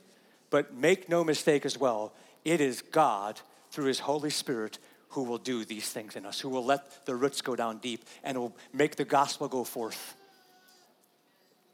but 0.50 0.74
make 0.74 1.08
no 1.08 1.22
mistake 1.22 1.66
as 1.66 1.78
well, 1.78 2.14
it 2.44 2.60
is 2.60 2.80
God 2.80 3.40
through 3.70 3.86
His 3.86 4.00
Holy 4.00 4.30
Spirit 4.30 4.78
who 5.10 5.22
will 5.22 5.38
do 5.38 5.64
these 5.64 5.90
things 5.90 6.16
in 6.16 6.26
us, 6.26 6.40
who 6.40 6.48
will 6.48 6.64
let 6.64 7.06
the 7.06 7.14
roots 7.14 7.40
go 7.40 7.56
down 7.56 7.78
deep 7.78 8.04
and 8.22 8.38
will 8.38 8.56
make 8.72 8.96
the 8.96 9.04
gospel 9.04 9.48
go 9.48 9.64
forth 9.64 10.14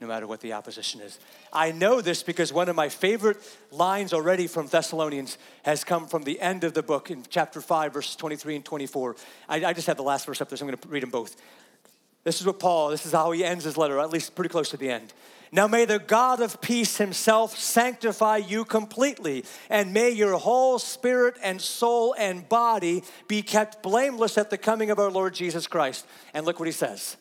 no 0.04 0.12
matter 0.12 0.26
what 0.26 0.40
the 0.40 0.52
opposition 0.52 1.00
is. 1.00 1.18
I 1.52 1.72
know 1.72 2.02
this 2.02 2.22
because 2.22 2.52
one 2.52 2.68
of 2.68 2.76
my 2.76 2.90
favorite 2.90 3.38
lines 3.70 4.12
already 4.12 4.46
from 4.46 4.66
Thessalonians 4.66 5.38
has 5.62 5.82
come 5.82 6.06
from 6.06 6.24
the 6.24 6.40
end 6.40 6.62
of 6.62 6.74
the 6.74 6.82
book 6.82 7.10
in 7.10 7.24
chapter 7.28 7.62
5, 7.62 7.94
verses 7.94 8.16
23 8.16 8.56
and 8.56 8.64
24. 8.64 9.16
I, 9.48 9.64
I 9.64 9.72
just 9.72 9.86
have 9.86 9.96
the 9.96 10.02
last 10.02 10.26
verse 10.26 10.42
up 10.42 10.50
there, 10.50 10.58
so 10.58 10.64
I'm 10.64 10.70
going 10.70 10.78
to 10.78 10.88
read 10.88 11.02
them 11.02 11.10
both. 11.10 11.36
This 12.22 12.40
is 12.40 12.46
what 12.46 12.58
Paul, 12.58 12.90
this 12.90 13.06
is 13.06 13.12
how 13.12 13.30
he 13.32 13.44
ends 13.44 13.64
his 13.64 13.78
letter, 13.78 13.98
at 13.98 14.10
least 14.10 14.34
pretty 14.34 14.50
close 14.50 14.68
to 14.70 14.76
the 14.76 14.90
end. 14.90 15.12
Now 15.52 15.68
may 15.68 15.84
the 15.84 15.98
God 15.98 16.42
of 16.42 16.60
peace 16.60 16.98
himself 16.98 17.56
sanctify 17.56 18.38
you 18.38 18.64
completely, 18.64 19.44
and 19.70 19.92
may 19.94 20.10
your 20.10 20.36
whole 20.36 20.78
spirit 20.78 21.36
and 21.42 21.60
soul 21.60 22.14
and 22.18 22.46
body 22.48 23.04
be 23.28 23.40
kept 23.40 23.82
blameless 23.82 24.36
at 24.36 24.50
the 24.50 24.58
coming 24.58 24.90
of 24.90 24.98
our 24.98 25.10
Lord 25.10 25.32
Jesus 25.32 25.66
Christ. 25.66 26.06
And 26.34 26.44
look 26.44 26.58
what 26.58 26.66
he 26.66 26.72
says 26.72 27.16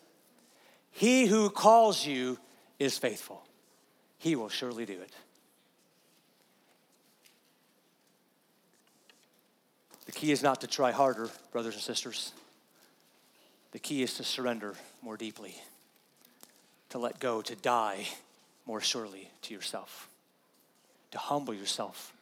He 0.90 1.28
who 1.28 1.50
calls 1.50 2.06
you 2.06 2.40
is 2.80 2.98
faithful, 2.98 3.44
he 4.18 4.36
will 4.36 4.50
surely 4.50 4.86
do 4.86 5.00
it. 5.02 5.12
The 10.06 10.12
key 10.12 10.32
is 10.32 10.44
not 10.44 10.62
to 10.62 10.68
try 10.68 10.92
harder, 10.92 11.30
brothers 11.52 11.76
and 11.76 11.84
sisters. 11.84 12.34
The 13.72 13.80
key 13.80 14.04
is 14.04 14.16
to 14.16 14.24
surrender 14.24 14.76
more 15.02 15.18
deeply, 15.18 15.56
to 16.90 17.00
let 17.00 17.20
go, 17.20 17.42
to 17.42 17.56
die 17.56 18.08
more 18.66 18.82
surely 18.82 19.30
to 19.44 19.54
yourself, 19.54 20.10
to 21.12 21.18
humble 21.18 21.54
yourself 21.54 22.14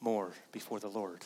more 0.00 0.30
before 0.52 0.80
the 0.80 0.88
Lord, 0.88 1.24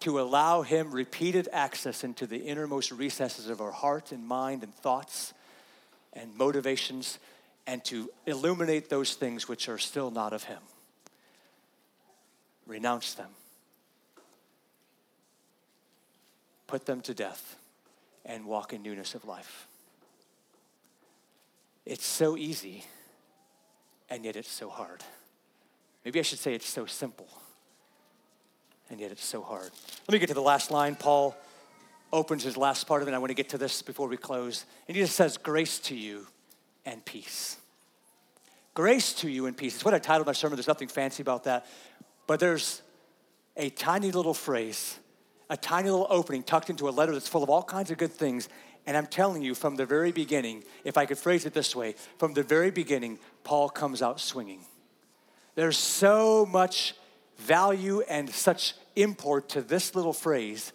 to 0.00 0.20
allow 0.20 0.62
Him 0.62 0.90
repeated 0.90 1.48
access 1.52 2.02
into 2.02 2.26
the 2.26 2.38
innermost 2.38 2.90
recesses 2.90 3.48
of 3.48 3.60
our 3.60 3.70
heart 3.70 4.10
and 4.10 4.26
mind 4.26 4.62
and 4.62 4.74
thoughts 4.74 5.32
and 6.14 6.34
motivations, 6.36 7.18
and 7.66 7.84
to 7.84 8.10
illuminate 8.26 8.88
those 8.88 9.14
things 9.14 9.48
which 9.48 9.68
are 9.68 9.78
still 9.78 10.10
not 10.10 10.32
of 10.32 10.44
Him. 10.44 10.60
Renounce 12.66 13.14
them 13.14 13.30
put 16.74 16.86
them 16.86 17.00
to 17.02 17.14
death, 17.14 17.56
and 18.24 18.46
walk 18.46 18.72
in 18.72 18.82
newness 18.82 19.14
of 19.14 19.24
life. 19.24 19.68
It's 21.86 22.04
so 22.04 22.36
easy, 22.36 22.84
and 24.10 24.24
yet 24.24 24.34
it's 24.34 24.50
so 24.50 24.68
hard. 24.68 25.04
Maybe 26.04 26.18
I 26.18 26.22
should 26.22 26.40
say 26.40 26.52
it's 26.52 26.68
so 26.68 26.86
simple, 26.86 27.28
and 28.90 28.98
yet 28.98 29.12
it's 29.12 29.24
so 29.24 29.40
hard. 29.40 29.70
Let 30.08 30.12
me 30.12 30.18
get 30.18 30.28
to 30.28 30.34
the 30.34 30.40
last 30.40 30.72
line. 30.72 30.96
Paul 30.96 31.36
opens 32.14 32.42
his 32.42 32.56
last 32.56 32.86
part 32.86 33.02
of 33.02 33.08
it. 33.08 33.14
I 33.14 33.18
want 33.18 33.30
to 33.30 33.34
get 33.34 33.50
to 33.50 33.58
this 33.58 33.82
before 33.82 34.08
we 34.08 34.16
close. 34.16 34.64
And 34.88 34.96
he 34.96 35.02
just 35.02 35.16
says, 35.16 35.36
Grace 35.36 35.78
to 35.80 35.96
you 35.96 36.26
and 36.86 37.04
peace. 37.04 37.58
Grace 38.72 39.12
to 39.14 39.28
you 39.28 39.46
and 39.46 39.56
peace. 39.56 39.74
It's 39.74 39.84
what 39.84 39.94
I 39.94 39.98
titled 39.98 40.26
my 40.26 40.32
sermon. 40.32 40.56
There's 40.56 40.68
nothing 40.68 40.88
fancy 40.88 41.22
about 41.22 41.44
that. 41.44 41.66
But 42.26 42.40
there's 42.40 42.82
a 43.56 43.70
tiny 43.70 44.10
little 44.10 44.34
phrase 44.34 44.98
a 45.50 45.56
tiny 45.56 45.90
little 45.90 46.06
opening 46.10 46.42
tucked 46.42 46.70
into 46.70 46.88
a 46.88 46.90
letter 46.90 47.12
that's 47.12 47.28
full 47.28 47.42
of 47.42 47.50
all 47.50 47.62
kinds 47.62 47.90
of 47.90 47.98
good 47.98 48.12
things. 48.12 48.48
And 48.86 48.96
I'm 48.96 49.06
telling 49.06 49.42
you, 49.42 49.54
from 49.54 49.76
the 49.76 49.86
very 49.86 50.12
beginning, 50.12 50.64
if 50.84 50.98
I 50.98 51.06
could 51.06 51.18
phrase 51.18 51.46
it 51.46 51.54
this 51.54 51.74
way, 51.74 51.94
from 52.18 52.34
the 52.34 52.42
very 52.42 52.70
beginning, 52.70 53.18
Paul 53.42 53.68
comes 53.68 54.02
out 54.02 54.20
swinging. 54.20 54.60
There's 55.54 55.78
so 55.78 56.46
much 56.46 56.94
value 57.38 58.02
and 58.02 58.28
such 58.28 58.74
import 58.96 59.48
to 59.50 59.62
this 59.62 59.94
little 59.94 60.12
phrase 60.12 60.72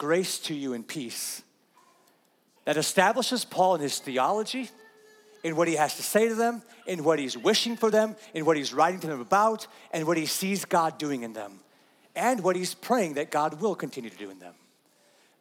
grace 0.00 0.38
to 0.38 0.54
you 0.54 0.72
and 0.72 0.88
peace 0.88 1.42
that 2.64 2.78
establishes 2.78 3.44
Paul 3.44 3.74
in 3.74 3.82
his 3.82 3.98
theology, 3.98 4.70
in 5.44 5.56
what 5.56 5.68
he 5.68 5.74
has 5.74 5.96
to 5.96 6.02
say 6.02 6.26
to 6.26 6.34
them, 6.34 6.62
in 6.86 7.04
what 7.04 7.18
he's 7.18 7.36
wishing 7.36 7.76
for 7.76 7.90
them, 7.90 8.16
in 8.32 8.46
what 8.46 8.56
he's 8.56 8.72
writing 8.72 9.00
to 9.00 9.06
them 9.08 9.20
about, 9.20 9.66
and 9.92 10.06
what 10.06 10.16
he 10.16 10.24
sees 10.24 10.64
God 10.64 10.96
doing 10.96 11.22
in 11.22 11.34
them 11.34 11.60
and 12.16 12.40
what 12.42 12.56
he's 12.56 12.74
praying 12.74 13.14
that 13.14 13.30
God 13.30 13.60
will 13.60 13.74
continue 13.74 14.10
to 14.10 14.16
do 14.16 14.30
in 14.30 14.38
them. 14.38 14.54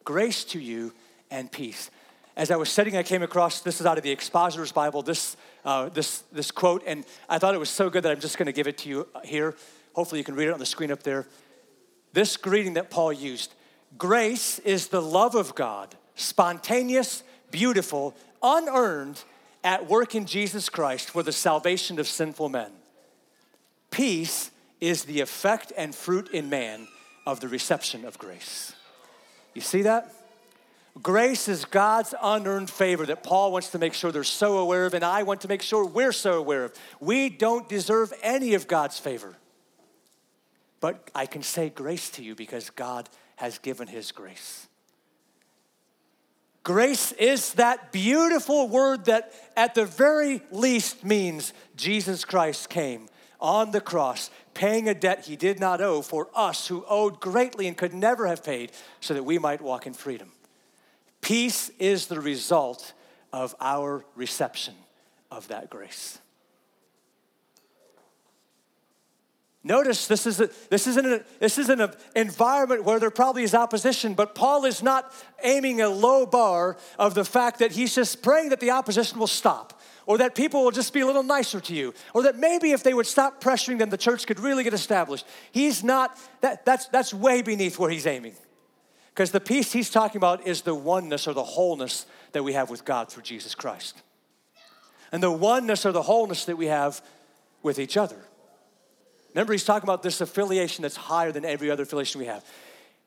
Grace 0.04 0.44
to 0.46 0.60
you 0.60 0.94
and 1.32 1.52
peace. 1.52 1.90
As 2.36 2.52
I 2.52 2.56
was 2.58 2.70
studying, 2.70 2.96
I 2.98 3.04
came 3.04 3.24
across 3.24 3.62
this 3.62 3.80
is 3.80 3.86
out 3.86 3.98
of 3.98 4.04
the 4.04 4.12
Expositor's 4.12 4.72
Bible, 4.72 5.02
this, 5.02 5.36
uh, 5.66 5.90
this, 5.90 6.20
this 6.32 6.52
quote, 6.52 6.84
and 6.86 7.06
I 7.28 7.38
thought 7.38 7.54
it 7.54 7.60
was 7.60 7.70
so 7.70 7.90
good 7.90 8.04
that 8.04 8.12
I'm 8.12 8.20
just 8.20 8.38
going 8.38 8.46
to 8.46 8.54
give 8.54 8.68
it 8.68 8.78
to 8.80 8.90
you 8.90 9.08
here. 9.24 9.56
Hopefully, 9.94 10.20
you 10.20 10.26
can 10.26 10.36
read 10.36 10.48
it 10.48 10.52
on 10.52 10.60
the 10.60 10.66
screen 10.66 10.92
up 10.92 11.04
there. 11.04 11.28
This 12.14 12.38
greeting 12.38 12.74
that 12.74 12.90
Paul 12.90 13.14
used 13.14 13.54
grace 13.98 14.60
is 14.60 14.88
the 14.88 15.02
love 15.02 15.36
of 15.36 15.56
God, 15.56 15.96
spontaneous, 16.16 17.24
beautiful, 17.52 18.16
unearned, 18.42 19.24
at 19.64 19.88
work 19.88 20.16
in 20.16 20.26
Jesus 20.26 20.70
Christ 20.70 21.10
for 21.10 21.24
the 21.24 21.32
salvation 21.32 22.00
of 22.00 22.08
sinful 22.08 22.50
men. 22.50 22.72
Peace 23.92 24.52
is 24.80 25.04
the 25.04 25.20
effect 25.20 25.74
and 25.76 25.94
fruit 25.94 26.30
in 26.30 26.50
man 26.50 26.88
of 27.26 27.40
the 27.40 27.48
reception 27.48 28.06
of 28.06 28.18
grace. 28.18 28.74
You 29.54 29.62
see 29.62 29.82
that? 29.82 30.14
Grace 31.02 31.48
is 31.48 31.66
God's 31.66 32.14
unearned 32.22 32.70
favor 32.70 33.06
that 33.06 33.24
Paul 33.24 33.52
wants 33.52 33.70
to 33.70 33.80
make 33.80 33.94
sure 33.94 34.12
they're 34.12 34.24
so 34.24 34.58
aware 34.58 34.86
of, 34.86 34.94
and 34.94 35.04
I 35.04 35.24
want 35.24 35.42
to 35.42 35.48
make 35.48 35.62
sure 35.62 35.86
we're 35.86 36.12
so 36.12 36.34
aware 36.34 36.66
of. 36.66 36.74
We 37.00 37.30
don't 37.30 37.70
deserve 37.70 38.14
any 38.22 38.54
of 38.54 38.68
God's 38.68 39.00
favor. 39.00 39.36
But 40.82 41.10
I 41.14 41.26
can 41.26 41.44
say 41.44 41.70
grace 41.70 42.10
to 42.12 42.24
you 42.24 42.36
because 42.36 42.70
God 42.70 43.10
has 43.40 43.58
given 43.58 43.88
His 43.88 44.12
grace. 44.12 44.68
Grace 46.62 47.14
is 47.14 47.54
that 47.54 47.94
beautiful 47.94 48.68
word 48.68 49.06
that, 49.06 49.32
at 49.56 49.76
the 49.76 49.86
very 49.86 50.42
least, 50.52 51.06
means 51.06 51.54
Jesus 51.78 52.26
Christ 52.26 52.70
came 52.70 53.08
on 53.40 53.72
the 53.72 53.80
cross, 53.80 54.30
paying 54.54 54.90
a 54.90 54.94
debt 54.94 55.26
he 55.26 55.38
did 55.38 55.58
not 55.58 55.80
owe 55.80 56.02
for 56.02 56.28
us 56.36 56.68
who 56.68 56.84
owed 56.90 57.22
greatly 57.22 57.66
and 57.66 57.78
could 57.78 57.94
never 57.94 58.28
have 58.28 58.44
paid, 58.44 58.74
so 59.00 59.14
that 59.14 59.24
we 59.24 59.40
might 59.40 59.62
walk 59.62 59.88
in 59.88 59.94
freedom. 59.94 60.34
Peace 61.22 61.70
is 61.80 62.08
the 62.08 62.20
result 62.20 62.92
of 63.32 63.56
our 63.62 64.04
reception 64.16 64.76
of 65.32 65.48
that 65.48 65.70
grace. 65.70 66.20
Notice 69.70 70.08
this 70.08 70.26
is, 70.26 70.42
a, 70.42 70.50
this, 70.72 70.88
is 70.88 70.98
an, 70.98 71.24
this 71.40 71.60
isn't 71.60 71.80
an 71.80 71.92
environment 72.16 72.84
where 72.84 73.00
there 73.00 73.12
probably 73.12 73.44
is 73.44 73.54
opposition, 73.54 74.16
but 74.16 74.34
Paul 74.34 74.66
is 74.66 74.82
not 74.82 75.14
aiming 75.44 75.80
a 75.80 75.90
low 75.90 76.26
bar 76.26 76.76
of 76.98 77.14
the 77.14 77.24
fact 77.24 77.60
that 77.60 77.74
he's 77.74 77.94
just 77.94 78.24
praying 78.24 78.50
that 78.50 78.60
the 78.60 78.72
opposition 78.72 79.20
will 79.20 79.28
stop 79.28 79.80
or 80.08 80.18
that 80.18 80.34
people 80.34 80.64
will 80.64 80.72
just 80.72 80.92
be 80.92 81.02
a 81.02 81.06
little 81.06 81.22
nicer 81.22 81.60
to 81.60 81.76
you, 81.76 81.94
or 82.16 82.24
that 82.24 82.36
maybe 82.36 82.72
if 82.72 82.82
they 82.82 82.96
would 82.96 83.06
stop 83.06 83.44
pressuring 83.44 83.78
them, 83.78 83.92
the 83.92 83.98
church 83.98 84.26
could 84.26 84.40
really 84.40 84.64
get 84.64 84.74
established. 84.74 85.24
He's 85.52 85.84
not, 85.84 86.18
that, 86.42 86.66
that's, 86.66 86.88
that's 86.88 87.14
way 87.14 87.44
beneath 87.44 87.78
where 87.78 87.92
he's 87.92 88.08
aiming. 88.08 88.34
Because 89.14 89.30
the 89.30 89.40
peace 89.40 89.72
he's 89.72 89.92
talking 89.92 90.18
about 90.18 90.48
is 90.48 90.64
the 90.64 90.74
oneness 90.74 91.28
or 91.28 91.34
the 91.34 91.44
wholeness 91.44 92.08
that 92.32 92.42
we 92.42 92.54
have 92.54 92.72
with 92.72 92.86
God 92.86 93.12
through 93.12 93.22
Jesus 93.22 93.54
Christ. 93.54 94.02
And 95.12 95.22
the 95.22 95.30
oneness 95.30 95.86
or 95.86 95.92
the 95.92 96.02
wholeness 96.02 96.46
that 96.46 96.58
we 96.58 96.66
have 96.66 97.04
with 97.62 97.78
each 97.78 97.96
other. 97.96 98.18
Remember, 99.34 99.54
he's 99.54 99.64
talking 99.64 99.88
about 99.88 100.04
this 100.04 100.22
affiliation 100.22 100.82
that's 100.82 100.96
higher 100.96 101.32
than 101.32 101.46
every 101.46 101.70
other 101.70 101.84
affiliation 101.84 102.20
we 102.20 102.28
have. 102.28 102.44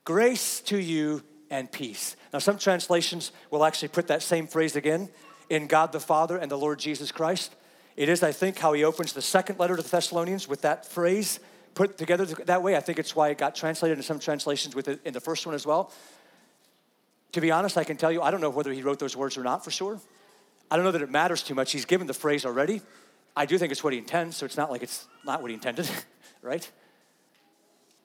Grace 0.05 0.61
to 0.63 0.79
you 0.79 1.23
and 1.51 1.71
peace. 1.71 2.17
Now, 2.33 2.39
some 2.39 2.59
translations 2.59 3.33
will 3.51 3.65
actually 3.65 3.89
put 3.89 4.09
that 4.09 4.23
same 4.23 4.47
phrase 4.47 4.77
again 4.77 5.09
in 5.51 5.67
God 5.67 5.93
the 5.93 6.01
Father 6.01 6.37
and 6.37 6.51
the 6.51 6.59
Lord 6.59 6.79
Jesus 6.79 7.13
Christ. 7.13 7.55
It 7.97 8.09
is, 8.09 8.23
I 8.23 8.33
think, 8.33 8.59
how 8.59 8.73
he 8.73 8.85
opens 8.85 9.13
the 9.13 9.23
second 9.23 9.59
letter 9.59 9.77
to 9.77 9.83
the 9.83 9.89
Thessalonians 9.89 10.49
with 10.49 10.63
that 10.63 10.87
phrase 10.87 11.41
put 11.75 11.99
together 11.99 12.25
that 12.25 12.63
way. 12.63 12.77
I 12.77 12.81
think 12.81 12.99
it's 12.99 13.17
why 13.17 13.29
it 13.29 13.39
got 13.39 13.55
translated 13.55 13.99
in 13.99 14.03
some 14.03 14.19
translations 14.19 14.75
with 14.75 14.89
it 14.89 15.01
in 15.05 15.13
the 15.13 15.21
first 15.21 15.47
one 15.47 15.55
as 15.55 15.67
well. 15.67 15.93
To 17.33 17.41
be 17.41 17.51
honest, 17.51 17.79
I 17.79 17.85
can 17.85 17.97
tell 17.97 18.13
you, 18.13 18.23
I 18.23 18.31
don't 18.31 18.41
know 18.41 18.51
whether 18.51 18.73
he 18.73 18.83
wrote 18.83 18.99
those 18.99 19.17
words 19.17 19.37
or 19.37 19.43
not 19.43 19.65
for 19.65 19.71
sure. 19.71 20.01
I 20.71 20.77
don't 20.77 20.85
know 20.85 20.93
that 20.93 21.03
it 21.03 21.11
matters 21.11 21.43
too 21.43 21.55
much. 21.55 21.73
He's 21.73 21.85
given 21.85 22.07
the 22.07 22.15
phrase 22.15 22.45
already. 22.45 22.83
I 23.37 23.47
do 23.47 23.57
think 23.59 23.73
it's 23.73 23.83
what 23.83 23.93
he 23.93 23.99
intends, 23.99 24.37
so 24.37 24.47
it's 24.47 24.57
not 24.57 24.71
like 24.71 24.83
it's 24.83 25.07
not 25.25 25.41
what 25.41 25.51
he 25.51 25.55
intended, 25.55 25.89
right? 26.43 26.71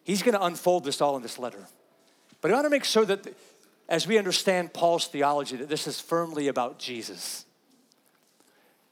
He's 0.03 0.23
going 0.23 0.35
to 0.35 0.43
unfold 0.43 0.85
this 0.85 1.01
all 1.01 1.17
in 1.17 1.21
this 1.21 1.37
letter. 1.37 1.67
But 2.41 2.51
I 2.51 2.53
want 2.53 2.65
to 2.65 2.69
make 2.69 2.85
sure 2.85 3.05
that 3.05 3.27
as 3.89 4.07
we 4.07 4.17
understand 4.17 4.73
Paul's 4.73 5.07
theology, 5.07 5.57
that 5.57 5.69
this 5.69 5.87
is 5.87 5.99
firmly 5.99 6.47
about 6.47 6.79
Jesus. 6.79 7.45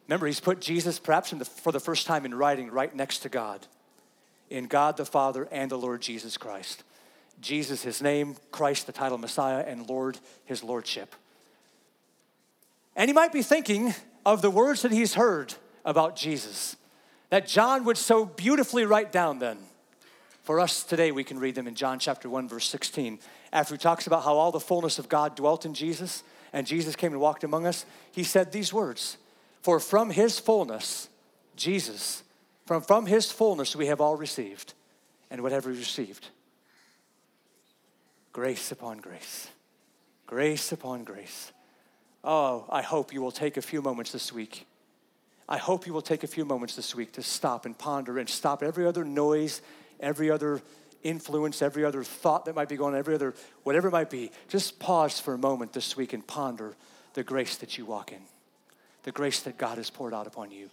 Remember, 0.07 0.27
he's 0.27 0.39
put 0.39 0.61
Jesus, 0.61 0.99
perhaps 0.99 1.31
the, 1.31 1.45
for 1.45 1.71
the 1.71 1.79
first 1.79 2.05
time 2.05 2.25
in 2.25 2.35
writing, 2.35 2.69
right 2.69 2.93
next 2.93 3.19
to 3.19 3.29
God, 3.29 3.65
in 4.49 4.67
God 4.67 4.97
the 4.97 5.05
Father 5.05 5.47
and 5.51 5.71
the 5.71 5.77
Lord 5.77 6.01
Jesus 6.01 6.37
Christ. 6.37 6.83
Jesus, 7.41 7.83
his 7.83 8.01
name, 8.01 8.35
Christ, 8.51 8.85
the 8.85 8.93
title 8.93 9.17
Messiah, 9.17 9.63
and 9.67 9.89
Lord, 9.89 10.19
his 10.45 10.63
lordship. 10.63 11.15
And 12.95 13.09
he 13.09 13.13
might 13.13 13.33
be 13.33 13.41
thinking 13.41 13.93
of 14.25 14.41
the 14.41 14.49
words 14.49 14.83
that 14.83 14.91
he's 14.91 15.15
heard 15.15 15.53
about 15.85 16.15
Jesus 16.15 16.75
that 17.29 17.47
John 17.47 17.85
would 17.85 17.97
so 17.97 18.25
beautifully 18.25 18.85
write 18.85 19.11
down 19.11 19.39
then. 19.39 19.57
For 20.43 20.59
us 20.59 20.83
today, 20.83 21.11
we 21.11 21.23
can 21.23 21.39
read 21.39 21.55
them 21.55 21.67
in 21.67 21.75
John 21.75 21.97
chapter 21.97 22.29
1, 22.29 22.47
verse 22.47 22.69
16. 22.69 23.19
After 23.51 23.73
he 23.73 23.79
talks 23.79 24.05
about 24.05 24.23
how 24.23 24.35
all 24.35 24.51
the 24.51 24.59
fullness 24.59 24.99
of 24.99 25.09
God 25.09 25.35
dwelt 25.35 25.65
in 25.65 25.73
Jesus 25.73 26.23
and 26.53 26.67
Jesus 26.67 26.95
came 26.95 27.11
and 27.11 27.21
walked 27.21 27.43
among 27.43 27.65
us, 27.65 27.85
he 28.11 28.23
said 28.23 28.51
these 28.51 28.71
words 28.71 29.17
For 29.61 29.79
from 29.79 30.11
his 30.11 30.39
fullness, 30.39 31.09
Jesus, 31.55 32.23
from, 32.65 32.81
from 32.81 33.07
his 33.07 33.31
fullness 33.31 33.75
we 33.75 33.87
have 33.87 34.01
all 34.01 34.15
received. 34.15 34.73
And 35.31 35.41
whatever 35.41 35.71
we 35.71 35.77
received? 35.77 36.27
Grace 38.31 38.71
upon 38.71 38.99
grace. 38.99 39.47
Grace 40.27 40.71
upon 40.71 41.03
grace. 41.03 41.51
Oh, 42.23 42.65
I 42.69 42.81
hope 42.81 43.13
you 43.13 43.21
will 43.21 43.31
take 43.31 43.57
a 43.57 43.61
few 43.61 43.81
moments 43.81 44.11
this 44.11 44.31
week. 44.31 44.67
I 45.47 45.57
hope 45.57 45.85
you 45.85 45.93
will 45.93 46.01
take 46.01 46.23
a 46.23 46.27
few 46.27 46.45
moments 46.45 46.75
this 46.75 46.95
week 46.95 47.13
to 47.13 47.23
stop 47.23 47.65
and 47.65 47.77
ponder 47.77 48.17
and 48.17 48.27
stop 48.27 48.63
every 48.63 48.85
other 48.85 49.03
noise 49.03 49.61
every 49.99 50.29
other 50.29 50.61
influence, 51.03 51.61
every 51.61 51.85
other 51.85 52.03
thought 52.03 52.45
that 52.45 52.55
might 52.55 52.69
be 52.69 52.75
going 52.75 52.95
every 52.95 53.15
other, 53.15 53.33
whatever 53.63 53.89
it 53.89 53.91
might 53.91 54.09
be, 54.09 54.31
just 54.47 54.79
pause 54.79 55.19
for 55.19 55.33
a 55.33 55.37
moment 55.37 55.73
this 55.73 55.95
week 55.95 56.13
and 56.13 56.25
ponder 56.25 56.75
the 57.13 57.23
grace 57.23 57.57
that 57.57 57.77
you 57.77 57.85
walk 57.85 58.11
in, 58.11 58.21
the 59.03 59.11
grace 59.11 59.41
that 59.41 59.57
God 59.57 59.77
has 59.77 59.89
poured 59.89 60.13
out 60.13 60.27
upon 60.27 60.51
you. 60.51 60.69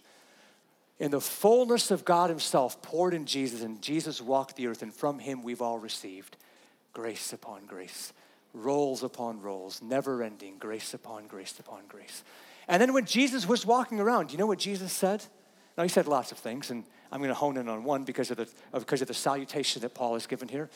In 0.99 1.11
the 1.11 1.21
fullness 1.21 1.91
of 1.91 2.05
God 2.05 2.29
Himself 2.29 2.81
poured 2.81 3.13
in 3.13 3.25
Jesus, 3.25 3.61
and 3.61 3.81
Jesus 3.81 4.21
walked 4.21 4.55
the 4.55 4.67
earth, 4.67 4.81
and 4.81 4.93
from 4.93 5.19
Him 5.19 5.43
we've 5.43 5.61
all 5.61 5.79
received 5.79 6.37
grace 6.93 7.33
upon 7.33 7.65
grace, 7.65 8.13
rolls 8.53 9.03
upon 9.03 9.41
rolls, 9.41 9.81
never 9.81 10.21
ending, 10.21 10.57
grace 10.59 10.93
upon 10.93 11.27
grace 11.27 11.59
upon 11.59 11.81
grace. 11.87 12.23
And 12.67 12.81
then 12.81 12.93
when 12.93 13.05
Jesus 13.05 13.47
was 13.47 13.65
walking 13.65 13.99
around, 13.99 14.27
do 14.27 14.33
you 14.33 14.37
know 14.37 14.45
what 14.45 14.59
Jesus 14.59 14.91
said? 14.93 15.23
Now, 15.77 15.83
He 15.83 15.89
said 15.89 16.07
lots 16.07 16.31
of 16.31 16.37
things, 16.37 16.71
and 16.71 16.83
I'm 17.11 17.19
going 17.19 17.29
to 17.29 17.35
hone 17.35 17.57
in 17.57 17.67
on 17.67 17.83
one 17.83 18.03
because 18.03 18.31
of, 18.31 18.37
the, 18.37 18.47
because 18.73 19.01
of 19.01 19.07
the 19.07 19.13
salutation 19.13 19.81
that 19.81 19.93
Paul 19.93 20.13
has 20.13 20.27
given 20.27 20.47
here. 20.47 20.69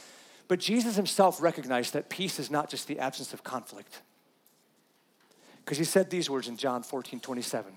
But 0.48 0.60
Jesus 0.60 0.96
himself 0.96 1.42
recognized 1.42 1.94
that 1.94 2.10
peace 2.10 2.40
is 2.40 2.50
not 2.50 2.70
just 2.70 2.88
the 2.88 3.00
absence 3.00 3.34
of 3.34 3.44
conflict. 3.44 4.02
Because 5.64 5.78
he 5.78 5.84
said 5.84 6.10
these 6.10 6.30
words 6.30 6.48
in 6.48 6.58
John 6.58 6.84
14, 6.84 7.20
27 7.20 7.74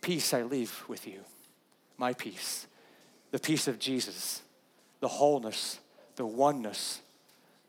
Peace 0.00 0.32
I 0.32 0.42
leave 0.42 0.84
with 0.88 1.06
you, 1.06 1.20
my 1.98 2.12
peace, 2.14 2.66
the 3.30 3.38
peace 3.38 3.68
of 3.68 3.78
Jesus, 3.78 4.42
the 5.00 5.08
wholeness, 5.08 5.80
the 6.16 6.24
oneness, 6.24 7.00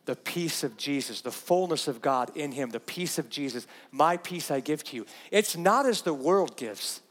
the 0.10 0.16
peace 0.16 0.64
of 0.64 0.76
Jesus, 0.76 1.22
the 1.22 1.32
fullness 1.32 1.88
of 1.88 2.01
God 2.01 2.36
in 2.36 2.51
him, 2.51 2.72
the 2.72 2.80
peace 2.80 3.20
of 3.20 3.30
Jesus. 3.30 3.68
My 3.91 4.18
peace 4.18 4.49
I 4.49 4.60
give 4.60 4.84
to 4.86 4.95
you. 4.95 5.05
It's 5.30 5.55
not 5.55 5.86
as 5.86 6.01
the 6.01 6.16
world 6.16 6.57
gives. 6.57 7.01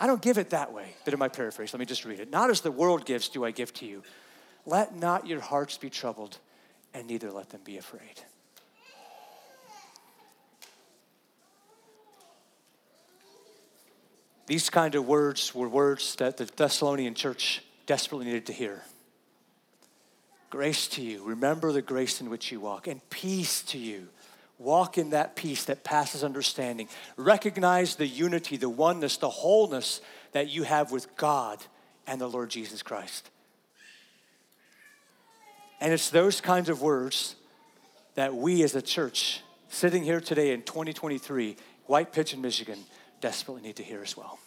I 0.00 0.06
don't 0.06 0.22
give 0.22 0.38
it 0.38 0.48
that 0.48 0.72
way. 0.72 0.94
Bit 1.04 1.12
of 1.12 1.20
my 1.20 1.28
paraphrase. 1.28 1.74
Let 1.74 1.80
me 1.80 1.84
just 1.84 2.06
read 2.06 2.20
it. 2.20 2.30
Not 2.30 2.48
as 2.48 2.62
the 2.62 2.70
world 2.70 3.04
gives, 3.04 3.28
do 3.28 3.44
I 3.44 3.50
give 3.50 3.74
to 3.74 3.84
you. 3.84 4.02
Let 4.64 4.96
not 4.96 5.26
your 5.26 5.40
hearts 5.40 5.76
be 5.76 5.90
troubled, 5.90 6.38
and 6.94 7.06
neither 7.06 7.30
let 7.30 7.50
them 7.50 7.60
be 7.64 7.76
afraid. 7.76 8.22
These 14.46 14.70
kind 14.70 14.94
of 14.94 15.06
words 15.06 15.54
were 15.54 15.68
words 15.68 16.14
that 16.14 16.38
the 16.38 16.46
Thessalonian 16.46 17.12
church 17.12 17.62
desperately 17.84 18.24
needed 18.24 18.46
to 18.46 18.54
hear. 18.54 18.84
Grace 20.52 20.86
to 20.86 21.02
you. 21.02 21.24
Remember 21.24 21.72
the 21.72 21.82
grace 21.82 22.20
in 22.20 22.30
which 22.30 22.52
you 22.52 22.60
walk, 22.60 22.86
and 22.86 23.00
peace 23.10 23.62
to 23.62 23.78
you 23.78 24.06
Walk 24.62 24.96
in 24.96 25.10
that 25.10 25.34
peace 25.34 25.64
that 25.64 25.82
passes 25.82 26.22
understanding. 26.22 26.88
Recognize 27.16 27.96
the 27.96 28.06
unity, 28.06 28.56
the 28.56 28.68
oneness, 28.68 29.16
the 29.16 29.28
wholeness 29.28 30.00
that 30.32 30.50
you 30.50 30.62
have 30.62 30.92
with 30.92 31.16
God 31.16 31.58
and 32.06 32.20
the 32.20 32.28
Lord 32.28 32.48
Jesus 32.50 32.80
Christ. 32.80 33.28
And 35.80 35.92
it's 35.92 36.10
those 36.10 36.40
kinds 36.40 36.68
of 36.68 36.80
words 36.80 37.34
that 38.14 38.36
we 38.36 38.62
as 38.62 38.76
a 38.76 38.82
church, 38.82 39.40
sitting 39.68 40.04
here 40.04 40.20
today 40.20 40.52
in 40.52 40.62
2023, 40.62 41.56
White 41.86 42.12
Pigeon, 42.12 42.40
Michigan, 42.40 42.78
desperately 43.20 43.62
need 43.62 43.76
to 43.76 43.82
hear 43.82 44.00
as 44.00 44.16
well. 44.16 44.38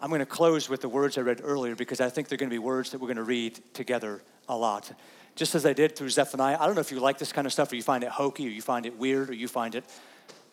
I'm 0.00 0.10
going 0.10 0.20
to 0.20 0.26
close 0.26 0.68
with 0.68 0.82
the 0.82 0.88
words 0.88 1.16
I 1.16 1.22
read 1.22 1.40
earlier 1.42 1.74
because 1.74 2.00
I 2.00 2.10
think 2.10 2.28
they're 2.28 2.38
going 2.38 2.50
to 2.50 2.54
be 2.54 2.58
words 2.58 2.90
that 2.90 3.00
we're 3.00 3.06
going 3.06 3.16
to 3.16 3.22
read 3.22 3.58
together 3.72 4.22
a 4.48 4.56
lot. 4.56 4.92
Just 5.34 5.54
as 5.54 5.64
I 5.64 5.72
did 5.72 5.96
through 5.96 6.10
Zephaniah. 6.10 6.56
I 6.60 6.66
don't 6.66 6.74
know 6.74 6.80
if 6.80 6.90
you 6.90 7.00
like 7.00 7.18
this 7.18 7.32
kind 7.32 7.46
of 7.46 7.52
stuff 7.52 7.72
or 7.72 7.76
you 7.76 7.82
find 7.82 8.04
it 8.04 8.10
hokey 8.10 8.46
or 8.46 8.50
you 8.50 8.62
find 8.62 8.86
it 8.86 8.96
weird 8.96 9.30
or 9.30 9.34
you 9.34 9.48
find 9.48 9.74
it 9.74 9.84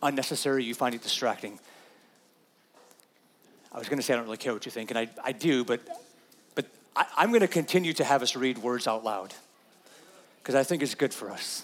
unnecessary, 0.01 0.63
you 0.63 0.73
find 0.73 0.93
it 0.95 1.01
distracting. 1.01 1.59
I 3.71 3.79
was 3.79 3.89
going 3.89 3.97
to 3.97 4.03
say 4.03 4.13
I 4.13 4.17
don't 4.17 4.25
really 4.25 4.37
care 4.37 4.53
what 4.53 4.65
you 4.65 4.71
think, 4.71 4.91
and 4.91 4.99
I, 4.99 5.09
I 5.23 5.31
do, 5.31 5.63
but, 5.65 5.81
but 6.53 6.65
I, 6.95 7.05
I'm 7.17 7.29
going 7.29 7.41
to 7.41 7.47
continue 7.47 7.93
to 7.93 8.03
have 8.03 8.21
us 8.21 8.35
read 8.35 8.59
words 8.59 8.87
out 8.87 9.03
loud 9.03 9.33
because 10.41 10.53
I 10.53 10.63
think 10.63 10.83
it's 10.83 10.93
good 10.93 11.13
for 11.13 11.31
us. 11.31 11.63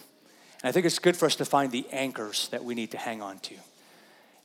And 0.64 0.70
I 0.70 0.72
think 0.72 0.86
it's 0.86 1.00
good 1.00 1.16
for 1.16 1.28
us 1.28 1.36
to 1.36 1.46
find 1.46 1.72
the 1.72 1.86
anchors 1.92 2.48
that 2.50 2.64
we 2.64 2.74
need 2.74 2.92
to 2.92 2.98
hang 2.98 3.22
on 3.22 3.40
to. 3.40 3.56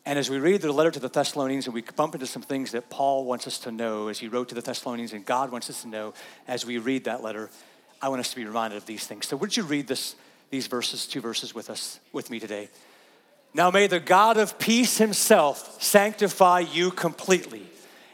And 0.07 0.19
as 0.19 0.29
we 0.29 0.39
read 0.39 0.61
the 0.61 0.71
letter 0.71 0.91
to 0.91 1.01
the 1.01 1.09
Thessalonians 1.09 1.67
and 1.67 1.75
we 1.75 1.81
bump 1.81 2.15
into 2.15 2.27
some 2.27 2.43
things 2.43 2.73
that 2.73 2.91
Paul 2.91 3.25
wants 3.25 3.47
us 3.47 3.59
to 3.61 3.73
know 3.73 4.09
as 4.09 4.19
he 4.19 4.29
wrote 4.29 4.51
to 4.51 4.55
the 4.55 4.61
Thessalonians 4.61 5.15
and 5.15 5.25
God 5.25 5.51
wants 5.51 5.71
us 5.71 5.83
to 5.83 5.89
know 5.89 6.13
as 6.47 6.67
we 6.67 6.77
read 6.77 7.05
that 7.05 7.23
letter, 7.23 7.49
I 8.03 8.09
want 8.09 8.21
us 8.21 8.31
to 8.31 8.37
be 8.37 8.45
reminded 8.45 8.77
of 8.77 8.85
these 8.85 9.07
things. 9.07 9.27
So 9.27 9.37
would 9.39 9.57
you 9.57 9.63
read 9.63 9.87
this, 9.87 10.15
these 10.51 10.67
verses, 10.67 11.07
two 11.07 11.23
verses 11.23 11.55
with 11.55 11.71
us, 11.71 12.01
with 12.13 12.29
me 12.29 12.39
today? 12.39 12.69
Now 13.55 13.71
may 13.71 13.87
the 13.87 14.01
God 14.01 14.37
of 14.37 14.59
peace 14.59 14.99
himself 14.99 15.81
sanctify 15.83 16.61
you 16.61 16.91
completely, 16.91 17.63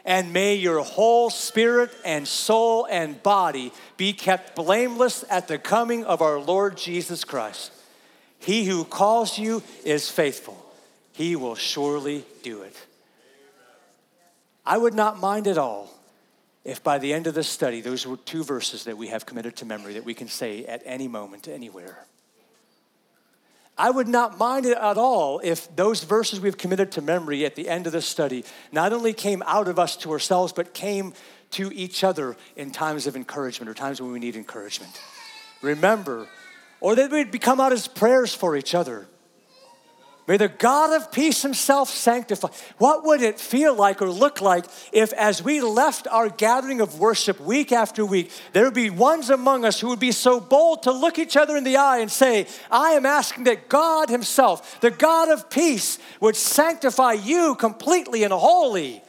and 0.05 0.31
may 0.31 0.55
your 0.55 0.79
whole 0.83 1.29
spirit 1.29 1.91
and 2.05 2.25
soul 2.25 2.87
and 2.89 3.21
body 3.21 3.73
be 3.97 4.13
kept 4.13 4.55
blameless 4.55 5.25
at 5.29 5.49
the 5.49 5.57
coming 5.57 6.05
of 6.05 6.21
our 6.21 6.39
Lord 6.39 6.77
Jesus 6.77 7.25
Christ. 7.25 7.73
He 8.39 8.65
who 8.65 8.85
calls 8.85 9.37
you 9.37 9.61
is 9.83 10.09
faithful 10.09 10.60
he 11.21 11.35
will 11.35 11.53
surely 11.53 12.25
do 12.41 12.63
it. 12.63 12.75
I 14.65 14.75
would 14.75 14.95
not 14.95 15.19
mind 15.19 15.47
at 15.47 15.59
all 15.59 15.87
if 16.65 16.83
by 16.83 16.97
the 16.97 17.13
end 17.13 17.27
of 17.27 17.35
this 17.35 17.47
study, 17.47 17.79
those 17.79 18.07
were 18.07 18.17
two 18.17 18.43
verses 18.43 18.85
that 18.85 18.97
we 18.97 19.09
have 19.09 19.27
committed 19.27 19.55
to 19.57 19.65
memory 19.65 19.93
that 19.93 20.03
we 20.03 20.15
can 20.15 20.27
say 20.27 20.65
at 20.65 20.81
any 20.83 21.07
moment, 21.07 21.47
anywhere. 21.47 22.07
I 23.77 23.91
would 23.91 24.07
not 24.07 24.39
mind 24.39 24.65
it 24.65 24.75
at 24.75 24.97
all 24.97 25.39
if 25.43 25.75
those 25.75 26.03
verses 26.03 26.39
we've 26.39 26.57
committed 26.57 26.91
to 26.93 27.03
memory 27.03 27.45
at 27.45 27.55
the 27.55 27.69
end 27.69 27.85
of 27.85 27.93
this 27.93 28.07
study 28.07 28.43
not 28.71 28.91
only 28.91 29.13
came 29.13 29.43
out 29.45 29.67
of 29.67 29.77
us 29.77 29.95
to 29.97 30.11
ourselves, 30.11 30.53
but 30.53 30.73
came 30.73 31.13
to 31.51 31.71
each 31.71 32.03
other 32.03 32.35
in 32.55 32.71
times 32.71 33.05
of 33.05 33.15
encouragement 33.15 33.69
or 33.69 33.75
times 33.75 34.01
when 34.01 34.11
we 34.11 34.19
need 34.19 34.35
encouragement. 34.35 34.99
Remember, 35.61 36.27
or 36.79 36.95
that 36.95 37.11
we'd 37.11 37.29
become 37.29 37.61
out 37.61 37.71
as 37.71 37.87
prayers 37.87 38.33
for 38.33 38.57
each 38.57 38.73
other. 38.73 39.07
May 40.27 40.37
the 40.37 40.47
God 40.47 40.93
of 40.93 41.11
peace 41.11 41.41
himself 41.41 41.89
sanctify. 41.89 42.49
What 42.77 43.03
would 43.03 43.21
it 43.21 43.39
feel 43.39 43.75
like 43.75 44.01
or 44.01 44.09
look 44.09 44.39
like 44.39 44.65
if, 44.91 45.13
as 45.13 45.43
we 45.43 45.61
left 45.61 46.07
our 46.07 46.29
gathering 46.29 46.79
of 46.79 46.99
worship 46.99 47.39
week 47.39 47.71
after 47.71 48.05
week, 48.05 48.31
there 48.53 48.65
would 48.65 48.75
be 48.75 48.91
ones 48.91 49.31
among 49.31 49.65
us 49.65 49.79
who 49.79 49.87
would 49.87 49.99
be 49.99 50.11
so 50.11 50.39
bold 50.39 50.83
to 50.83 50.91
look 50.91 51.17
each 51.17 51.35
other 51.35 51.57
in 51.57 51.63
the 51.63 51.77
eye 51.77 51.99
and 51.99 52.11
say, 52.11 52.47
I 52.69 52.91
am 52.91 53.05
asking 53.05 53.45
that 53.45 53.67
God 53.67 54.09
himself, 54.09 54.79
the 54.79 54.91
God 54.91 55.29
of 55.29 55.49
peace, 55.49 55.97
would 56.19 56.35
sanctify 56.35 57.13
you 57.13 57.55
completely 57.55 58.23
and 58.23 58.31
wholly, 58.31 59.03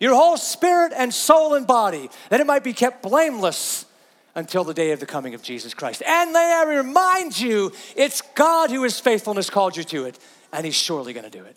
your 0.00 0.14
whole 0.14 0.36
spirit 0.36 0.92
and 0.94 1.14
soul 1.14 1.54
and 1.54 1.68
body, 1.68 2.10
that 2.30 2.40
it 2.40 2.46
might 2.46 2.64
be 2.64 2.72
kept 2.72 3.02
blameless 3.02 3.86
until 4.34 4.64
the 4.64 4.74
day 4.74 4.92
of 4.92 5.00
the 5.00 5.06
coming 5.06 5.34
of 5.34 5.42
Jesus 5.42 5.74
Christ. 5.74 6.02
And 6.06 6.32
may 6.32 6.54
I 6.54 6.64
remind 6.64 7.38
you, 7.38 7.72
it's 7.96 8.22
God 8.34 8.70
who 8.70 8.84
is 8.84 8.98
faithful 8.98 9.32
and 9.32 9.38
has 9.38 9.50
called 9.50 9.76
you 9.76 9.84
to 9.84 10.04
it, 10.06 10.18
and 10.52 10.64
He's 10.64 10.74
surely 10.74 11.12
going 11.12 11.24
to 11.24 11.30
do 11.30 11.44
it. 11.44 11.56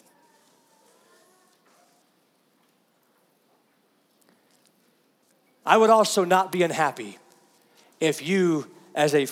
I 5.66 5.78
would 5.78 5.90
also 5.90 6.24
not 6.26 6.52
be 6.52 6.62
unhappy 6.62 7.18
if 8.00 8.26
you, 8.26 8.68
as 8.94 9.16
a 9.16 9.28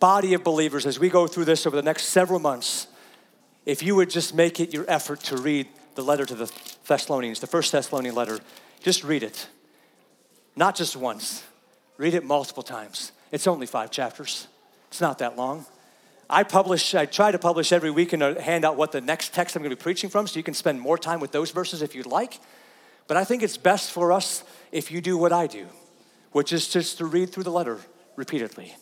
body 0.00 0.34
of 0.34 0.42
believers, 0.42 0.86
as 0.86 0.98
we 0.98 1.08
go 1.08 1.26
through 1.26 1.44
this 1.44 1.66
over 1.66 1.76
the 1.76 1.82
next 1.82 2.06
several 2.06 2.40
months, 2.40 2.88
if 3.64 3.82
you 3.82 3.94
would 3.94 4.10
just 4.10 4.34
make 4.34 4.60
it 4.60 4.72
your 4.72 4.84
effort 4.88 5.20
to 5.20 5.36
read 5.36 5.68
the 5.94 6.02
letter 6.02 6.24
to 6.24 6.34
the 6.34 6.50
Thessalonians, 6.86 7.40
the 7.40 7.46
first 7.46 7.70
Thessalonian 7.70 8.14
letter, 8.14 8.40
just 8.80 9.04
read 9.04 9.22
it. 9.22 9.48
Not 10.56 10.74
just 10.74 10.96
once, 10.96 11.44
read 11.98 12.14
it 12.14 12.24
multiple 12.24 12.62
times. 12.62 13.12
It's 13.30 13.46
only 13.46 13.66
five 13.66 13.90
chapters, 13.90 14.48
it's 14.88 15.00
not 15.00 15.18
that 15.18 15.36
long. 15.36 15.66
I 16.30 16.42
publish, 16.42 16.94
I 16.94 17.06
try 17.06 17.30
to 17.32 17.38
publish 17.38 17.72
every 17.72 17.90
week 17.90 18.12
and 18.12 18.22
uh, 18.22 18.38
hand 18.38 18.64
out 18.64 18.76
what 18.76 18.92
the 18.92 19.00
next 19.00 19.32
text 19.32 19.56
I'm 19.56 19.62
going 19.62 19.70
to 19.70 19.76
be 19.76 19.82
preaching 19.82 20.10
from 20.10 20.26
so 20.26 20.38
you 20.38 20.42
can 20.42 20.52
spend 20.52 20.78
more 20.78 20.98
time 20.98 21.20
with 21.20 21.32
those 21.32 21.50
verses 21.52 21.80
if 21.80 21.94
you'd 21.94 22.06
like. 22.06 22.38
But 23.06 23.16
I 23.16 23.24
think 23.24 23.42
it's 23.42 23.56
best 23.56 23.90
for 23.90 24.12
us 24.12 24.44
if 24.70 24.92
you 24.92 25.00
do 25.00 25.16
what 25.16 25.32
I 25.32 25.46
do, 25.46 25.66
which 26.32 26.52
is 26.52 26.68
just 26.68 26.98
to 26.98 27.06
read 27.06 27.30
through 27.30 27.44
the 27.44 27.50
letter 27.50 27.78
repeatedly. 28.16 28.76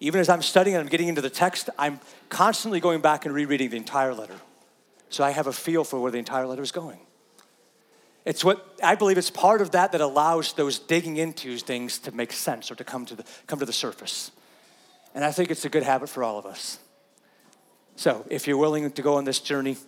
Even 0.00 0.20
as 0.20 0.28
I'm 0.28 0.42
studying 0.42 0.74
and 0.74 0.82
I'm 0.82 0.88
getting 0.88 1.06
into 1.06 1.20
the 1.20 1.30
text, 1.30 1.70
I'm 1.78 2.00
constantly 2.28 2.80
going 2.80 3.00
back 3.00 3.26
and 3.26 3.34
rereading 3.34 3.70
the 3.70 3.76
entire 3.76 4.12
letter. 4.12 4.34
So 5.08 5.22
I 5.22 5.30
have 5.30 5.46
a 5.46 5.52
feel 5.52 5.84
for 5.84 6.00
where 6.00 6.10
the 6.10 6.18
entire 6.18 6.46
letter 6.46 6.62
is 6.62 6.72
going. 6.72 6.98
It's 8.28 8.44
what 8.44 8.76
I 8.82 8.94
believe 8.94 9.16
it's 9.16 9.30
part 9.30 9.62
of 9.62 9.70
that 9.70 9.92
that 9.92 10.02
allows 10.02 10.52
those 10.52 10.78
digging 10.78 11.16
into 11.16 11.56
things 11.56 11.98
to 12.00 12.12
make 12.12 12.30
sense 12.30 12.70
or 12.70 12.74
to 12.74 12.84
come 12.84 13.06
to 13.06 13.16
the, 13.16 13.24
come 13.46 13.58
to 13.58 13.64
the 13.64 13.72
surface. 13.72 14.32
And 15.14 15.24
I 15.24 15.32
think 15.32 15.50
it's 15.50 15.64
a 15.64 15.70
good 15.70 15.82
habit 15.82 16.10
for 16.10 16.22
all 16.22 16.38
of 16.38 16.44
us. 16.44 16.78
So 17.96 18.26
if 18.28 18.46
you're 18.46 18.58
willing 18.58 18.90
to 18.90 19.00
go 19.00 19.14
on 19.14 19.24
this 19.24 19.40
journey 19.40 19.78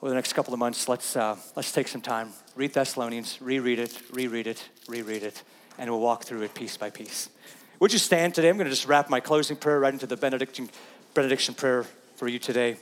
over 0.00 0.10
the 0.10 0.14
next 0.14 0.34
couple 0.34 0.54
of 0.54 0.60
months, 0.60 0.88
let's, 0.88 1.16
uh, 1.16 1.36
let's 1.56 1.72
take 1.72 1.88
some 1.88 2.00
time, 2.00 2.28
read 2.54 2.72
Thessalonians, 2.72 3.42
reread 3.42 3.80
it, 3.80 4.00
reread 4.12 4.46
it, 4.46 4.68
reread 4.86 5.24
it, 5.24 5.42
and 5.76 5.90
we'll 5.90 5.98
walk 5.98 6.22
through 6.22 6.42
it 6.42 6.54
piece 6.54 6.76
by 6.76 6.88
piece. 6.88 7.30
Would 7.80 7.92
you 7.92 7.98
stand 7.98 8.36
today? 8.36 8.48
I'm 8.48 8.58
going 8.58 8.66
to 8.66 8.70
just 8.70 8.86
wrap 8.86 9.10
my 9.10 9.18
closing 9.18 9.56
prayer 9.56 9.80
right 9.80 9.92
into 9.92 10.06
the 10.06 10.16
benediction, 10.16 10.70
benediction 11.14 11.56
prayer 11.56 11.84
for 12.14 12.28
you 12.28 12.38
today. 12.38 12.76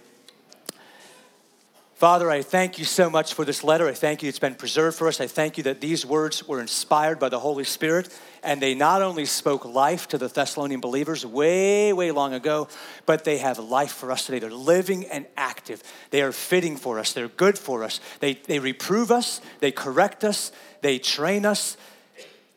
Father, 2.02 2.32
I 2.32 2.42
thank 2.42 2.80
you 2.80 2.84
so 2.84 3.08
much 3.08 3.32
for 3.32 3.44
this 3.44 3.62
letter. 3.62 3.86
I 3.86 3.94
thank 3.94 4.24
you 4.24 4.28
it's 4.28 4.40
been 4.40 4.56
preserved 4.56 4.98
for 4.98 5.06
us. 5.06 5.20
I 5.20 5.28
thank 5.28 5.56
you 5.56 5.62
that 5.62 5.80
these 5.80 6.04
words 6.04 6.48
were 6.48 6.60
inspired 6.60 7.20
by 7.20 7.28
the 7.28 7.38
Holy 7.38 7.62
Spirit 7.62 8.08
and 8.42 8.60
they 8.60 8.74
not 8.74 9.02
only 9.02 9.24
spoke 9.24 9.64
life 9.64 10.08
to 10.08 10.18
the 10.18 10.26
Thessalonian 10.26 10.80
believers 10.80 11.24
way, 11.24 11.92
way 11.92 12.10
long 12.10 12.34
ago, 12.34 12.66
but 13.06 13.22
they 13.22 13.38
have 13.38 13.60
life 13.60 13.92
for 13.92 14.10
us 14.10 14.26
today. 14.26 14.40
They're 14.40 14.50
living 14.50 15.06
and 15.12 15.26
active. 15.36 15.80
They 16.10 16.22
are 16.22 16.32
fitting 16.32 16.76
for 16.76 16.98
us. 16.98 17.12
They're 17.12 17.28
good 17.28 17.56
for 17.56 17.84
us. 17.84 18.00
They, 18.18 18.34
they 18.34 18.58
reprove 18.58 19.12
us, 19.12 19.40
they 19.60 19.70
correct 19.70 20.24
us, 20.24 20.50
they 20.80 20.98
train 20.98 21.46
us 21.46 21.76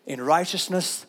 in 0.07 0.21
righteousness. 0.21 1.05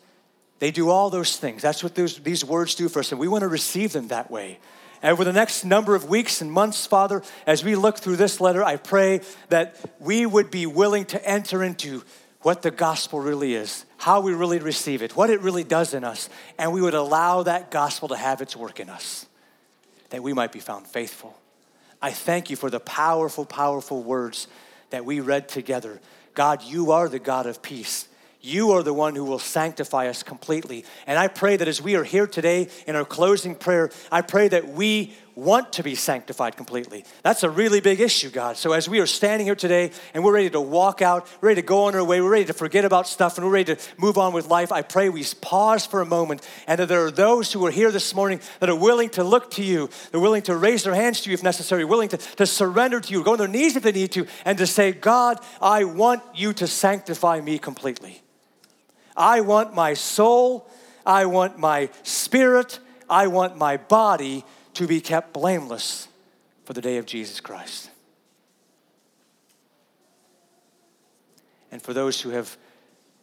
They 0.59 0.69
do 0.69 0.91
all 0.91 1.09
those 1.09 1.37
things. 1.37 1.63
That's 1.63 1.81
what 1.83 1.95
those, 1.95 2.19
these 2.19 2.45
words 2.45 2.75
do 2.75 2.87
for 2.87 2.99
us, 2.99 3.11
and 3.11 3.19
we 3.19 3.27
want 3.27 3.41
to 3.41 3.47
receive 3.47 3.93
them 3.93 4.09
that 4.09 4.29
way. 4.29 4.59
And 5.01 5.11
over 5.11 5.23
the 5.23 5.33
next 5.33 5.63
number 5.63 5.95
of 5.95 6.09
weeks 6.09 6.41
and 6.41 6.51
months, 6.51 6.85
Father, 6.85 7.21
as 7.45 7.63
we 7.63 7.75
look 7.75 7.97
through 7.97 8.15
this 8.15 8.41
letter, 8.41 8.63
I 8.63 8.77
pray 8.77 9.21
that 9.49 9.75
we 9.99 10.25
would 10.25 10.49
be 10.49 10.65
willing 10.65 11.05
to 11.05 11.27
enter 11.27 11.63
into 11.63 12.03
what 12.41 12.61
the 12.61 12.71
gospel 12.71 13.19
really 13.19 13.53
is, 13.55 13.85
how 13.97 14.21
we 14.21 14.33
really 14.33 14.59
receive 14.59 15.01
it, 15.01 15.15
what 15.15 15.29
it 15.29 15.41
really 15.41 15.63
does 15.63 15.93
in 15.93 16.03
us, 16.03 16.29
and 16.57 16.71
we 16.71 16.81
would 16.81 16.93
allow 16.93 17.43
that 17.43 17.71
gospel 17.71 18.07
to 18.07 18.15
have 18.15 18.41
its 18.41 18.55
work 18.55 18.79
in 18.79 18.89
us, 18.89 19.25
that 20.09 20.23
we 20.23 20.33
might 20.33 20.51
be 20.51 20.59
found 20.59 20.87
faithful. 20.87 21.37
I 22.01 22.11
thank 22.11 22.49
you 22.49 22.55
for 22.55 22.69
the 22.69 22.79
powerful, 22.79 23.45
powerful 23.45 24.03
words 24.03 24.47
that 24.91 25.03
we 25.03 25.19
read 25.19 25.49
together. 25.49 25.99
God, 26.35 26.63
you 26.63 26.91
are 26.91 27.09
the 27.09 27.19
God 27.19 27.47
of 27.47 27.61
peace. 27.61 28.06
You 28.41 28.71
are 28.71 28.83
the 28.83 28.93
one 28.93 29.15
who 29.15 29.23
will 29.23 29.39
sanctify 29.39 30.07
us 30.07 30.23
completely. 30.23 30.85
And 31.05 31.17
I 31.17 31.27
pray 31.27 31.57
that 31.57 31.67
as 31.67 31.81
we 31.81 31.95
are 31.95 32.03
here 32.03 32.27
today 32.27 32.69
in 32.85 32.95
our 32.95 33.05
closing 33.05 33.55
prayer, 33.55 33.89
I 34.11 34.21
pray 34.21 34.47
that 34.49 34.67
we 34.69 35.13
want 35.37 35.71
to 35.73 35.83
be 35.83 35.93
sanctified 35.93 36.57
completely. 36.57 37.05
That's 37.21 37.43
a 37.43 37.49
really 37.49 37.79
big 37.79 38.01
issue, 38.01 38.31
God. 38.31 38.57
So 38.57 38.73
as 38.73 38.89
we 38.89 38.99
are 38.99 39.05
standing 39.05 39.45
here 39.45 39.55
today 39.55 39.91
and 40.15 40.23
we're 40.23 40.33
ready 40.33 40.49
to 40.49 40.59
walk 40.59 41.03
out, 41.03 41.27
ready 41.41 41.61
to 41.61 41.65
go 41.65 41.83
on 41.83 41.93
our 41.93 42.03
way, 42.03 42.21
we're 42.21 42.31
ready 42.31 42.45
to 42.45 42.53
forget 42.53 42.83
about 42.85 43.07
stuff 43.07 43.37
and 43.37 43.45
we're 43.45 43.53
ready 43.53 43.75
to 43.75 43.81
move 43.97 44.17
on 44.17 44.33
with 44.33 44.47
life, 44.47 44.71
I 44.71 44.81
pray 44.81 45.09
we 45.09 45.23
pause 45.39 45.85
for 45.85 46.01
a 46.01 46.07
moment 46.07 46.45
and 46.65 46.79
that 46.79 46.87
there 46.87 47.05
are 47.05 47.11
those 47.11 47.53
who 47.53 47.63
are 47.67 47.71
here 47.71 47.91
this 47.91 48.15
morning 48.15 48.41
that 48.59 48.67
are 48.67 48.75
willing 48.75 49.09
to 49.11 49.23
look 49.23 49.51
to 49.51 49.63
you, 49.63 49.91
they're 50.11 50.19
willing 50.19 50.41
to 50.41 50.57
raise 50.57 50.83
their 50.83 50.95
hands 50.95 51.21
to 51.21 51.29
you 51.29 51.35
if 51.35 51.43
necessary, 51.43 51.85
willing 51.85 52.09
to, 52.09 52.17
to 52.17 52.47
surrender 52.47 52.99
to 52.99 53.13
you, 53.13 53.23
go 53.23 53.33
on 53.33 53.37
their 53.37 53.47
knees 53.47 53.75
if 53.75 53.83
they 53.83 53.91
need 53.91 54.11
to, 54.13 54.25
and 54.43 54.57
to 54.57 54.65
say, 54.65 54.91
God, 54.91 55.39
I 55.61 55.83
want 55.83 56.23
you 56.33 56.51
to 56.53 56.65
sanctify 56.65 57.41
me 57.41 57.59
completely. 57.59 58.23
I 59.15 59.41
want 59.41 59.75
my 59.75 59.93
soul, 59.93 60.67
I 61.05 61.27
want 61.27 61.59
my 61.59 61.91
spirit, 62.01 62.79
I 63.07 63.27
want 63.27 63.55
my 63.55 63.77
body 63.77 64.43
to 64.77 64.85
be 64.85 65.01
kept 65.01 65.33
blameless 65.33 66.07
for 66.63 66.73
the 66.73 66.81
day 66.81 66.97
of 66.97 67.07
Jesus 67.07 67.39
Christ. 67.39 67.89
And 71.71 71.81
for 71.81 71.93
those 71.93 72.21
who 72.21 72.29
have 72.29 72.55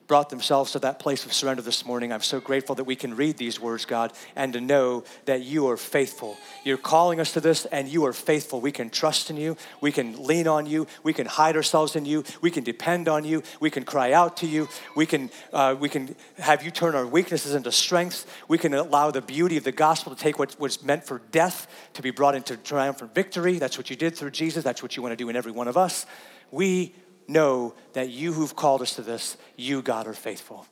brought 0.06 0.28
themselves 0.28 0.72
to 0.72 0.78
that 0.80 0.98
place 0.98 1.24
of 1.24 1.32
surrender 1.32 1.62
this 1.62 1.86
morning. 1.86 2.12
I'm 2.12 2.20
so 2.20 2.40
grateful 2.40 2.74
that 2.74 2.84
we 2.84 2.96
can 2.96 3.16
read 3.16 3.38
these 3.38 3.58
words, 3.58 3.84
God, 3.84 4.12
and 4.36 4.52
to 4.52 4.60
know 4.60 5.04
that 5.24 5.42
you 5.42 5.68
are 5.68 5.76
faithful. 5.76 6.36
You're 6.62 6.76
calling 6.76 7.20
us 7.20 7.32
to 7.32 7.40
this, 7.40 7.64
and 7.66 7.88
you 7.88 8.04
are 8.04 8.12
faithful. 8.12 8.60
We 8.60 8.72
can 8.72 8.90
trust 8.90 9.30
in 9.30 9.36
you. 9.36 9.56
We 9.80 9.92
can 9.92 10.22
lean 10.22 10.46
on 10.46 10.66
you. 10.66 10.86
We 11.02 11.12
can 11.12 11.26
hide 11.26 11.56
ourselves 11.56 11.96
in 11.96 12.04
you. 12.04 12.24
We 12.40 12.50
can 12.50 12.64
depend 12.64 13.08
on 13.08 13.24
you. 13.24 13.42
We 13.60 13.70
can 13.70 13.84
cry 13.84 14.12
out 14.12 14.36
to 14.38 14.46
you. 14.46 14.68
We 14.94 15.06
can, 15.06 15.30
uh, 15.52 15.76
we 15.78 15.88
can 15.88 16.14
have 16.38 16.62
you 16.62 16.70
turn 16.70 16.94
our 16.94 17.06
weaknesses 17.06 17.54
into 17.54 17.72
strengths. 17.72 18.26
We 18.46 18.58
can 18.58 18.74
allow 18.74 19.10
the 19.10 19.22
beauty 19.22 19.56
of 19.56 19.64
the 19.64 19.72
gospel 19.72 20.14
to 20.14 20.20
take 20.20 20.38
what 20.38 20.58
was 20.60 20.82
meant 20.82 21.04
for 21.04 21.22
death 21.30 21.66
to 21.94 22.02
be 22.02 22.10
brought 22.10 22.34
into 22.34 22.56
triumphant 22.58 23.14
victory. 23.14 23.58
That's 23.58 23.78
what 23.78 23.88
you 23.88 23.96
did 23.96 24.16
through 24.16 24.32
Jesus. 24.32 24.64
That's 24.64 24.82
what 24.82 24.96
you 24.96 25.02
want 25.02 25.12
to 25.12 25.16
do 25.16 25.28
in 25.30 25.36
every 25.36 25.52
one 25.52 25.68
of 25.68 25.76
us. 25.76 26.04
We 26.50 26.94
know 27.26 27.74
that 27.92 28.10
you 28.10 28.32
who've 28.32 28.54
called 28.54 28.82
us 28.82 28.94
to 28.96 29.02
this, 29.02 29.36
you, 29.56 29.82
God, 29.82 30.06
are 30.06 30.14
faithful, 30.14 30.66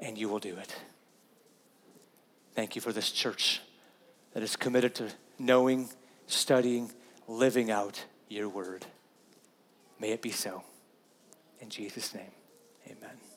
and 0.00 0.16
you 0.16 0.28
will 0.28 0.38
do 0.38 0.56
it. 0.56 0.74
Thank 2.54 2.76
you 2.76 2.82
for 2.82 2.92
this 2.92 3.10
church 3.10 3.60
that 4.34 4.42
is 4.42 4.56
committed 4.56 4.94
to 4.96 5.10
knowing, 5.38 5.88
studying, 6.26 6.92
living 7.28 7.70
out 7.70 8.04
your 8.28 8.48
word. 8.48 8.86
May 9.98 10.10
it 10.10 10.22
be 10.22 10.30
so. 10.30 10.62
In 11.60 11.70
Jesus' 11.70 12.14
name, 12.14 12.32
amen. 12.86 13.31